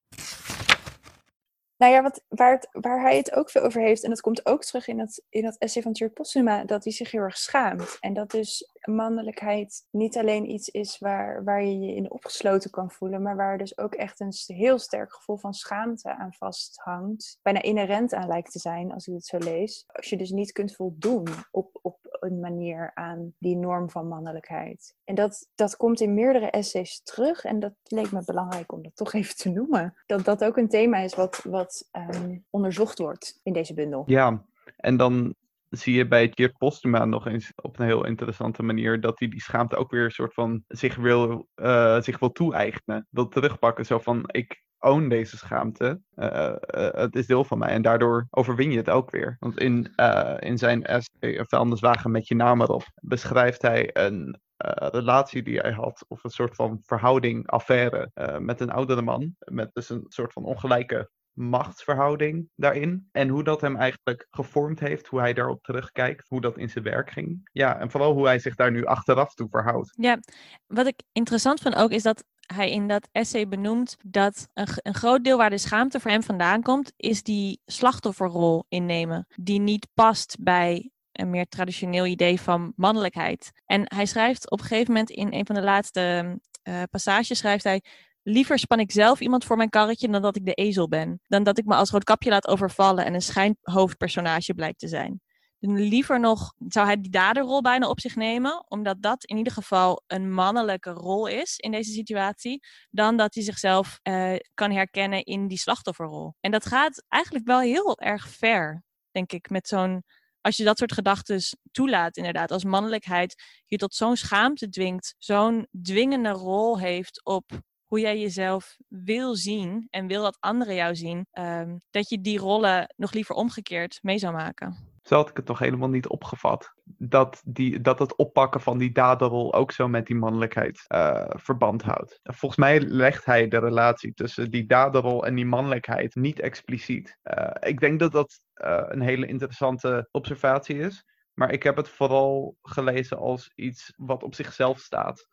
Nou 1.77 1.93
ja, 1.93 2.03
wat, 2.03 2.25
waar, 2.29 2.67
waar 2.73 3.01
hij 3.01 3.17
het 3.17 3.35
ook 3.35 3.51
veel 3.51 3.63
over 3.63 3.81
heeft, 3.83 4.05
en 4.05 4.11
dat 4.11 4.21
komt 4.21 4.47
ook 4.47 4.65
terug 4.65 4.89
in 4.89 4.97
dat, 4.97 5.23
in 5.29 5.43
dat 5.43 5.57
essay 5.59 5.83
van 5.83 5.93
Tjurk 5.93 6.13
Postuma, 6.13 6.65
dat 6.65 6.85
hij 6.85 6.93
zich 6.93 7.11
heel 7.11 7.21
erg 7.21 7.37
schaamt. 7.37 7.97
En 8.01 8.15
dat 8.15 8.31
dus 8.31 8.71
mannelijkheid 8.87 9.87
niet 9.91 10.17
alleen 10.17 10.51
iets 10.51 10.69
is 10.69 10.99
waar, 10.99 11.45
waar 11.45 11.65
je 11.65 11.79
je 11.79 11.95
in 11.95 12.11
opgesloten 12.11 12.71
kan 12.71 12.91
voelen, 12.91 13.23
maar 13.23 13.37
waar 13.37 13.59
dus 13.59 13.79
ook 13.79 13.95
echt 13.95 14.21
een 14.21 14.33
heel 14.47 14.79
sterk 14.79 15.13
gevoel 15.13 15.37
van 15.37 15.55
schaamte 15.55 16.17
aan 16.17 16.35
vasthangt. 16.35 17.39
Bijna 17.43 17.63
inherent 17.63 18.15
aan 18.15 18.29
lijkt 18.29 18.53
te 18.53 18.59
zijn, 18.59 18.93
als 18.93 19.07
ik 19.07 19.15
het 19.15 19.27
zo 19.27 19.39
lees. 19.39 19.85
Als 19.87 20.09
je 20.09 20.17
dus 20.17 20.31
niet 20.31 20.53
kunt 20.53 20.75
voldoen 20.75 21.27
op, 21.51 21.79
op 21.83 21.99
een 22.21 22.41
manier 22.41 22.91
aan 22.95 23.35
die 23.39 23.57
norm 23.57 23.91
van 23.91 24.09
mannelijkheid. 24.09 24.95
En 25.05 25.15
dat, 25.15 25.49
dat 25.55 25.77
komt 25.77 26.01
in 26.01 26.15
meerdere 26.15 26.51
essays 26.51 27.01
terug. 27.03 27.45
En 27.45 27.61
dat 27.61 27.75
leek 27.83 28.13
me 28.13 28.23
belangrijk 28.25 28.73
om 28.73 28.83
dat 28.83 28.97
toch 28.97 29.13
even 29.13 29.37
te 29.37 29.49
noemen. 29.49 29.95
Dat 30.07 30.25
dat 30.25 30.45
ook 30.45 30.57
een 30.57 30.69
thema 30.69 30.99
is 30.99 31.15
wat, 31.15 31.41
wat 31.49 31.89
ehm, 31.91 32.39
onderzocht 32.51 32.99
wordt 32.99 33.41
in 33.43 33.53
deze 33.53 33.75
bundel. 33.75 34.03
Ja, 34.07 34.45
en 34.77 34.97
dan 34.97 35.35
zie 35.71 35.95
je 35.95 36.09
bij 36.09 36.29
Tjeerd 36.29 36.57
Postuma 36.59 37.05
nog 37.05 37.27
eens 37.27 37.53
op 37.55 37.79
een 37.79 37.87
heel 37.87 38.07
interessante 38.07 38.63
manier 38.63 39.01
dat 39.01 39.19
hij 39.19 39.29
die 39.29 39.41
schaamte 39.41 39.77
ook 39.77 39.91
weer 39.91 40.05
een 40.05 40.11
soort 40.11 40.35
van 40.35 40.65
zich 40.69 40.97
wil, 40.97 41.49
eh, 41.55 42.01
zich 42.01 42.19
wil 42.19 42.33
toe-eigenen. 42.33 43.07
Wil 43.11 43.29
terugpakken. 43.29 43.87
Zo 43.87 43.99
van, 43.99 44.23
ik, 44.27 44.65
own 44.79 45.09
deze 45.09 45.37
schaamte. 45.37 46.01
Uh, 46.15 46.55
het 46.77 47.17
is 47.17 47.27
deel 47.27 47.45
van 47.45 47.59
mij 47.59 47.69
en 47.69 47.83
daardoor 47.83 48.27
overwin 48.31 48.71
je 48.71 48.77
het 48.77 48.91
ook 48.91 49.11
weer. 49.11 49.37
Want 49.39 49.59
in, 49.59 49.95
in 50.39 50.59
zijn 50.59 50.85
essay 50.85 51.45
Vuilniswagen 51.45 52.11
met 52.11 52.29
je 52.29 52.35
naam 52.35 52.61
erop 52.61 52.85
beschrijft 53.03 53.63
hij 53.63 53.91
een 53.93 54.41
relatie 54.77 55.43
die 55.43 55.59
hij 55.59 55.73
had, 55.73 56.05
of 56.09 56.25
een 56.25 56.31
soort 56.31 56.55
van 56.55 56.79
verhouding, 56.83 57.47
affaire 57.47 58.11
met 58.41 58.61
een 58.61 58.71
oudere 58.71 59.03
man. 59.03 59.35
Met 59.39 59.71
dus 59.73 59.91
een 59.91 60.05
soort 60.09 60.33
van 60.33 60.45
ongelijke 60.45 61.11
machtsverhouding 61.37 62.49
daarin. 62.55 63.09
En 63.13 63.29
hoe 63.29 63.45
dat 63.45 63.61
hem 63.61 63.77
eigenlijk 63.77 64.27
gevormd 64.31 64.81
heeft, 64.81 65.07
hoe 65.07 65.21
hij 65.21 65.33
daarop 65.33 65.63
terugkijkt, 65.63 66.29
hoe 66.29 66.41
dat 66.41 66.59
in 66.59 66.69
zijn 66.69 66.85
werk 66.85 67.11
ging. 67.11 67.49
Ja, 67.53 67.79
en 67.79 67.91
vooral 67.91 68.13
hoe 68.13 68.27
hij 68.27 68.39
zich 68.39 68.55
daar 68.55 68.71
nu 68.71 68.85
achteraf 68.85 69.35
toe 69.35 69.49
verhoudt. 69.51 69.93
Ja, 69.97 70.19
wat 70.67 70.87
ik 70.87 71.03
interessant 71.13 71.61
vind 71.61 71.75
ook 71.75 71.91
is 71.91 72.03
dat 72.03 72.25
hij 72.47 72.71
in 72.71 72.89
dat 72.89 73.09
essay 73.13 73.49
benoemt 73.49 73.97
dat 74.03 74.49
een, 74.55 74.67
een 74.75 74.95
groot 74.95 75.25
deel 75.25 75.37
waar 75.37 75.51
de 75.51 75.59
schaamte 75.59 76.01
voor 76.01 76.11
hem 76.11 76.23
vandaan 76.23 76.63
komt, 76.63 76.93
is 76.97 77.23
die 77.23 77.61
slachtofferrol 77.65 78.65
innemen, 78.69 79.27
die 79.35 79.61
niet 79.61 79.89
past 79.95 80.37
bij 80.41 80.91
een 81.13 81.31
meer 81.31 81.49
traditioneel 81.49 82.07
idee 82.07 82.41
van 82.41 82.73
mannelijkheid. 82.77 83.51
En 83.65 83.83
hij 83.85 84.07
schrijft 84.07 84.51
op 84.51 84.61
een 84.61 84.67
gegeven 84.67 84.93
moment 84.93 85.11
in 85.11 85.33
een 85.33 85.47
van 85.47 85.55
de 85.55 85.63
laatste 85.63 86.39
uh, 86.69 86.83
passages, 86.91 87.39
schrijft 87.39 87.65
hij, 87.65 87.83
Liever 88.29 88.59
span 88.59 88.81
ik 88.81 88.93
zelf 88.93 89.21
iemand 89.21 89.45
voor 89.45 89.57
mijn 89.57 89.69
karretje 89.69 90.09
dan 90.09 90.23
dat 90.23 90.37
ik 90.37 90.45
de 90.45 90.55
ezel 90.55 90.89
ben. 90.89 91.21
Dan 91.27 91.43
dat 91.43 91.59
ik 91.59 91.65
me 91.65 91.75
als 91.75 91.91
roodkapje 91.91 92.31
laat 92.31 92.47
overvallen 92.47 93.05
en 93.05 93.15
een 93.15 93.23
schijnhoofdpersonage 93.23 94.55
blijkt 94.55 94.79
te 94.79 94.89
zijn. 94.89 95.21
Liever 95.59 96.21
nog 96.21 96.53
zou 96.69 96.87
hij 96.87 97.01
die 97.01 97.11
daderrol 97.11 97.61
bijna 97.61 97.89
op 97.89 98.01
zich 98.01 98.17
nemen, 98.17 98.65
omdat 98.69 99.03
dat 99.03 99.25
in 99.25 99.37
ieder 99.37 99.53
geval 99.53 100.03
een 100.07 100.33
mannelijke 100.33 100.91
rol 100.91 101.27
is 101.27 101.57
in 101.57 101.71
deze 101.71 101.93
situatie, 101.93 102.61
dan 102.91 103.17
dat 103.17 103.35
hij 103.35 103.43
zichzelf 103.43 103.99
uh, 104.03 104.35
kan 104.55 104.71
herkennen 104.71 105.25
in 105.25 105.49
die 105.49 105.59
slachtofferrol. 105.59 106.35
En 106.41 106.51
dat 106.51 106.67
gaat 106.67 107.05
eigenlijk 107.09 107.47
wel 107.47 107.61
heel 107.61 107.99
erg 107.99 108.29
ver, 108.29 108.85
denk 109.11 109.33
ik, 109.33 109.51
met 109.51 109.69
zo'n 109.69 110.05
als 110.41 110.57
je 110.57 110.65
dat 110.65 110.79
soort 110.79 110.93
gedachten 110.93 111.41
toelaat, 111.71 112.17
inderdaad, 112.17 112.51
als 112.51 112.65
mannelijkheid 112.65 113.43
je 113.67 113.77
tot 113.77 113.95
zo'n 113.95 114.17
schaamte 114.17 114.69
dwingt, 114.69 115.15
zo'n 115.19 115.67
dwingende 115.83 116.31
rol 116.31 116.79
heeft 116.79 117.25
op 117.25 117.45
hoe 117.87 118.01
jij 118.01 118.21
jezelf 118.21 118.77
wil 118.89 119.35
zien 119.35 119.87
en 119.91 120.07
wil 120.07 120.23
dat 120.23 120.37
anderen 120.41 120.75
jou 120.75 120.95
zien, 120.95 121.27
ehm, 121.31 121.77
dat 121.91 122.09
je 122.09 122.21
die 122.21 122.39
rollen 122.39 122.95
nog 122.97 123.13
liever 123.13 123.35
omgekeerd 123.35 123.99
mee 124.03 124.19
zou 124.19 124.35
maken. 124.35 124.95
Zo 125.03 125.15
had 125.15 125.29
ik 125.29 125.37
het 125.37 125.47
nog 125.47 125.59
helemaal 125.59 125.89
niet 125.89 126.09
opgevat. 126.09 126.73
Dat, 126.85 127.43
die, 127.45 127.81
dat 127.81 127.99
het 127.99 128.17
oppakken 128.17 128.61
van 128.61 128.79
die 128.79 128.93
daderrol 128.93 129.55
ook 129.55 129.73
zo 129.73 129.89
met 129.89 130.07
die 130.07 130.17
mannelijkheid 130.17 130.85
uh, 130.89 131.25
verband 131.29 131.83
houdt. 131.83 132.21
Volgens 132.23 132.61
mij 132.61 132.81
legt 132.81 133.25
hij 133.25 133.49
de 133.49 133.59
relatie 133.59 134.15
tussen 134.15 134.51
die 134.51 134.67
daderrol 134.67 135.27
en 135.27 135.35
die 135.35 135.47
mannelijkheid 135.47 136.15
niet 136.15 136.41
expliciet. 136.41 137.19
Uh, 137.25 137.51
ik 137.61 137.81
denk 137.81 138.01
dat 138.01 138.13
dat 138.13 138.41
uh, 138.65 138.83
een 138.87 139.01
hele 139.01 139.27
interessante 139.27 140.09
observatie 140.11 140.79
is. 140.79 141.05
Maar 141.35 141.53
ik 141.53 141.63
heb 141.63 141.77
het 141.77 141.89
vooral 141.89 142.57
gelezen 142.63 143.19
als 143.19 143.53
iets 143.55 143.93
wat 143.97 144.23
op 144.23 144.35
zichzelf 144.35 144.79
staat. 144.79 145.27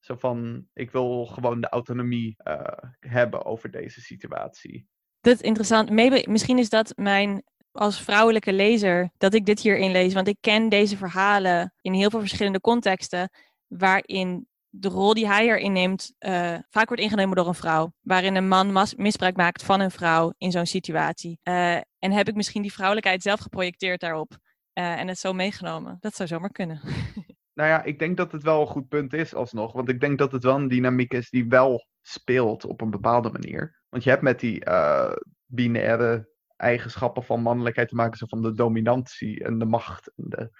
Zo 0.00 0.14
van, 0.14 0.66
ik 0.72 0.90
wil 0.90 1.26
gewoon 1.26 1.60
de 1.60 1.68
autonomie 1.68 2.36
uh, 2.44 2.60
hebben 3.00 3.44
over 3.44 3.70
deze 3.70 4.00
situatie. 4.00 4.86
Dat 5.20 5.34
is 5.34 5.40
interessant. 5.40 5.90
Misschien 6.26 6.58
is 6.58 6.68
dat 6.68 6.92
mijn, 6.96 7.42
als 7.72 8.02
vrouwelijke 8.02 8.52
lezer, 8.52 9.10
dat 9.16 9.34
ik 9.34 9.46
dit 9.46 9.60
hierin 9.60 9.90
lees. 9.90 10.14
Want 10.14 10.28
ik 10.28 10.36
ken 10.40 10.68
deze 10.68 10.96
verhalen 10.96 11.74
in 11.80 11.92
heel 11.92 12.10
veel 12.10 12.20
verschillende 12.20 12.60
contexten, 12.60 13.30
waarin 13.66 14.46
de 14.68 14.88
rol 14.88 15.14
die 15.14 15.26
hij 15.26 15.46
erin 15.46 15.72
neemt 15.72 16.14
uh, 16.18 16.58
vaak 16.68 16.88
wordt 16.88 17.02
ingenomen 17.02 17.36
door 17.36 17.46
een 17.46 17.54
vrouw. 17.54 17.92
Waarin 18.00 18.34
een 18.34 18.48
man 18.48 18.86
misbruik 18.96 19.36
maakt 19.36 19.62
van 19.62 19.80
een 19.80 19.90
vrouw 19.90 20.32
in 20.38 20.50
zo'n 20.50 20.66
situatie. 20.66 21.40
Uh, 21.42 21.74
en 21.74 22.12
heb 22.12 22.28
ik 22.28 22.34
misschien 22.34 22.62
die 22.62 22.72
vrouwelijkheid 22.72 23.22
zelf 23.22 23.40
geprojecteerd 23.40 24.00
daarop. 24.00 24.36
en 24.72 25.08
het 25.08 25.18
zo 25.18 25.32
meegenomen. 25.32 25.96
Dat 26.00 26.14
zou 26.14 26.28
zomaar 26.28 26.50
kunnen. 26.52 26.80
Nou 27.58 27.70
ja, 27.70 27.82
ik 27.82 27.98
denk 27.98 28.16
dat 28.16 28.32
het 28.32 28.42
wel 28.42 28.60
een 28.60 28.66
goed 28.66 28.88
punt 28.88 29.12
is 29.12 29.34
alsnog. 29.34 29.72
Want 29.72 29.88
ik 29.88 30.00
denk 30.00 30.18
dat 30.18 30.32
het 30.32 30.44
wel 30.44 30.56
een 30.56 30.68
dynamiek 30.68 31.12
is 31.12 31.30
die 31.30 31.48
wel 31.48 31.86
speelt 32.02 32.64
op 32.64 32.80
een 32.80 32.90
bepaalde 32.90 33.30
manier. 33.30 33.80
Want 33.88 34.04
je 34.04 34.10
hebt 34.10 34.22
met 34.22 34.40
die 34.40 34.66
uh, 34.66 35.12
binaire 35.46 36.28
eigenschappen 36.56 37.22
van 37.22 37.42
mannelijkheid 37.42 37.88
te 37.88 37.94
maken, 37.94 38.18
zo 38.18 38.26
van 38.26 38.42
de 38.42 38.52
dominantie 38.52 39.44
en 39.44 39.58
de 39.58 39.64
macht. 39.64 40.12
En 40.16 40.24
de, 40.28 40.50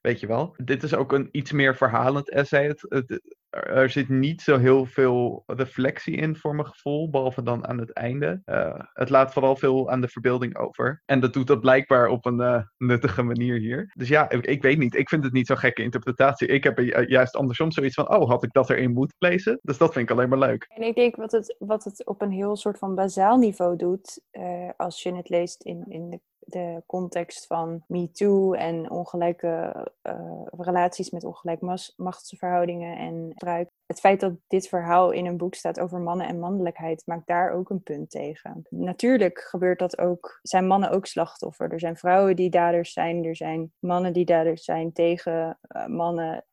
weet 0.00 0.20
je 0.20 0.26
wel. 0.26 0.54
Dit 0.56 0.82
is 0.82 0.94
ook 0.94 1.12
een 1.12 1.28
iets 1.30 1.52
meer 1.52 1.76
verhalend 1.76 2.30
essay. 2.30 2.66
Het, 2.66 2.86
het, 2.88 3.36
er 3.50 3.90
zit 3.90 4.08
niet 4.08 4.42
zo 4.42 4.58
heel 4.58 4.86
veel 4.86 5.42
reflectie 5.46 6.16
in 6.16 6.36
voor 6.36 6.54
mijn 6.54 6.66
gevoel, 6.66 7.10
behalve 7.10 7.42
dan 7.42 7.66
aan 7.66 7.78
het 7.78 7.92
einde. 7.92 8.42
Uh, 8.46 8.80
het 8.92 9.10
laat 9.10 9.32
vooral 9.32 9.56
veel 9.56 9.90
aan 9.90 10.00
de 10.00 10.08
verbeelding 10.08 10.56
over. 10.56 11.02
En 11.04 11.20
dat 11.20 11.32
doet 11.32 11.46
dat 11.46 11.60
blijkbaar 11.60 12.08
op 12.08 12.26
een 12.26 12.40
uh, 12.40 12.62
nuttige 12.76 13.22
manier 13.22 13.58
hier. 13.58 13.92
Dus 13.94 14.08
ja, 14.08 14.30
ik, 14.30 14.62
weet 14.62 14.78
niet. 14.78 14.94
Ik 14.94 15.08
vind 15.08 15.24
het 15.24 15.32
niet 15.32 15.46
zo'n 15.46 15.56
gekke 15.56 15.82
interpretatie. 15.82 16.48
Ik 16.48 16.64
heb 16.64 16.78
juist 17.08 17.36
andersom 17.36 17.72
zoiets 17.72 17.94
van, 17.94 18.10
oh, 18.10 18.28
had 18.28 18.42
ik 18.42 18.52
dat 18.52 18.70
erin 18.70 18.92
moeten 18.92 19.16
lezen? 19.18 19.58
Dus 19.62 19.78
dat 19.78 19.92
vind 19.92 20.10
ik 20.10 20.16
alleen 20.16 20.28
maar 20.28 20.38
leuk. 20.38 20.66
En 20.74 20.82
ik 20.82 20.94
denk 20.94 21.16
wat 21.16 21.32
het, 21.32 21.56
wat 21.58 21.84
het 21.84 22.06
op 22.06 22.22
een 22.22 22.32
heel 22.32 22.56
soort 22.56 22.78
van 22.78 22.94
bazaal 22.94 23.36
niveau 23.36 23.76
doet, 23.76 24.20
uh, 24.32 24.70
als 24.76 25.02
je 25.02 25.14
het 25.14 25.28
leest 25.28 25.62
in, 25.62 25.84
in 25.88 26.10
de 26.10 26.20
de 26.48 26.82
context 26.86 27.46
van 27.46 27.82
MeToo 27.86 28.52
en 28.52 28.90
ongelijke 28.90 29.86
uh, 30.02 30.42
relaties 30.50 31.10
met 31.10 31.24
ongelijk 31.24 31.60
machtsverhoudingen 31.96 32.96
en 32.96 33.30
gebruik. 33.36 33.68
Het 33.86 34.00
feit 34.00 34.20
dat 34.20 34.32
dit 34.46 34.68
verhaal 34.68 35.10
in 35.10 35.26
een 35.26 35.36
boek 35.36 35.54
staat 35.54 35.80
over 35.80 36.00
mannen 36.00 36.26
en 36.26 36.38
mannelijkheid 36.38 37.02
maakt 37.06 37.26
daar 37.26 37.52
ook 37.52 37.70
een 37.70 37.82
punt 37.82 38.10
tegen. 38.10 38.66
Natuurlijk 38.68 39.38
gebeurt 39.38 39.78
dat 39.78 39.98
ook, 39.98 40.38
zijn 40.42 40.66
mannen 40.66 40.90
ook 40.90 41.06
slachtoffer. 41.06 41.72
Er 41.72 41.80
zijn 41.80 41.96
vrouwen 41.96 42.36
die 42.36 42.50
daders 42.50 42.92
zijn, 42.92 43.24
er 43.24 43.36
zijn 43.36 43.72
mannen 43.78 44.12
die 44.12 44.24
daders 44.24 44.64
zijn 44.64 44.92
tegen 44.92 45.58
uh, 45.76 45.86
mannen. 45.86 46.44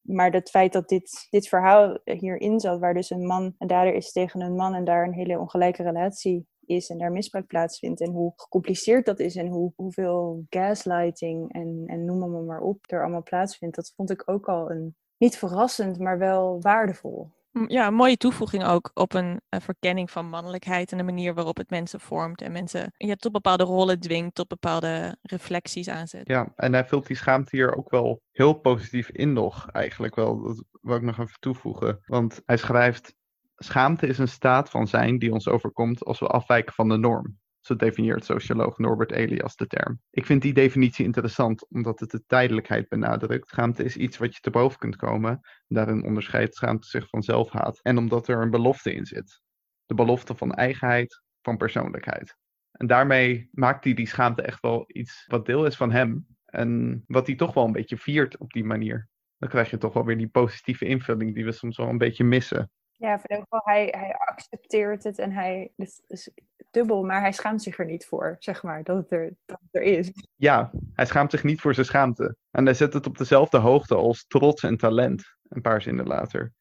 Maar 0.00 0.30
het 0.32 0.50
feit 0.50 0.72
dat 0.72 0.88
dit, 0.88 1.26
dit 1.30 1.48
verhaal 1.48 1.98
hierin 2.04 2.60
zat, 2.60 2.78
waar 2.78 2.94
dus 2.94 3.10
een 3.10 3.26
man 3.26 3.54
een 3.58 3.66
dader 3.66 3.94
is 3.94 4.12
tegen 4.12 4.40
een 4.40 4.56
man 4.56 4.74
en 4.74 4.84
daar 4.84 5.04
een 5.04 5.12
hele 5.12 5.38
ongelijke 5.38 5.82
relatie 5.82 6.46
is 6.66 6.88
en 6.88 6.98
daar 6.98 7.12
misbruik 7.12 7.46
plaatsvindt. 7.46 8.00
En 8.00 8.10
hoe 8.10 8.32
gecompliceerd 8.36 9.06
dat 9.06 9.18
is 9.18 9.36
en 9.36 9.46
hoe, 9.46 9.72
hoeveel 9.76 10.44
gaslighting 10.48 11.52
en, 11.52 11.82
en 11.86 12.04
noem 12.04 12.30
maar, 12.30 12.42
maar 12.42 12.60
op 12.60 12.84
er 12.86 13.02
allemaal 13.02 13.22
plaatsvindt. 13.22 13.76
Dat 13.76 13.92
vond 13.96 14.10
ik 14.10 14.22
ook 14.24 14.48
al 14.48 14.70
een, 14.70 14.96
niet 15.16 15.36
verrassend, 15.36 15.98
maar 15.98 16.18
wel 16.18 16.60
waardevol. 16.60 17.34
Ja, 17.66 17.86
een 17.86 17.94
mooie 17.94 18.16
toevoeging 18.16 18.64
ook 18.64 18.90
op 18.94 19.14
een, 19.14 19.40
een, 19.48 19.60
verkenning 19.60 20.10
van 20.10 20.28
mannelijkheid 20.28 20.92
en 20.92 20.98
de 20.98 21.04
manier 21.04 21.34
waarop 21.34 21.56
het 21.56 21.70
mensen 21.70 22.00
vormt 22.00 22.42
en 22.42 22.52
mensen 22.52 22.92
ja, 22.96 23.14
tot 23.14 23.32
bepaalde 23.32 23.64
rollen 23.64 24.00
dwingt, 24.00 24.34
tot 24.34 24.48
bepaalde 24.48 25.16
reflecties 25.22 25.88
aanzet. 25.88 26.28
Ja, 26.28 26.52
en 26.56 26.72
hij 26.72 26.84
vult 26.84 27.06
die 27.06 27.16
schaamte 27.16 27.56
hier 27.56 27.76
ook 27.76 27.90
wel 27.90 28.20
heel 28.32 28.52
positief 28.52 29.10
in 29.10 29.32
nog, 29.32 29.68
eigenlijk 29.70 30.14
wel. 30.14 30.42
Dat 30.42 30.64
wil 30.80 30.96
ik 30.96 31.02
nog 31.02 31.18
even 31.18 31.40
toevoegen. 31.40 31.98
Want 32.06 32.42
hij 32.44 32.56
schrijft, 32.56 33.14
Schaamte 33.56 34.06
is 34.06 34.18
een 34.18 34.28
staat 34.28 34.70
van 34.70 34.86
zijn 34.86 35.18
die 35.18 35.32
ons 35.32 35.48
overkomt 35.48 36.04
als 36.04 36.20
we 36.20 36.26
afwijken 36.26 36.74
van 36.74 36.88
de 36.88 36.96
norm. 36.96 37.38
Zo 37.60 37.76
definieert 37.76 38.24
socioloog 38.24 38.78
Norbert 38.78 39.12
Elias 39.12 39.56
de 39.56 39.66
term. 39.66 40.00
Ik 40.10 40.26
vind 40.26 40.42
die 40.42 40.52
definitie 40.52 41.04
interessant 41.04 41.68
omdat 41.68 42.00
het 42.00 42.10
de 42.10 42.24
tijdelijkheid 42.26 42.88
benadrukt. 42.88 43.48
Schaamte 43.48 43.84
is 43.84 43.96
iets 43.96 44.18
wat 44.18 44.34
je 44.34 44.40
te 44.40 44.50
boven 44.50 44.78
kunt 44.78 44.96
komen. 44.96 45.40
Daarin 45.66 46.04
onderscheidt 46.04 46.54
schaamte 46.54 46.88
zich 46.88 47.08
van 47.08 47.22
zelfhaat. 47.22 47.80
En 47.82 47.98
omdat 47.98 48.28
er 48.28 48.42
een 48.42 48.50
belofte 48.50 48.94
in 48.94 49.06
zit. 49.06 49.40
De 49.86 49.94
belofte 49.94 50.34
van 50.34 50.54
eigenheid, 50.54 51.22
van 51.42 51.56
persoonlijkheid. 51.56 52.36
En 52.70 52.86
daarmee 52.86 53.48
maakt 53.52 53.84
hij 53.84 53.94
die 53.94 54.08
schaamte 54.08 54.42
echt 54.42 54.60
wel 54.60 54.84
iets 54.86 55.24
wat 55.26 55.46
deel 55.46 55.66
is 55.66 55.76
van 55.76 55.90
hem. 55.90 56.26
En 56.44 57.02
wat 57.06 57.26
hij 57.26 57.36
toch 57.36 57.54
wel 57.54 57.64
een 57.64 57.72
beetje 57.72 57.96
viert 57.96 58.38
op 58.38 58.52
die 58.52 58.64
manier. 58.64 59.08
Dan 59.38 59.48
krijg 59.48 59.70
je 59.70 59.78
toch 59.78 59.92
wel 59.92 60.04
weer 60.04 60.18
die 60.18 60.28
positieve 60.28 60.84
invulling 60.84 61.34
die 61.34 61.44
we 61.44 61.52
soms 61.52 61.76
wel 61.76 61.88
een 61.88 61.98
beetje 61.98 62.24
missen. 62.24 62.70
Ja, 62.98 63.20
in 63.26 63.40
geval, 63.40 63.60
hij, 63.64 63.94
hij 63.96 64.14
accepteert 64.14 65.04
het 65.04 65.18
en 65.18 65.32
hij, 65.32 65.72
dus, 65.76 66.00
is 66.06 66.30
dubbel, 66.70 67.04
maar 67.04 67.20
hij 67.20 67.32
schaamt 67.32 67.62
zich 67.62 67.78
er 67.78 67.86
niet 67.86 68.06
voor, 68.06 68.36
zeg 68.38 68.62
maar, 68.62 68.82
dat 68.82 68.96
het, 68.96 69.12
er, 69.12 69.34
dat 69.46 69.58
het 69.60 69.74
er 69.74 69.82
is. 69.82 70.10
Ja, 70.36 70.70
hij 70.92 71.06
schaamt 71.06 71.30
zich 71.30 71.44
niet 71.44 71.60
voor 71.60 71.74
zijn 71.74 71.86
schaamte. 71.86 72.36
En 72.50 72.64
hij 72.64 72.74
zet 72.74 72.92
het 72.92 73.06
op 73.06 73.18
dezelfde 73.18 73.58
hoogte 73.58 73.94
als 73.94 74.24
trots 74.26 74.62
en 74.62 74.76
talent, 74.76 75.36
een 75.48 75.60
paar 75.60 75.82
zinnen 75.82 76.06
later. 76.06 76.52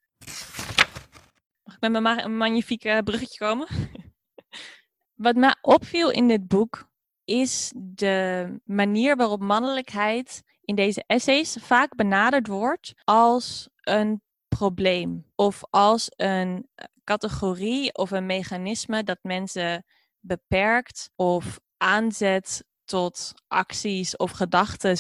Mag 1.64 1.76
ik 1.76 1.90
met 1.90 2.02
mijn 2.02 2.38
magnifieke 2.38 3.02
bruggetje 3.04 3.46
komen? 3.46 3.68
Wat 5.26 5.36
mij 5.36 5.56
opviel 5.62 6.12
in 6.12 6.28
dit 6.28 6.48
boek 6.48 6.90
is 7.24 7.74
de 7.76 8.48
manier 8.64 9.16
waarop 9.16 9.42
mannelijkheid 9.42 10.44
in 10.62 10.76
deze 10.76 11.04
essays 11.08 11.58
vaak 11.62 11.96
benaderd 11.96 12.48
wordt 12.48 12.94
als 13.04 13.70
een 13.82 14.22
probleem 14.58 15.26
of 15.36 15.64
als 15.70 16.12
een 16.16 16.68
eh, 16.76 16.86
categorie 17.04 17.94
of 17.94 18.12
een 18.12 18.26
mechanisme 18.26 19.04
dat 19.04 19.18
mensen 19.22 19.86
beperkt 20.20 21.12
of 21.16 21.60
aanzet 21.78 22.66
tot 22.84 23.34
acties 23.48 24.18
of 24.18 24.32
gedachten 24.32 24.98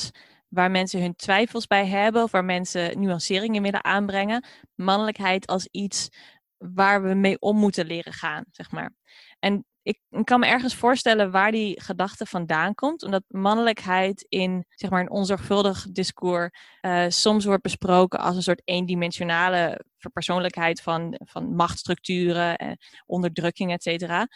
waar 0.47 0.71
mensen 0.71 1.01
hun 1.01 1.15
twijfels 1.15 1.67
bij 1.67 1.87
hebben 1.87 2.23
of 2.23 2.31
waar 2.31 2.45
mensen 2.45 2.99
nuanceringen 2.99 3.61
willen 3.61 3.83
aanbrengen. 3.83 4.45
Mannelijkheid 4.75 5.47
als 5.47 5.67
iets 5.71 6.09
waar 6.57 7.03
we 7.03 7.13
mee 7.13 7.39
om 7.39 7.57
moeten 7.57 7.85
leren 7.85 8.13
gaan, 8.13 8.45
zeg 8.51 8.71
maar. 8.71 8.93
En 9.39 9.65
ik 9.85 9.99
kan 10.23 10.39
me 10.39 10.45
ergens 10.45 10.75
voorstellen 10.75 11.31
waar 11.31 11.51
die 11.51 11.81
gedachte 11.81 12.25
vandaan 12.25 12.73
komt. 12.75 13.03
Omdat 13.03 13.23
mannelijkheid 13.27 14.25
in 14.29 14.65
zeg 14.69 14.89
maar, 14.89 15.01
een 15.01 15.11
onzorgvuldig 15.11 15.85
discours 15.91 16.49
uh, 16.81 17.05
soms 17.07 17.45
wordt 17.45 17.63
besproken 17.63 18.19
als 18.19 18.35
een 18.35 18.41
soort 18.41 18.61
eendimensionale 18.63 19.85
verpersoonlijkheid 19.97 20.81
van, 20.81 21.19
van 21.25 21.55
machtsstructuren, 21.55 22.55
en 22.55 22.77
onderdrukking, 23.05 23.71
et 23.71 23.83
cetera. 23.83 24.27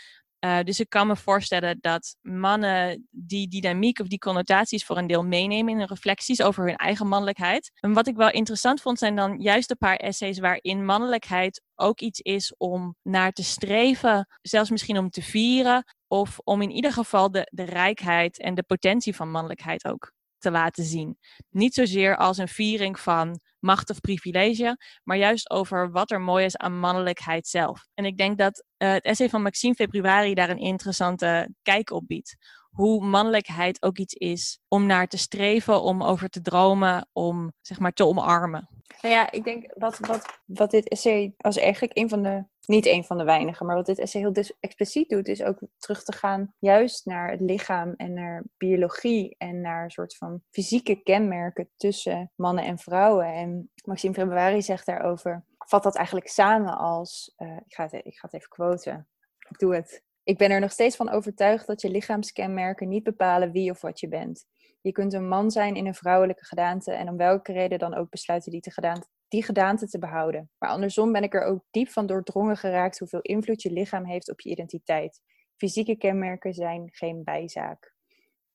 Uh, 0.46 0.60
dus 0.64 0.80
ik 0.80 0.90
kan 0.90 1.08
me 1.08 1.16
voorstellen 1.16 1.78
dat 1.82 2.16
mannen 2.22 3.08
die 3.12 3.48
dynamiek 3.48 4.00
of 4.00 4.08
die 4.08 4.20
connotaties 4.20 4.86
voor 4.86 4.98
een 4.98 5.08
deel 5.08 5.26
meenemen 5.26 5.74
in 5.74 5.78
hun 5.78 5.88
reflecties 5.88 6.42
over 6.42 6.66
hun 6.66 6.76
eigen 6.76 7.08
mannelijkheid. 7.08 7.72
En 7.80 7.94
wat 7.94 8.08
ik 8.08 8.16
wel 8.16 8.32
interessant 8.32 8.82
vond 8.82 9.00
zijn 9.00 9.16
dan 9.16 9.40
juist 9.40 9.72
een 9.72 9.78
paar 9.78 9.96
essays 9.96 10.40
waarin 10.40 10.86
mannelijkheid 10.86 11.62
ook 11.76 12.00
iets 12.00 12.20
is 12.20 12.54
om 12.58 12.96
naar 13.02 13.32
te 13.32 13.44
streven, 13.44 14.28
zelfs 14.42 14.70
misschien 14.70 14.98
om 14.98 15.10
te 15.10 15.22
vieren 15.22 15.84
of 16.08 16.40
om 16.44 16.62
in 16.62 16.72
ieder 16.72 16.92
geval 16.92 17.32
de, 17.32 17.48
de 17.52 17.64
rijkheid 17.64 18.40
en 18.40 18.56
de 18.56 18.64
potentie 18.64 19.16
van 19.16 19.32
mannelijkheid 19.32 19.86
ook 19.86 20.14
te 20.38 20.52
laten 20.52 20.84
zien. 20.84 21.18
Niet 21.50 21.74
zozeer 21.74 22.18
als 22.18 22.38
een 22.38 22.48
viering 22.48 23.00
van 23.00 23.40
macht 23.60 23.90
of 23.90 24.02
privilege, 24.02 24.78
maar 25.04 25.18
juist 25.18 25.50
over 25.50 25.92
wat 25.92 26.12
er 26.12 26.22
mooi 26.22 26.46
is 26.46 26.58
aan 26.58 26.80
mannelijkheid 26.80 27.48
zelf. 27.48 27.88
En 27.94 28.06
ik 28.06 28.18
denk 28.18 28.38
dat 28.38 28.64
uh, 28.78 28.92
het 28.92 29.04
essay 29.04 29.30
van 29.30 29.42
Maxime 29.42 29.74
Februari 29.74 30.34
daar 30.34 30.50
een 30.50 30.58
interessante 30.58 31.54
kijk 31.62 31.92
op 31.92 32.08
biedt. 32.08 32.36
Hoe 32.70 33.06
mannelijkheid 33.06 33.84
ook 33.84 33.98
iets 33.98 34.14
is 34.14 34.60
om 34.68 34.86
naar 34.86 35.08
te 35.08 35.18
streven, 35.18 35.82
om 35.82 36.04
over 36.04 36.30
te 36.30 36.42
dromen, 36.42 37.10
om 37.14 37.54
zeg 37.62 37.80
maar 37.80 37.94
te 37.94 38.06
omarmen. 38.06 38.70
Nou 39.02 39.14
ja, 39.14 39.32
ik 39.32 39.44
denk 39.44 39.74
wat, 39.78 40.00
wat, 40.00 40.40
wat 40.46 40.72
dit 40.72 40.90
essay 40.90 41.34
als 41.38 41.58
eigenlijk 41.58 41.98
een 41.98 42.10
van 42.10 42.24
de, 42.24 42.44
niet 42.70 42.86
een 42.86 43.04
van 43.04 43.18
de 43.18 43.24
weinigen, 43.24 43.66
maar 43.66 43.76
wat 43.76 43.86
dit 43.86 44.00
essay 44.00 44.22
heel 44.22 44.44
expliciet 44.60 45.10
doet, 45.10 45.28
is 45.28 45.44
ook 45.44 45.60
terug 45.78 46.04
te 46.04 46.14
gaan 46.14 46.54
juist 46.60 47.06
naar 47.06 47.32
het 47.32 47.42
lichaam 47.42 47.94
en 47.98 48.14
naar 48.14 48.44
biologie 48.58 49.36
en 49.38 49.62
naar 49.62 49.84
een 49.84 49.92
soort 49.92 50.18
van 50.18 50.42
fysieke 50.50 51.04
kenmerken 51.04 51.70
tussen 51.78 52.32
mannen 52.36 52.64
en 52.64 52.78
vrouwen. 52.78 53.34
En 53.34 53.72
Maxime 53.86 54.14
Februari 54.14 54.62
zegt 54.62 54.86
daarover, 54.86 55.46
vat 55.58 55.84
dat 55.84 55.96
eigenlijk 55.96 56.28
samen 56.28 56.78
als, 56.78 57.34
uh, 57.38 57.58
ik, 57.66 57.74
ga 57.74 57.84
het, 57.84 57.94
ik 57.94 58.18
ga 58.18 58.28
het 58.32 58.34
even 58.34 58.50
quoten, 58.50 59.08
ik 59.50 59.60
doe 59.60 59.76
het. 59.76 60.04
Ik 60.24 60.38
ben 60.38 60.52
er 60.52 60.60
nog 60.60 60.72
steeds 60.72 60.96
van 60.96 61.10
overtuigd 61.10 61.68
dat 61.68 61.82
je 61.82 61.90
lichaamskenmerken 61.90 62.90
niet 62.90 63.04
bepalen 63.04 63.52
wie 63.52 63.72
of 63.72 63.82
wat 63.82 64.00
je 64.00 64.08
bent. 64.08 64.46
Je 64.82 64.92
kunt 64.92 65.14
een 65.14 65.28
man 65.28 65.52
zijn 65.52 65.76
in 65.76 65.86
een 65.86 65.96
vrouwelijke 65.96 66.46
gedaante 66.46 66.92
en 66.92 67.10
om 67.10 67.18
welke 67.18 67.52
reden 67.52 67.80
dan 67.80 67.96
ook 67.96 68.10
besluiten 68.10 68.52
die, 68.52 68.62
te 68.62 68.72
gedaante, 68.72 69.08
die 69.30 69.44
gedaante 69.44 69.88
te 69.88 70.00
behouden. 70.00 70.50
Maar 70.58 70.70
andersom 70.70 71.12
ben 71.12 71.24
ik 71.24 71.34
er 71.34 71.44
ook 71.44 71.64
diep 71.72 71.90
van 71.90 72.06
doordrongen 72.06 72.58
geraakt 72.58 73.00
hoeveel 73.00 73.22
invloed 73.22 73.62
je 73.62 73.72
lichaam 73.72 74.06
heeft 74.06 74.30
op 74.30 74.42
je 74.42 74.50
identiteit. 74.50 75.22
Fysieke 75.56 75.98
kenmerken 75.98 76.54
zijn 76.54 76.90
geen 76.92 77.24
bijzaak. 77.24 77.94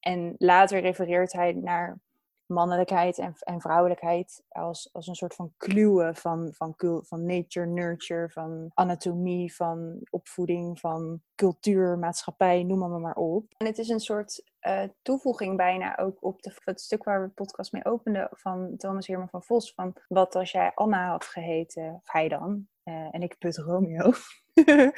En 0.01 0.35
later 0.39 0.81
refereert 0.81 1.33
hij 1.33 1.53
naar 1.53 1.99
mannelijkheid 2.47 3.19
en, 3.19 3.35
en 3.39 3.61
vrouwelijkheid 3.61 4.43
als, 4.49 4.89
als 4.93 5.07
een 5.07 5.15
soort 5.15 5.35
van 5.35 5.53
kluwen 5.57 6.15
van, 6.15 6.53
van, 6.53 6.75
van 7.03 7.27
nature, 7.27 7.67
nurture, 7.67 8.31
van 8.31 8.71
anatomie, 8.75 9.55
van 9.55 10.01
opvoeding, 10.11 10.81
van 10.81 11.23
cultuur, 11.35 11.99
maatschappij, 11.99 12.63
noem 12.63 12.79
maar 12.79 13.01
maar 13.01 13.17
op. 13.17 13.55
En 13.57 13.67
het 13.67 13.79
is 13.79 13.89
een 13.89 14.01
soort 14.01 14.45
uh, 14.61 14.83
toevoeging 15.03 15.57
bijna 15.57 15.99
ook 15.99 16.25
op 16.25 16.43
de, 16.43 16.55
het 16.65 16.81
stuk 16.81 17.05
waar 17.05 17.21
we 17.21 17.27
de 17.27 17.33
podcast 17.33 17.73
mee 17.73 17.85
openden 17.85 18.29
van 18.31 18.77
Thomas 18.77 19.07
Herman 19.07 19.29
van 19.29 19.43
Vos, 19.43 19.75
van 19.75 19.97
wat 20.09 20.35
als 20.35 20.51
jij 20.51 20.73
Anna 20.75 21.09
had 21.09 21.25
geheten, 21.25 21.95
of 21.95 22.13
hij 22.13 22.29
dan, 22.29 22.69
uh, 22.85 23.15
en 23.15 23.23
ik 23.23 23.39
put 23.39 23.57
Romeo. 23.57 24.13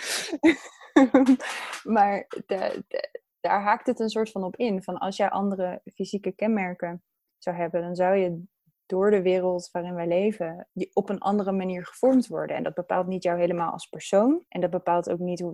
maar 1.94 2.26
de, 2.46 2.84
daar 3.40 3.62
haakt 3.62 3.86
het 3.86 4.00
een 4.00 4.08
soort 4.08 4.30
van 4.30 4.44
op 4.44 4.56
in, 4.56 4.82
van 4.82 4.98
als 4.98 5.16
jij 5.16 5.30
andere 5.30 5.80
fysieke 5.94 6.32
kenmerken 6.32 7.02
zou 7.46 7.58
hebben, 7.58 7.82
dan 7.82 7.96
zou 7.96 8.16
je 8.16 8.44
door 8.86 9.10
de 9.10 9.22
wereld 9.22 9.68
waarin 9.72 9.94
wij 9.94 10.06
leven 10.06 10.68
op 10.92 11.08
een 11.08 11.18
andere 11.18 11.52
manier 11.52 11.86
gevormd 11.86 12.26
worden. 12.26 12.56
En 12.56 12.62
dat 12.62 12.74
bepaalt 12.74 13.06
niet 13.06 13.22
jou 13.22 13.38
helemaal 13.38 13.72
als 13.72 13.86
persoon. 13.86 14.44
En 14.48 14.60
dat 14.60 14.70
bepaalt 14.70 15.10
ook 15.10 15.18
niet 15.18 15.44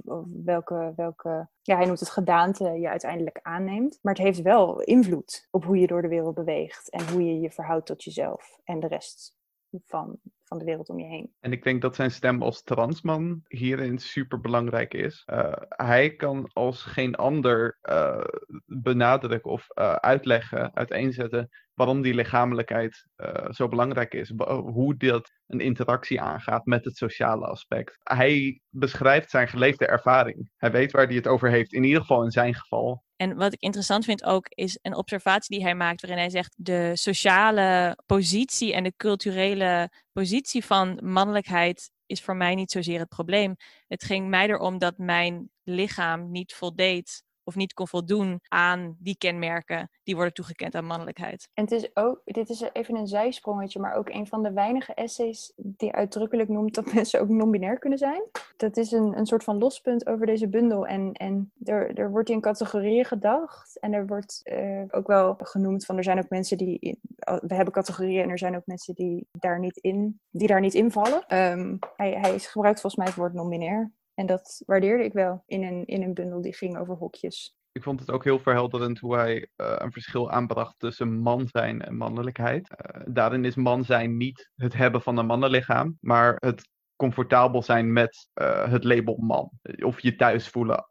welke, 0.44 0.92
welke, 0.96 1.48
ja, 1.62 1.76
hij 1.76 1.86
noemt 1.86 2.00
het 2.00 2.10
gedaante 2.10 2.64
je 2.64 2.88
uiteindelijk 2.88 3.38
aanneemt. 3.42 3.98
Maar 4.02 4.14
het 4.14 4.22
heeft 4.22 4.42
wel 4.42 4.80
invloed 4.80 5.48
op 5.50 5.64
hoe 5.64 5.78
je 5.78 5.86
door 5.86 6.02
de 6.02 6.08
wereld 6.08 6.34
beweegt 6.34 6.90
en 6.90 7.08
hoe 7.08 7.24
je 7.24 7.40
je 7.40 7.50
verhoudt 7.50 7.86
tot 7.86 8.04
jezelf 8.04 8.60
en 8.64 8.80
de 8.80 8.88
rest 8.88 9.40
van, 9.84 10.18
van 10.44 10.58
de 10.58 10.64
wereld 10.64 10.88
om 10.88 10.98
je 10.98 11.06
heen. 11.06 11.32
En 11.40 11.52
ik 11.52 11.62
denk 11.62 11.82
dat 11.82 11.94
zijn 11.94 12.10
stem 12.10 12.42
als 12.42 12.62
transman 12.62 13.40
hierin 13.48 13.98
super 13.98 14.40
belangrijk 14.40 14.94
is. 14.94 15.26
Uh, 15.32 15.52
hij 15.68 16.14
kan 16.16 16.50
als 16.52 16.82
geen 16.82 17.14
ander 17.14 17.78
uh, 17.82 18.24
benadrukken 18.66 19.50
of 19.50 19.66
uh, 19.74 19.92
uitleggen, 19.94 20.74
uiteenzetten 20.74 21.48
waarom 21.74 22.02
die 22.02 22.14
lichamelijkheid 22.14 23.06
zo 23.50 23.68
belangrijk 23.68 24.14
is. 24.14 24.32
Hoe 24.46 24.96
dat 24.96 25.32
een 25.46 25.60
interactie 25.60 26.20
aangaat 26.20 26.66
met 26.66 26.84
het 26.84 26.96
sociale 26.96 27.46
aspect. 27.46 27.98
Hij 28.02 28.60
beschrijft 28.68 29.30
zijn 29.30 29.48
geleefde 29.48 29.86
ervaring. 29.86 30.48
Hij 30.56 30.70
weet 30.70 30.92
waar 30.92 31.06
hij 31.06 31.14
het 31.14 31.26
over 31.26 31.50
heeft, 31.50 31.72
in 31.72 31.84
ieder 31.84 32.00
geval 32.00 32.22
in 32.24 32.30
zijn 32.30 32.54
geval. 32.54 33.04
En 33.22 33.36
wat 33.36 33.52
ik 33.52 33.60
interessant 33.60 34.04
vind 34.04 34.24
ook 34.24 34.46
is 34.48 34.78
een 34.82 34.96
observatie 34.96 35.56
die 35.56 35.64
hij 35.64 35.74
maakt, 35.74 36.00
waarin 36.00 36.20
hij 36.20 36.30
zegt 36.30 36.54
de 36.56 36.90
sociale 36.94 37.98
positie 38.06 38.72
en 38.74 38.82
de 38.82 38.92
culturele 38.96 39.90
positie 40.12 40.64
van 40.64 40.98
mannelijkheid 41.02 41.90
is 42.06 42.20
voor 42.20 42.36
mij 42.36 42.54
niet 42.54 42.70
zozeer 42.70 42.98
het 42.98 43.08
probleem. 43.08 43.56
Het 43.86 44.04
ging 44.04 44.28
mij 44.28 44.48
erom 44.48 44.78
dat 44.78 44.98
mijn 44.98 45.50
lichaam 45.62 46.30
niet 46.30 46.54
voldeed 46.54 47.22
of 47.44 47.54
niet 47.54 47.74
kon 47.74 47.88
voldoen 47.88 48.40
aan 48.48 48.96
die 48.98 49.16
kenmerken 49.18 49.90
die 50.02 50.14
worden 50.14 50.34
toegekend 50.34 50.74
aan 50.74 50.84
mannelijkheid. 50.84 51.48
En 51.54 51.64
het 51.64 51.72
is 51.72 51.96
ook, 51.96 52.20
dit 52.24 52.48
is 52.48 52.60
even 52.72 52.96
een 52.96 53.06
zijsprongetje, 53.06 53.80
maar 53.80 53.94
ook 53.94 54.08
een 54.08 54.26
van 54.26 54.42
de 54.42 54.52
weinige 54.52 54.94
essays 54.94 55.52
die 55.56 55.92
uitdrukkelijk 55.92 56.48
noemt 56.48 56.74
dat 56.74 56.92
mensen 56.94 57.20
ook 57.20 57.28
non-binair 57.28 57.78
kunnen 57.78 57.98
zijn. 57.98 58.22
Dat 58.56 58.76
is 58.76 58.92
een, 58.92 59.18
een 59.18 59.26
soort 59.26 59.44
van 59.44 59.58
lospunt 59.58 60.06
over 60.06 60.26
deze 60.26 60.48
bundel. 60.48 60.86
En, 60.86 61.12
en 61.12 61.52
er, 61.64 61.98
er 61.98 62.10
wordt 62.10 62.30
in 62.30 62.40
categorieën 62.40 63.04
gedacht. 63.04 63.78
En 63.78 63.92
er 63.92 64.06
wordt 64.06 64.40
uh, 64.44 64.82
ook 64.90 65.06
wel 65.06 65.36
genoemd 65.38 65.84
van 65.84 65.96
er 65.96 66.04
zijn 66.04 66.18
ook 66.18 66.28
mensen 66.28 66.58
die. 66.58 66.98
We 67.24 67.54
hebben 67.54 67.72
categorieën 67.72 68.22
en 68.22 68.30
er 68.30 68.38
zijn 68.38 68.56
ook 68.56 68.66
mensen 68.66 68.94
die 68.94 69.26
daar 69.30 69.58
niet 69.58 69.76
in, 69.76 70.20
die 70.30 70.48
daar 70.48 70.60
niet 70.60 70.74
in 70.74 70.90
vallen. 70.90 71.38
Um, 71.38 71.78
hij, 71.96 72.12
hij 72.12 72.38
gebruikt 72.38 72.80
volgens 72.80 72.96
mij 72.96 73.06
het 73.06 73.16
woord 73.16 73.32
non-binair. 73.32 73.90
En 74.14 74.26
dat 74.26 74.62
waardeerde 74.66 75.04
ik 75.04 75.12
wel 75.12 75.42
in 75.46 75.62
een, 75.62 75.84
in 75.84 76.02
een 76.02 76.14
bundel 76.14 76.40
die 76.40 76.54
ging 76.54 76.78
over 76.78 76.94
hokjes. 76.94 77.56
Ik 77.72 77.82
vond 77.82 78.00
het 78.00 78.10
ook 78.10 78.24
heel 78.24 78.38
verhelderend 78.38 78.98
hoe 78.98 79.16
hij 79.16 79.36
uh, 79.36 79.74
een 79.78 79.92
verschil 79.92 80.30
aanbracht 80.30 80.74
tussen 80.78 81.18
man 81.18 81.48
zijn 81.48 81.82
en 81.82 81.96
mannelijkheid. 81.96 82.70
Uh, 82.70 83.02
daarin 83.06 83.44
is 83.44 83.54
man 83.54 83.84
zijn 83.84 84.16
niet 84.16 84.50
het 84.56 84.74
hebben 84.74 85.02
van 85.02 85.16
een 85.16 85.26
mannenlichaam, 85.26 85.96
maar 86.00 86.36
het 86.38 86.68
comfortabel 86.96 87.62
zijn 87.62 87.92
met 87.92 88.28
uh, 88.34 88.70
het 88.70 88.84
label 88.84 89.16
man. 89.16 89.50
Of 89.84 90.00
je 90.00 90.16
thuis 90.16 90.48
voelen 90.48 90.86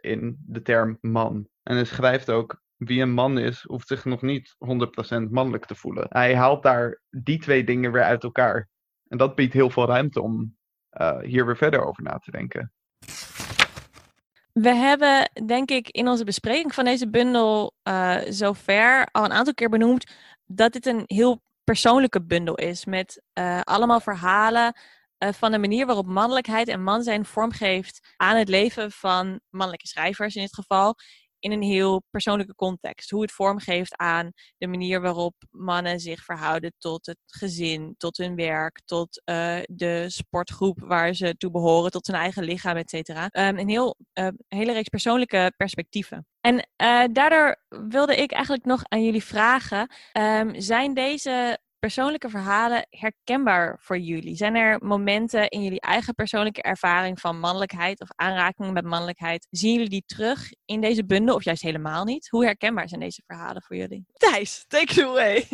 in 0.00 0.38
de 0.46 0.62
term 0.62 0.98
man. 1.00 1.48
En 1.62 1.74
hij 1.74 1.84
schrijft 1.84 2.30
ook, 2.30 2.62
wie 2.76 3.02
een 3.02 3.12
man 3.12 3.38
is, 3.38 3.62
hoeft 3.62 3.88
zich 3.88 4.04
nog 4.04 4.22
niet 4.22 4.56
100% 5.18 5.30
mannelijk 5.30 5.64
te 5.64 5.74
voelen. 5.74 6.06
Hij 6.08 6.36
haalt 6.36 6.62
daar 6.62 7.02
die 7.10 7.38
twee 7.38 7.64
dingen 7.64 7.92
weer 7.92 8.02
uit 8.02 8.22
elkaar. 8.22 8.68
En 9.08 9.18
dat 9.18 9.34
biedt 9.34 9.52
heel 9.52 9.70
veel 9.70 9.86
ruimte 9.86 10.22
om 10.22 10.56
hier 11.22 11.46
weer 11.46 11.56
verder 11.56 11.84
over 11.84 12.02
na 12.02 12.18
te 12.18 12.30
denken. 12.30 12.72
We 14.52 14.74
hebben, 14.74 15.30
denk 15.46 15.70
ik, 15.70 15.88
in 15.88 16.08
onze 16.08 16.24
bespreking 16.24 16.74
van 16.74 16.84
deze 16.84 17.10
bundel 17.10 17.74
uh, 17.84 18.16
zover 18.28 19.08
al 19.10 19.24
een 19.24 19.32
aantal 19.32 19.54
keer 19.54 19.68
benoemd 19.68 20.12
dat 20.46 20.72
dit 20.72 20.86
een 20.86 21.02
heel 21.06 21.42
persoonlijke 21.64 22.22
bundel 22.22 22.54
is. 22.54 22.84
Met 22.84 23.22
uh, 23.34 23.60
allemaal 23.60 24.00
verhalen 24.00 24.74
van 25.18 25.52
de 25.52 25.58
manier 25.58 25.86
waarop 25.86 26.06
mannelijkheid 26.06 26.68
en 26.68 26.82
man 26.82 27.02
zijn 27.02 27.24
vormgeeft 27.24 28.14
aan 28.16 28.36
het 28.36 28.48
leven 28.48 28.92
van 28.92 29.40
mannelijke 29.50 29.86
schrijvers 29.86 30.34
in 30.34 30.42
dit 30.42 30.54
geval 30.54 30.96
in 31.40 31.52
een 31.52 31.62
heel 31.62 32.02
persoonlijke 32.10 32.54
context. 32.54 33.10
Hoe 33.10 33.22
het 33.22 33.32
vormgeeft 33.32 33.96
aan 33.96 34.30
de 34.58 34.66
manier 34.66 35.00
waarop 35.00 35.34
mannen 35.50 36.00
zich 36.00 36.24
verhouden 36.24 36.72
tot 36.78 37.06
het 37.06 37.18
gezin, 37.26 37.94
tot 37.96 38.16
hun 38.16 38.34
werk, 38.34 38.80
tot 38.84 39.22
uh, 39.24 39.58
de 39.66 40.04
sportgroep 40.08 40.80
waar 40.80 41.14
ze 41.14 41.36
toe 41.36 41.50
behoren, 41.50 41.90
tot 41.90 42.06
hun 42.06 42.16
eigen 42.16 42.44
lichaam, 42.44 42.76
et 42.76 42.90
cetera. 42.90 43.28
Um, 43.32 43.58
een 43.58 43.68
heel, 43.68 43.96
uh, 44.14 44.28
hele 44.48 44.72
reeks 44.72 44.88
persoonlijke 44.88 45.52
perspectieven. 45.56 46.26
En 46.40 46.54
uh, 46.54 47.04
daardoor 47.12 47.56
wilde 47.68 48.16
ik 48.16 48.32
eigenlijk 48.32 48.64
nog 48.64 48.82
aan 48.88 49.04
jullie 49.04 49.24
vragen: 49.24 49.90
um, 50.18 50.60
zijn 50.60 50.94
deze 50.94 51.58
persoonlijke 51.80 52.28
verhalen 52.28 52.86
herkenbaar 52.90 53.76
voor 53.80 53.98
jullie? 53.98 54.36
Zijn 54.36 54.54
er 54.54 54.78
momenten 54.84 55.48
in 55.48 55.62
jullie 55.62 55.80
eigen 55.80 56.14
persoonlijke 56.14 56.62
ervaring 56.62 57.20
van 57.20 57.38
mannelijkheid 57.38 58.00
of 58.00 58.08
aanrakingen 58.16 58.72
met 58.72 58.84
mannelijkheid? 58.84 59.46
Zien 59.50 59.72
jullie 59.72 59.88
die 59.88 60.04
terug 60.06 60.52
in 60.64 60.80
deze 60.80 61.04
bundel 61.04 61.34
of 61.34 61.44
juist 61.44 61.62
helemaal 61.62 62.04
niet? 62.04 62.28
Hoe 62.28 62.44
herkenbaar 62.44 62.88
zijn 62.88 63.00
deze 63.00 63.22
verhalen 63.26 63.62
voor 63.62 63.76
jullie? 63.76 64.04
Thijs, 64.12 64.64
take 64.68 64.92
it 64.92 65.02
away. 65.02 65.48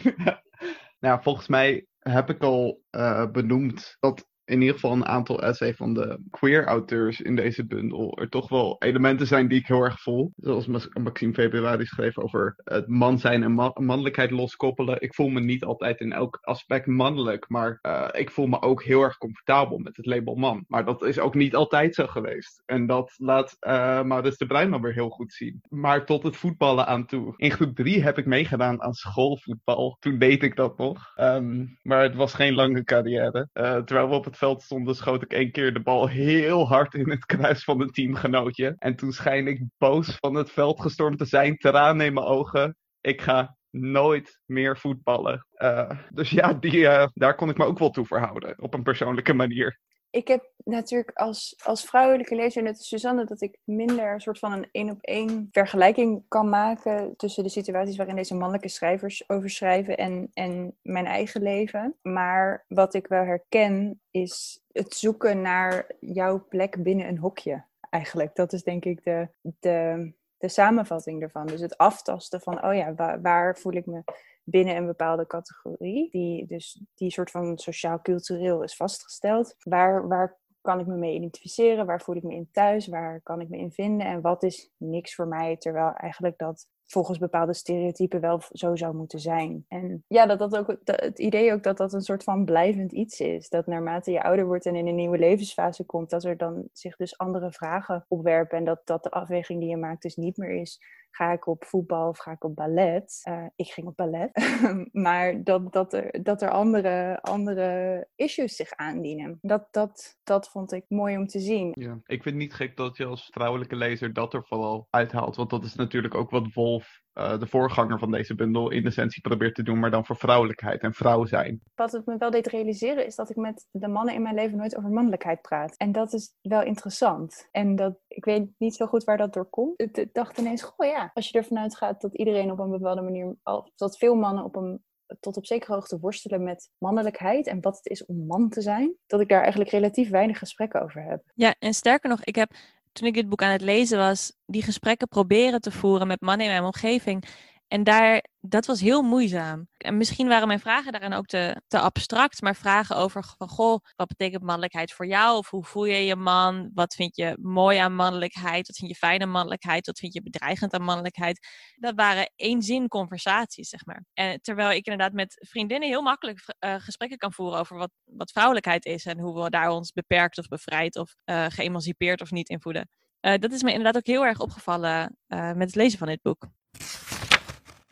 nou, 1.04 1.22
volgens 1.22 1.48
mij 1.48 1.86
heb 1.98 2.30
ik 2.30 2.42
al 2.42 2.82
uh, 2.90 3.30
benoemd 3.30 3.96
dat 4.00 4.26
in 4.48 4.60
ieder 4.60 4.74
geval 4.74 4.92
een 4.92 5.06
aantal 5.06 5.42
essays 5.42 5.76
van 5.76 5.94
de 5.94 6.20
queer 6.30 6.64
auteurs 6.64 7.20
in 7.20 7.36
deze 7.36 7.66
bundel 7.66 8.18
er 8.18 8.28
toch 8.28 8.48
wel 8.48 8.76
elementen 8.78 9.26
zijn 9.26 9.48
die 9.48 9.58
ik 9.58 9.66
heel 9.66 9.82
erg 9.82 10.00
voel. 10.00 10.32
Zoals 10.36 10.66
Maxime 11.02 11.32
Februari 11.32 11.84
schreef 11.84 12.18
over 12.18 12.54
het 12.64 12.88
man 12.88 13.18
zijn 13.18 13.42
en 13.42 13.52
mannelijkheid 13.74 14.30
loskoppelen. 14.30 15.00
Ik 15.00 15.14
voel 15.14 15.28
me 15.28 15.40
niet 15.40 15.64
altijd 15.64 16.00
in 16.00 16.12
elk 16.12 16.38
aspect 16.40 16.86
mannelijk, 16.86 17.48
maar 17.48 17.78
uh, 17.82 18.08
ik 18.12 18.30
voel 18.30 18.46
me 18.46 18.62
ook 18.62 18.82
heel 18.82 19.02
erg 19.02 19.18
comfortabel 19.18 19.78
met 19.78 19.96
het 19.96 20.06
label 20.06 20.34
man. 20.34 20.64
Maar 20.68 20.84
dat 20.84 21.04
is 21.04 21.18
ook 21.18 21.34
niet 21.34 21.54
altijd 21.54 21.94
zo 21.94 22.06
geweest. 22.06 22.62
En 22.66 22.86
dat 22.86 23.14
laat 23.16 23.56
uh, 23.60 24.22
de 24.22 24.46
Bruin 24.46 24.70
dan 24.70 24.82
weer 24.82 24.92
heel 24.92 25.08
goed 25.08 25.32
zien. 25.32 25.60
Maar 25.68 26.06
tot 26.06 26.22
het 26.22 26.36
voetballen 26.36 26.86
aan 26.86 27.06
toe. 27.06 27.34
In 27.36 27.50
groep 27.50 27.74
3 27.74 28.02
heb 28.02 28.18
ik 28.18 28.26
meegedaan 28.26 28.82
aan 28.82 28.92
schoolvoetbal. 28.92 29.96
Toen 30.00 30.18
deed 30.18 30.42
ik 30.42 30.56
dat 30.56 30.78
nog. 30.78 31.12
Um, 31.16 31.78
maar 31.82 32.02
het 32.02 32.14
was 32.14 32.34
geen 32.34 32.54
lange 32.54 32.84
carrière. 32.84 33.48
Uh, 33.54 33.76
terwijl 33.76 34.08
we 34.08 34.14
op 34.14 34.24
het 34.24 34.37
veld 34.38 34.62
stonden, 34.62 34.94
schoot 34.94 35.22
ik 35.22 35.32
één 35.32 35.50
keer 35.50 35.72
de 35.74 35.80
bal 35.80 36.08
heel 36.08 36.68
hard 36.68 36.94
in 36.94 37.10
het 37.10 37.24
kruis 37.24 37.64
van 37.64 37.80
een 37.80 37.90
teamgenootje. 37.90 38.74
En 38.78 38.96
toen 38.96 39.12
schijn 39.12 39.46
ik 39.46 39.62
boos 39.78 40.16
van 40.18 40.34
het 40.34 40.50
veld 40.50 40.80
gestormd 40.80 41.18
te 41.18 41.24
zijn, 41.24 41.56
tranen 41.56 42.06
in 42.06 42.14
mijn 42.14 42.26
ogen. 42.26 42.76
Ik 43.00 43.20
ga 43.20 43.56
nooit 43.70 44.40
meer 44.46 44.78
voetballen. 44.78 45.46
Uh, 45.56 45.90
dus 46.10 46.30
ja, 46.30 46.52
die, 46.52 46.76
uh, 46.76 47.06
daar 47.14 47.34
kon 47.34 47.48
ik 47.48 47.56
me 47.56 47.64
ook 47.64 47.78
wel 47.78 47.90
toe 47.90 48.06
verhouden. 48.06 48.62
Op 48.62 48.74
een 48.74 48.82
persoonlijke 48.82 49.34
manier. 49.34 49.78
Ik 50.10 50.28
heb 50.28 50.50
natuurlijk 50.64 51.10
als, 51.14 51.60
als 51.64 51.84
vrouwelijke 51.84 52.34
lezer, 52.34 52.62
net 52.62 52.76
als 52.76 52.88
Suzanne, 52.88 53.24
dat 53.24 53.40
ik 53.40 53.58
minder 53.64 54.12
een 54.12 54.20
soort 54.20 54.38
van 54.38 54.52
een 54.52 54.68
één 54.72 54.90
op 54.90 54.98
één 55.00 55.48
vergelijking 55.52 56.24
kan 56.28 56.48
maken 56.48 57.16
tussen 57.16 57.42
de 57.42 57.48
situaties 57.48 57.96
waarin 57.96 58.16
deze 58.16 58.34
mannelijke 58.34 58.68
schrijvers 58.68 59.28
over 59.28 59.50
schrijven 59.50 59.96
en, 59.96 60.30
en 60.32 60.76
mijn 60.82 61.06
eigen 61.06 61.42
leven. 61.42 61.94
Maar 62.02 62.64
wat 62.68 62.94
ik 62.94 63.06
wel 63.06 63.24
herken 63.24 64.00
is 64.10 64.60
het 64.72 64.94
zoeken 64.94 65.40
naar 65.40 65.86
jouw 66.00 66.46
plek 66.48 66.82
binnen 66.82 67.08
een 67.08 67.18
hokje. 67.18 67.64
Eigenlijk, 67.90 68.34
dat 68.34 68.52
is 68.52 68.62
denk 68.62 68.84
ik 68.84 69.04
de, 69.04 69.28
de, 69.40 70.12
de 70.38 70.48
samenvatting 70.48 71.22
ervan. 71.22 71.46
Dus 71.46 71.60
het 71.60 71.78
aftasten 71.78 72.40
van, 72.40 72.64
oh 72.64 72.74
ja, 72.74 72.94
waar, 72.94 73.20
waar 73.20 73.56
voel 73.56 73.72
ik 73.72 73.86
me 73.86 74.02
binnen 74.50 74.76
een 74.76 74.86
bepaalde 74.86 75.26
categorie, 75.26 76.10
die 76.10 76.46
dus 76.46 76.82
die 76.94 77.10
soort 77.10 77.30
van 77.30 77.58
sociaal-cultureel 77.58 78.62
is 78.62 78.76
vastgesteld. 78.76 79.54
Waar, 79.58 80.08
waar 80.08 80.38
kan 80.60 80.80
ik 80.80 80.86
me 80.86 80.96
mee 80.96 81.14
identificeren? 81.14 81.86
Waar 81.86 82.02
voel 82.02 82.16
ik 82.16 82.22
me 82.22 82.34
in 82.34 82.48
thuis? 82.52 82.86
Waar 82.86 83.20
kan 83.22 83.40
ik 83.40 83.48
me 83.48 83.56
in 83.56 83.72
vinden? 83.72 84.06
En 84.06 84.20
wat 84.20 84.42
is 84.42 84.70
niks 84.76 85.14
voor 85.14 85.28
mij? 85.28 85.56
Terwijl 85.56 85.92
eigenlijk 85.92 86.38
dat 86.38 86.66
volgens 86.90 87.18
bepaalde 87.18 87.54
stereotypen 87.54 88.20
wel 88.20 88.40
zo 88.50 88.76
zou 88.76 88.94
moeten 88.94 89.20
zijn. 89.20 89.64
En 89.68 90.04
ja, 90.06 90.26
dat 90.26 90.38
dat 90.38 90.56
ook 90.56 90.76
het 90.84 91.18
idee 91.18 91.52
ook 91.52 91.62
dat 91.62 91.76
dat 91.76 91.92
een 91.92 92.00
soort 92.00 92.24
van 92.24 92.44
blijvend 92.44 92.92
iets 92.92 93.20
is. 93.20 93.48
Dat 93.48 93.66
naarmate 93.66 94.10
je 94.10 94.22
ouder 94.22 94.46
wordt 94.46 94.66
en 94.66 94.76
in 94.76 94.86
een 94.86 94.94
nieuwe 94.94 95.18
levensfase 95.18 95.84
komt, 95.84 96.10
dat 96.10 96.24
er 96.24 96.36
dan 96.36 96.68
zich 96.72 96.96
dus 96.96 97.18
andere 97.18 97.52
vragen 97.52 98.04
opwerpen. 98.08 98.58
En 98.58 98.64
dat 98.64 98.80
dat 98.84 99.02
de 99.02 99.10
afweging 99.10 99.60
die 99.60 99.68
je 99.68 99.76
maakt 99.76 100.02
dus 100.02 100.16
niet 100.16 100.36
meer 100.36 100.50
is 100.50 100.80
ga 101.18 101.32
ik 101.32 101.46
op 101.46 101.64
voetbal 101.64 102.08
of 102.08 102.18
ga 102.18 102.30
ik 102.30 102.44
op 102.44 102.54
ballet? 102.54 103.20
Uh, 103.28 103.44
ik 103.56 103.66
ging 103.66 103.86
op 103.86 103.96
ballet. 103.96 104.30
maar 105.06 105.44
dat, 105.44 105.72
dat, 105.72 105.92
er, 105.92 106.22
dat 106.22 106.42
er 106.42 106.50
andere, 106.50 107.22
andere 107.22 108.06
issues 108.14 108.56
zich 108.56 108.72
aandienen. 108.72 109.38
Dat, 109.42 109.68
dat, 109.70 110.18
dat 110.24 110.48
vond 110.48 110.72
ik 110.72 110.84
mooi 110.88 111.16
om 111.16 111.26
te 111.26 111.38
zien. 111.38 111.70
Ja, 111.74 111.92
ik 111.92 112.22
vind 112.22 112.24
het 112.24 112.34
niet 112.34 112.54
gek 112.54 112.76
dat 112.76 112.96
je 112.96 113.04
als 113.04 113.28
vrouwelijke 113.32 113.76
lezer 113.76 114.12
dat 114.12 114.34
er 114.34 114.44
vooral 114.44 114.86
uithaalt. 114.90 115.36
Want 115.36 115.50
dat 115.50 115.64
is 115.64 115.74
natuurlijk 115.74 116.14
ook 116.14 116.30
wat 116.30 116.52
Wolf 116.78 117.02
uh, 117.14 117.38
de 117.38 117.46
voorganger 117.46 117.98
van 117.98 118.10
deze 118.10 118.34
bundel 118.34 118.70
in 118.70 118.86
essentie 118.86 119.20
probeert 119.20 119.54
te 119.54 119.62
doen, 119.62 119.78
maar 119.78 119.90
dan 119.90 120.06
voor 120.06 120.16
vrouwelijkheid 120.16 120.82
en 120.82 120.92
vrouw 120.92 121.24
zijn. 121.24 121.60
Wat 121.74 121.92
het 121.92 122.06
me 122.06 122.16
wel 122.16 122.30
deed 122.30 122.46
realiseren 122.46 123.06
is 123.06 123.14
dat 123.14 123.30
ik 123.30 123.36
met 123.36 123.66
de 123.70 123.88
mannen 123.88 124.14
in 124.14 124.22
mijn 124.22 124.34
leven 124.34 124.58
nooit 124.58 124.76
over 124.76 124.90
mannelijkheid 124.90 125.42
praat. 125.42 125.76
En 125.76 125.92
dat 125.92 126.12
is 126.12 126.34
wel 126.40 126.62
interessant. 126.62 127.48
En 127.50 127.76
dat, 127.76 127.98
ik 128.08 128.24
weet 128.24 128.50
niet 128.58 128.74
zo 128.74 128.86
goed 128.86 129.04
waar 129.04 129.16
dat 129.16 129.32
door 129.32 129.50
komt. 129.50 129.80
Ik 129.80 130.08
dacht 130.12 130.38
ineens, 130.38 130.62
goh 130.62 130.86
ja, 130.86 131.10
als 131.14 131.28
je 131.28 131.38
ervan 131.38 131.58
uitgaat 131.58 132.00
dat 132.00 132.14
iedereen 132.14 132.50
op 132.50 132.58
een 132.58 132.70
bepaalde 132.70 133.02
manier, 133.02 133.36
dat 133.76 133.98
veel 133.98 134.14
mannen 134.14 134.44
op 134.44 134.56
een 134.56 134.82
tot 135.20 135.36
op 135.36 135.46
zekere 135.46 135.72
hoogte 135.72 135.98
worstelen 135.98 136.42
met 136.42 136.70
mannelijkheid 136.78 137.46
en 137.46 137.60
wat 137.60 137.76
het 137.76 137.86
is 137.86 138.06
om 138.06 138.26
man 138.26 138.48
te 138.48 138.60
zijn, 138.60 138.94
dat 139.06 139.20
ik 139.20 139.28
daar 139.28 139.40
eigenlijk 139.40 139.70
relatief 139.70 140.10
weinig 140.10 140.38
gesprekken 140.38 140.82
over 140.82 141.02
heb. 141.02 141.22
Ja, 141.34 141.54
en 141.58 141.74
sterker 141.74 142.10
nog, 142.10 142.24
ik 142.24 142.34
heb 142.34 142.50
toen 142.98 143.08
ik 143.08 143.14
dit 143.14 143.28
boek 143.28 143.42
aan 143.42 143.50
het 143.50 143.60
lezen 143.60 143.98
was, 143.98 144.32
die 144.46 144.62
gesprekken 144.62 145.08
proberen 145.08 145.60
te 145.60 145.70
voeren 145.70 146.06
met 146.06 146.20
mannen 146.20 146.46
in 146.46 146.52
mijn 146.52 146.64
omgeving. 146.64 147.24
En 147.68 147.84
daar, 147.84 148.24
dat 148.40 148.66
was 148.66 148.80
heel 148.80 149.02
moeizaam. 149.02 149.68
En 149.76 149.96
misschien 149.96 150.28
waren 150.28 150.46
mijn 150.46 150.60
vragen 150.60 150.92
daarin 150.92 151.12
ook 151.12 151.26
te, 151.26 151.62
te 151.66 151.78
abstract, 151.78 152.42
maar 152.42 152.56
vragen 152.56 152.96
over 152.96 153.24
van, 153.36 153.48
goh, 153.48 153.84
wat 153.96 154.08
betekent 154.08 154.42
mannelijkheid 154.42 154.92
voor 154.92 155.06
jou? 155.06 155.36
Of 155.36 155.50
hoe 155.50 155.64
voel 155.64 155.84
je 155.84 156.04
je 156.04 156.16
man? 156.16 156.70
Wat 156.74 156.94
vind 156.94 157.16
je 157.16 157.36
mooi 157.40 157.78
aan 157.78 157.94
mannelijkheid? 157.94 158.66
Wat 158.66 158.76
vind 158.76 158.90
je 158.90 158.96
fijn 158.96 159.22
aan 159.22 159.30
mannelijkheid? 159.30 159.86
Wat 159.86 159.98
vind 159.98 160.12
je 160.12 160.22
bedreigend 160.22 160.72
aan 160.72 160.82
mannelijkheid? 160.82 161.46
Dat 161.76 161.94
waren 161.94 162.32
één 162.36 162.62
zin 162.62 162.88
conversaties, 162.88 163.68
zeg 163.68 163.84
maar. 163.84 164.04
En 164.14 164.40
terwijl 164.40 164.70
ik 164.70 164.86
inderdaad 164.86 165.12
met 165.12 165.46
vriendinnen 165.48 165.88
heel 165.88 166.02
makkelijk 166.02 166.54
uh, 166.64 166.74
gesprekken 166.78 167.18
kan 167.18 167.32
voeren 167.32 167.58
over 167.58 167.76
wat, 167.76 167.90
wat 168.04 168.30
vrouwelijkheid 168.30 168.84
is 168.84 169.06
en 169.06 169.18
hoe 169.18 169.42
we 169.42 169.50
daar 169.50 169.70
ons 169.70 169.92
beperkt 169.92 170.38
of 170.38 170.48
bevrijd 170.48 170.96
of 170.96 171.14
uh, 171.24 171.46
geëmancipeerd 171.48 172.20
of 172.20 172.30
niet 172.30 172.48
in 172.48 172.60
voeden. 172.60 172.88
Uh, 173.20 173.34
dat 173.38 173.52
is 173.52 173.62
me 173.62 173.70
inderdaad 173.70 173.96
ook 173.96 174.06
heel 174.06 174.26
erg 174.26 174.40
opgevallen 174.40 175.16
met 175.26 175.60
het 175.60 175.74
lezen 175.74 175.98
van 175.98 176.08
dit 176.08 176.22
boek. 176.22 176.48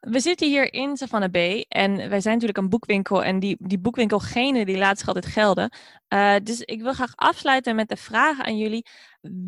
We 0.09 0.20
zitten 0.20 0.48
hier 0.48 0.72
in 0.72 0.96
Savannah 0.96 1.30
Bay 1.30 1.64
en 1.68 1.96
wij 1.96 2.20
zijn 2.20 2.34
natuurlijk 2.34 2.59
een 2.59 2.68
boekwinkel 2.68 3.24
en 3.24 3.38
die, 3.38 3.57
die 3.59 3.78
boekwinkelgene 3.78 4.64
die 4.64 4.76
laat 4.76 4.98
zich 4.98 5.07
altijd 5.07 5.26
gelden. 5.26 5.70
Uh, 6.14 6.34
dus 6.42 6.61
ik 6.61 6.82
wil 6.82 6.92
graag 6.92 7.12
afsluiten 7.14 7.74
met 7.74 7.88
de 7.88 7.96
vraag 7.96 8.40
aan 8.40 8.59
jullie. 8.59 8.86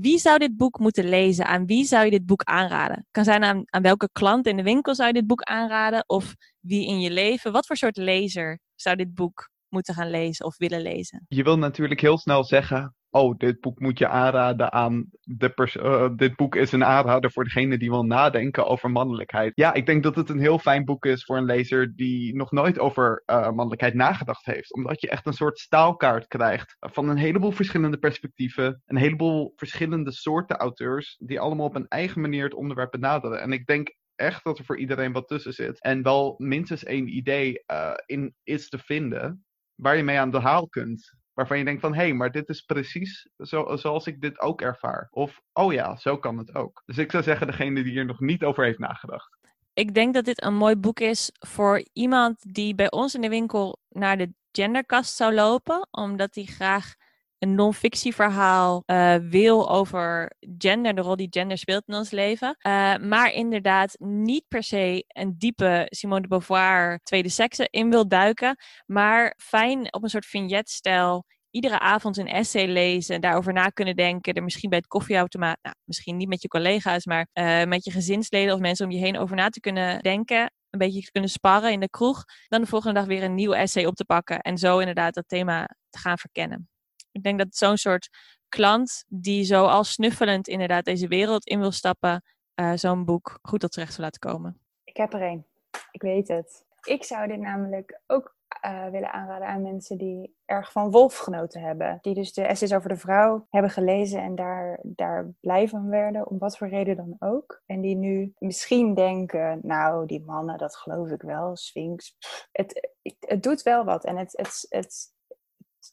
Wie 0.01 0.19
zou 0.19 0.39
dit 0.39 0.57
boek 0.57 0.79
moeten 0.79 1.09
lezen? 1.09 1.47
Aan 1.47 1.67
wie 1.67 1.85
zou 1.85 2.05
je 2.05 2.11
dit 2.11 2.27
boek 2.27 2.43
aanraden? 2.43 3.07
kan 3.11 3.25
zijn 3.25 3.45
aan, 3.45 3.63
aan 3.65 3.83
welke 3.83 4.09
klant 4.13 4.47
in 4.47 4.57
de 4.57 4.63
winkel 4.63 4.95
zou 4.95 5.09
je 5.09 5.15
dit 5.15 5.27
boek 5.27 5.43
aanraden? 5.43 6.05
Of 6.07 6.35
wie 6.61 6.87
in 6.87 7.01
je 7.01 7.11
leven? 7.11 7.53
Wat 7.53 7.67
voor 7.67 7.77
soort 7.77 7.97
lezer 7.97 8.59
zou 8.75 8.97
dit 8.97 9.15
boek 9.15 9.51
moeten 9.69 9.95
gaan 9.95 10.11
lezen 10.11 10.47
of 10.47 10.57
willen 10.57 10.83
lezen? 10.83 11.25
Je 11.29 11.43
wil 11.43 11.59
natuurlijk 11.59 12.01
heel 12.01 12.19
snel 12.19 12.45
zeggen, 12.45 12.95
oh, 13.11 13.39
dit 13.39 13.61
boek 13.61 13.81
moet 13.81 13.99
je 13.99 14.09
aanraden 14.09 14.73
aan 14.73 15.11
de 15.21 15.51
persoon. 15.51 15.85
Uh, 15.85 16.17
dit 16.17 16.37
boek 16.37 16.57
is 16.57 16.73
een 16.73 16.85
aanrader 16.85 17.33
voor 17.33 17.45
degene 17.45 17.79
die 17.79 17.91
wil 17.91 18.05
nadenken 18.05 18.67
over 18.67 18.91
mannelijkheid. 18.91 19.53
Ja, 19.55 19.75
ik 19.75 19.87
denk 19.87 20.03
dat 20.03 20.17
het 20.17 20.29
een 20.29 20.41
heel 20.41 20.59
fijn 20.59 20.85
boek 20.85 21.05
is 21.05 21.25
voor 21.25 21.37
een 21.37 21.45
lezer 21.45 21.97
die 21.97 22.37
nog 22.37 22.51
nooit 22.51 22.79
over 22.79 23.23
uh, 23.27 23.51
mannelijkheid 23.51 23.95
nagedacht 23.95 24.47
heeft. 24.47 24.75
Omdat 24.75 25.01
je 25.01 25.09
echt 25.09 25.27
een 25.27 25.33
soort 25.33 25.59
staalkaart 25.59 26.27
krijgt 26.27 26.77
van 26.81 27.09
een 27.09 27.17
heleboel 27.17 27.53
verschillende 27.53 27.99
perspectieven. 27.99 28.83
Een 28.87 28.97
heleboel 28.97 29.53
verschillende 29.57 30.13
soorten 30.13 30.57
auteurs 30.57 31.17
die 31.19 31.41
allemaal 31.41 31.67
op 31.67 31.75
een 31.75 31.89
eigen 31.89 32.21
manier 32.21 32.45
het 32.45 32.55
onderwerp 32.55 32.91
benaderen. 32.91 33.41
En 33.41 33.53
ik 33.53 33.67
denk 33.67 33.97
echt 34.15 34.45
dat 34.45 34.59
er 34.59 34.65
voor 34.65 34.79
iedereen 34.79 35.13
wat 35.13 35.29
tussen 35.29 35.53
zit. 35.53 35.81
En 35.81 36.03
wel 36.03 36.35
minstens 36.39 36.85
één 36.85 37.17
idee 37.17 37.63
uh, 37.73 37.93
in 38.07 38.35
is 38.43 38.69
te 38.69 38.79
vinden 38.79 39.45
waar 39.75 39.97
je 39.97 40.03
mee 40.03 40.19
aan 40.19 40.31
de 40.31 40.41
haal 40.41 40.69
kunt 40.69 41.17
waarvan 41.39 41.59
je 41.59 41.65
denkt 41.65 41.81
van 41.81 41.95
hé, 41.95 42.03
hey, 42.03 42.15
maar 42.15 42.31
dit 42.31 42.49
is 42.49 42.61
precies 42.61 43.29
zo, 43.39 43.77
zoals 43.77 44.07
ik 44.07 44.21
dit 44.21 44.41
ook 44.41 44.61
ervaar. 44.61 45.09
Of 45.11 45.41
oh 45.53 45.73
ja, 45.73 45.97
zo 45.97 46.19
kan 46.19 46.39
het 46.39 46.55
ook. 46.55 46.83
Dus 46.87 46.99
ik 46.99 47.11
zou 47.11 47.23
zeggen, 47.23 47.47
degene 47.47 47.83
die 47.83 47.93
hier 47.93 48.05
nog 48.05 48.21
niet 48.21 48.45
over 48.45 48.65
heeft 48.65 48.79
nagedacht. 48.79 49.39
Ik 49.73 49.95
denk 49.95 50.15
dat 50.15 50.25
dit 50.25 50.43
een 50.43 50.55
mooi 50.55 50.77
boek 50.77 51.01
is 51.01 51.31
voor 51.47 51.87
iemand 51.93 52.55
die 52.55 52.75
bij 52.75 52.91
ons 52.91 53.15
in 53.15 53.21
de 53.21 53.29
winkel 53.29 53.79
naar 53.89 54.17
de 54.17 54.33
genderkast 54.53 55.17
zou 55.17 55.35
lopen, 55.35 55.89
omdat 55.91 56.35
hij 56.35 56.45
graag 56.45 56.95
een 57.39 57.55
non-fictieverhaal 57.55 58.83
uh, 58.87 59.15
wil 59.15 59.71
over 59.71 60.33
gender, 60.59 60.95
de 60.95 61.01
rol 61.01 61.17
die 61.17 61.27
gender 61.31 61.59
speelt 61.59 61.83
in 61.87 61.95
ons 61.95 62.11
leven. 62.11 62.57
Uh, 62.67 62.97
maar 62.97 63.33
inderdaad 63.33 63.95
niet 63.99 64.45
per 64.49 64.63
se 64.63 65.05
een 65.09 65.35
diepe 65.39 65.87
Simone 65.89 66.21
de 66.21 66.29
Beauvoir 66.29 67.01
tweede 67.03 67.29
sekse 67.29 67.69
in 67.71 67.91
wil 67.91 68.09
duiken. 68.09 68.57
Maar 68.87 69.35
fijn 69.37 69.93
op 69.93 70.03
een 70.03 70.11
soort 70.11 70.27
vignet-stijl 70.27 71.25
iedere 71.51 71.79
avond 71.79 72.17
een 72.17 72.27
essay 72.27 72.67
lezen, 72.67 73.21
daarover 73.21 73.53
na 73.53 73.69
kunnen 73.69 73.97
denken, 73.97 74.35
er 74.35 74.43
misschien 74.43 74.69
bij 74.71 74.79
het 74.79 74.87
koffieautomaat, 74.87 75.59
nou, 75.63 75.75
misschien 75.85 76.17
niet 76.17 76.29
met 76.29 76.43
je 76.43 76.49
collega's, 76.49 77.07
maar 77.07 77.29
uh, 77.35 77.65
met 77.65 77.85
je 77.85 77.91
gezinsleden 77.91 78.55
of 78.55 78.61
mensen 78.61 78.87
om 78.87 78.93
je 78.93 78.99
heen 78.99 79.19
over 79.19 79.37
na 79.37 79.49
te 79.49 79.61
kunnen 79.61 80.03
denken, 80.03 80.53
een 80.71 80.79
beetje 80.79 81.11
kunnen 81.11 81.31
sparren 81.31 81.73
in 81.73 81.81
de 81.81 81.91
kroeg, 81.91 82.25
dan 82.49 82.61
de 82.61 82.67
volgende 82.67 82.99
dag 82.99 83.09
weer 83.09 83.23
een 83.23 83.35
nieuw 83.35 83.53
essay 83.53 83.87
op 83.87 83.95
te 83.95 84.05
pakken 84.05 84.41
en 84.41 84.59
zo 84.59 84.79
inderdaad 84.79 85.15
dat 85.15 85.29
thema 85.29 85.69
te 85.91 85.99
gaan 85.99 86.19
verkennen. 86.19 86.69
Ik 87.13 87.23
denk 87.23 87.39
dat 87.39 87.57
zo'n 87.57 87.77
soort 87.77 88.09
klant 88.49 89.05
die 89.09 89.45
zo 89.45 89.65
al 89.65 89.85
snuffelend 89.85 90.49
inderdaad 90.49 90.85
deze 90.85 91.09
wereld 91.09 91.47
in 91.47 91.61
wil 91.61 91.73
stappen, 91.73 92.23
uh, 92.61 92.73
zo'n 92.75 93.05
boek 93.05 93.39
goed 93.43 93.61
tot 93.61 93.73
terecht 93.73 93.93
zou 93.93 94.03
laten 94.03 94.21
komen. 94.21 94.61
Ik 94.85 94.97
heb 94.97 95.13
er 95.13 95.23
een. 95.23 95.47
Ik 95.91 96.03
weet 96.03 96.29
het. 96.29 96.67
Ik 96.83 97.05
zou 97.05 97.29
dit 97.29 97.39
namelijk 97.39 98.01
ook 98.07 98.37
uh, 98.65 98.89
willen 98.89 99.13
aanraden 99.13 99.49
aan 99.49 99.63
mensen 99.63 99.99
die 99.99 100.37
erg 100.45 100.73
van 100.73 100.91
Wolf 100.91 101.17
genoten 101.17 101.61
hebben. 101.61 101.99
Die 102.01 102.15
dus 102.15 102.33
de 102.33 102.43
essays 102.43 102.73
over 102.73 102.89
de 102.89 102.97
vrouw 102.97 103.47
hebben 103.51 103.71
gelezen 103.71 104.23
en 104.23 104.35
daar, 104.35 104.79
daar 104.83 105.31
blij 105.41 105.69
van 105.69 105.89
werden, 105.89 106.27
om 106.27 106.39
wat 106.39 106.57
voor 106.59 106.69
reden 106.69 106.97
dan 106.97 107.17
ook. 107.19 107.63
En 107.67 107.81
die 107.81 107.97
nu 107.97 108.35
misschien 108.39 108.95
denken, 108.95 109.61
nou, 109.63 110.07
die 110.07 110.25
mannen, 110.25 110.59
dat 110.59 110.77
geloof 110.77 111.09
ik 111.09 111.23
wel, 111.23 111.57
Sphinx. 111.57 112.17
Het, 112.53 112.93
het, 113.03 113.17
het 113.21 113.43
doet 113.43 113.63
wel 113.63 113.85
wat 113.85 114.05
en 114.05 114.17
het, 114.17 114.33
het, 114.37 114.67
het 114.69 115.17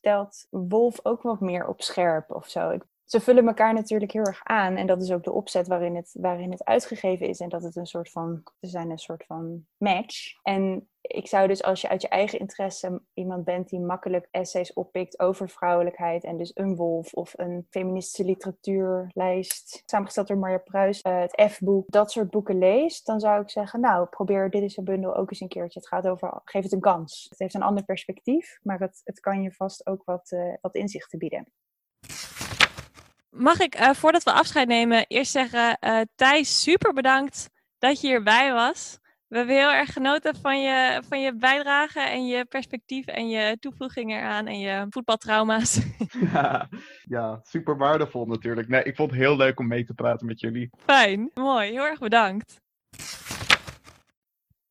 stelt 0.05 0.47
Wolf 0.49 0.99
ook 1.03 1.21
wat 1.21 1.39
meer 1.39 1.67
op 1.67 1.81
scherp 1.81 2.31
of 2.31 2.49
zo. 2.49 2.69
Ik, 2.69 2.83
ze 3.05 3.19
vullen 3.19 3.47
elkaar 3.47 3.73
natuurlijk 3.73 4.11
heel 4.11 4.23
erg 4.23 4.41
aan. 4.43 4.75
En 4.75 4.87
dat 4.87 5.01
is 5.01 5.11
ook 5.11 5.23
de 5.23 5.31
opzet 5.31 5.67
waarin 5.67 5.95
het, 5.95 6.15
waarin 6.19 6.51
het 6.51 6.63
uitgegeven 6.63 7.27
is. 7.27 7.39
En 7.39 7.49
dat 7.49 7.63
het 7.63 7.75
een 7.75 7.85
soort 7.85 8.11
van, 8.11 8.43
ze 8.61 8.69
zijn 8.69 8.89
een 8.89 8.97
soort 8.97 9.25
van 9.25 9.65
match. 9.77 10.39
En 10.43 10.89
ik 11.01 11.27
zou 11.27 11.47
dus 11.47 11.63
als 11.63 11.81
je 11.81 11.89
uit 11.89 12.01
je 12.01 12.07
eigen 12.07 12.39
interesse 12.39 13.01
iemand 13.13 13.43
bent 13.43 13.69
die 13.69 13.79
makkelijk 13.79 14.27
essays 14.31 14.73
oppikt 14.73 15.19
over 15.19 15.49
vrouwelijkheid 15.49 16.23
en 16.23 16.37
dus 16.37 16.51
een 16.53 16.75
wolf 16.75 17.13
of 17.13 17.33
een 17.35 17.67
feministische 17.69 18.25
literatuurlijst, 18.25 19.83
samengesteld 19.85 20.27
door 20.27 20.37
Marja 20.37 20.57
Pruis, 20.57 21.03
uh, 21.03 21.19
het 21.19 21.51
F-boek, 21.51 21.91
dat 21.91 22.11
soort 22.11 22.29
boeken 22.29 22.57
leest, 22.57 23.05
dan 23.05 23.19
zou 23.19 23.41
ik 23.41 23.49
zeggen, 23.49 23.79
nou, 23.79 24.07
probeer 24.07 24.49
dit 24.49 24.63
is 24.63 24.77
een 24.77 24.83
bundel 24.83 25.15
ook 25.15 25.29
eens 25.29 25.39
een 25.39 25.47
keertje. 25.47 25.79
Het 25.79 25.87
gaat 25.87 26.07
over, 26.07 26.41
geef 26.43 26.63
het 26.63 26.71
een 26.71 26.79
kans. 26.79 27.25
Het 27.29 27.39
heeft 27.39 27.53
een 27.53 27.61
ander 27.61 27.83
perspectief, 27.83 28.59
maar 28.63 28.79
het, 28.79 29.01
het 29.03 29.19
kan 29.19 29.41
je 29.41 29.51
vast 29.51 29.87
ook 29.87 30.03
wat, 30.03 30.31
uh, 30.31 30.53
wat 30.61 30.75
inzichten 30.75 31.19
bieden. 31.19 31.47
Mag 33.37 33.59
ik, 33.59 33.79
uh, 33.79 33.89
voordat 33.89 34.23
we 34.23 34.31
afscheid 34.31 34.67
nemen, 34.67 35.05
eerst 35.07 35.31
zeggen, 35.31 35.77
Thijs, 36.15 36.61
super 36.61 36.93
bedankt 36.93 37.49
dat 37.77 38.01
je 38.01 38.07
hierbij 38.07 38.53
was. 38.53 38.99
We 39.27 39.37
hebben 39.37 39.55
heel 39.55 39.71
erg 39.71 39.93
genoten 39.93 40.35
van 40.35 40.61
je, 40.61 41.01
van 41.07 41.21
je 41.21 41.35
bijdrage 41.35 41.99
en 41.99 42.25
je 42.25 42.45
perspectief 42.45 43.05
en 43.05 43.29
je 43.29 43.57
toevoeging 43.59 44.11
eraan 44.11 44.47
en 44.47 44.59
je 44.59 44.85
voetbaltrauma's. 44.89 45.79
Ja, 46.33 46.69
ja, 47.03 47.39
super 47.43 47.77
waardevol 47.77 48.25
natuurlijk. 48.25 48.67
Nee, 48.67 48.83
ik 48.83 48.95
vond 48.95 49.11
het 49.11 49.19
heel 49.19 49.37
leuk 49.37 49.59
om 49.59 49.67
mee 49.67 49.85
te 49.85 49.93
praten 49.93 50.27
met 50.27 50.39
jullie. 50.39 50.69
Fijn, 50.85 51.31
mooi. 51.33 51.71
Heel 51.71 51.85
erg 51.85 51.99
bedankt. 51.99 52.61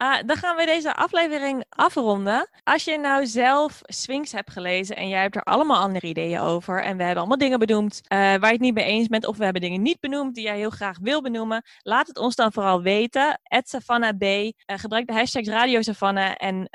Uh, 0.05 0.17
dan 0.27 0.37
gaan 0.37 0.57
we 0.57 0.65
deze 0.65 0.95
aflevering 0.95 1.65
afronden. 1.69 2.49
Als 2.63 2.85
je 2.85 2.99
nou 2.99 3.27
zelf 3.27 3.81
Sphinx 3.83 4.33
hebt 4.33 4.51
gelezen 4.51 4.97
en 4.97 5.09
jij 5.09 5.21
hebt 5.21 5.37
er 5.37 5.43
allemaal 5.43 5.81
andere 5.81 6.07
ideeën 6.07 6.41
over. 6.41 6.83
En 6.83 6.97
we 6.97 7.03
hebben 7.03 7.19
allemaal 7.19 7.39
dingen 7.39 7.59
benoemd 7.59 8.01
uh, 8.03 8.19
waar 8.19 8.47
je 8.47 8.47
het 8.47 8.61
niet 8.61 8.75
mee 8.75 8.85
eens 8.85 9.09
bent. 9.09 9.27
Of 9.27 9.37
we 9.37 9.45
hebben 9.45 9.63
dingen 9.63 9.83
niet 9.83 10.01
benoemd 10.01 10.35
die 10.35 10.45
jij 10.45 10.57
heel 10.57 10.71
graag 10.71 10.99
wil 11.01 11.23
benoemen. 11.23 11.63
Laat 11.83 12.07
het 12.07 12.19
ons 12.19 12.35
dan 12.35 12.53
vooral 12.53 12.83
weten. 12.83 13.41
SavannahB. 13.49 14.23
Uh, 14.23 14.51
gebruik 14.67 15.07
de 15.07 15.13
hashtag 15.13 15.45
Radio 15.45 15.83
Savannah. 15.83 16.35
En 16.37 16.69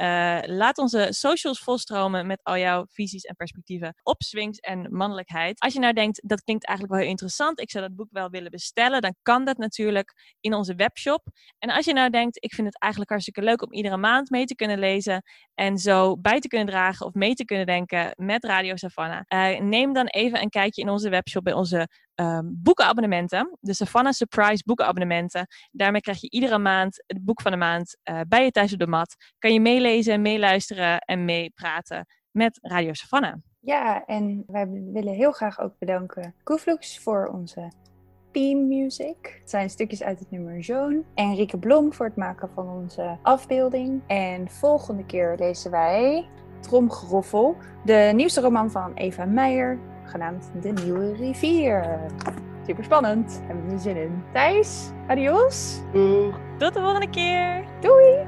laat 0.56 0.78
onze 0.78 1.08
socials 1.10 1.60
volstromen 1.60 2.28
met 2.28 2.40
al 2.44 2.58
jouw 2.58 2.86
visies 2.90 3.24
en 3.24 3.36
perspectieven 3.36 3.96
op 4.04 4.24
Sphinx 4.24 4.58
en 4.58 4.88
mannelijkheid. 4.92 5.60
Als 5.60 5.74
je 5.74 5.80
nou 5.80 5.94
denkt, 5.94 6.22
dat 6.30 6.44
klinkt 6.44 6.66
eigenlijk 6.66 6.96
wel 6.96 7.04
heel 7.06 7.14
interessant. 7.14 7.60
Ik 7.60 7.72
zou 7.72 7.88
dat 7.88 7.96
boek 7.96 8.10
wel 8.12 8.30
willen 8.30 8.52
bestellen. 8.52 9.02
Dan 9.02 9.16
kan 9.22 9.46
dat 9.46 9.58
natuurlijk 9.58 10.36
in 10.40 10.54
onze 10.54 10.76
webshop. 10.76 11.28
En 11.60 11.70
als 11.70 11.86
je 11.86 11.94
nou 11.94 12.10
denkt, 12.10 12.44
ik 12.44 12.54
vind 12.54 12.68
het 12.68 12.80
eigenlijk 12.80 13.12
hartstikke 13.20 13.50
leuk 13.50 13.62
om 13.62 13.74
iedere 13.74 13.98
maand 13.98 14.30
mee 14.30 14.46
te 14.46 14.56
kunnen 14.56 14.80
lezen 14.80 15.24
en 15.54 15.78
zo 15.78 16.18
bij 16.18 16.40
te 16.40 16.48
kunnen 16.48 16.68
dragen 16.68 17.06
of 17.06 17.14
mee 17.14 17.34
te 17.34 17.46
kunnen 17.46 17.66
denken 17.66 18.14
met 18.16 18.44
Radio 18.44 18.76
Savannah. 18.76 19.22
Uh, 19.28 19.60
neem 19.60 19.94
dan 19.94 20.06
even 20.06 20.42
een 20.42 20.50
kijkje 20.50 20.82
in 20.82 20.90
onze 20.90 21.10
webshop 21.10 21.44
bij 21.44 21.54
onze 21.54 21.88
um, 22.16 22.60
boekenabonnementen, 22.64 23.58
de 23.60 23.74
Savannah 23.74 24.14
Surprise 24.14 24.64
boekenabonnementen. 24.66 25.48
Daarmee 25.72 26.02
krijg 26.02 26.22
je 26.22 26.30
iedere 26.30 26.58
maand 26.58 27.04
het 27.08 27.26
boek 27.26 27.42
van 27.42 27.52
de 27.52 27.58
maand 27.58 27.98
uh, 28.04 28.22
bij 28.28 28.44
je 28.44 28.52
thuis 28.52 28.74
op 28.74 28.80
de 28.80 28.88
mat. 28.88 29.16
Kan 29.40 29.54
je 29.54 29.62
meelezen, 29.62 30.22
meeluisteren 30.22 31.00
en 31.00 31.26
meepraten 31.26 32.06
met 32.32 32.60
Radio 32.62 32.94
Savannah. 32.94 33.36
Ja, 33.60 34.06
en 34.06 34.44
wij 34.48 34.68
willen 34.70 35.14
heel 35.14 35.32
graag 35.32 35.60
ook 35.60 35.78
bedanken 35.78 36.36
Koeflux 36.44 37.00
voor 37.00 37.28
onze 37.28 37.72
Theme 38.32 38.62
Music. 38.62 39.16
Het 39.40 39.50
zijn 39.50 39.70
stukjes 39.70 40.04
uit 40.04 40.20
het 40.20 40.32
nummer 40.32 40.60
Joan. 40.60 41.04
En 41.14 41.36
Rieke 41.36 41.58
Blom 41.58 41.94
voor 41.94 42.06
het 42.06 42.16
maken 42.16 42.50
van 42.54 42.70
onze 42.70 43.18
afbeelding. 43.22 44.02
En 44.08 44.50
volgende 44.50 45.06
keer 45.06 45.36
lezen 45.38 45.72
wij 45.72 46.26
Tromgeroffel, 46.60 47.56
de 47.86 48.12
nieuwste 48.16 48.42
roman 48.42 48.72
van 48.72 48.92
Eva 48.94 49.26
Meijer, 49.26 49.80
genaamd 50.04 50.52
De 50.62 50.72
Nieuwe 50.72 51.14
Rivier. 51.14 52.00
Super 52.66 52.84
spannend. 52.84 53.42
Hebben 53.46 53.68
we 53.68 53.74
er 53.74 53.80
zin 53.80 53.98
in. 53.98 54.24
Thijs, 54.34 54.90
adios. 55.08 55.82
Doeg. 55.94 56.40
Tot 56.58 56.74
de 56.74 56.80
volgende 56.80 57.10
keer. 57.10 57.66
Doei. 57.80 58.28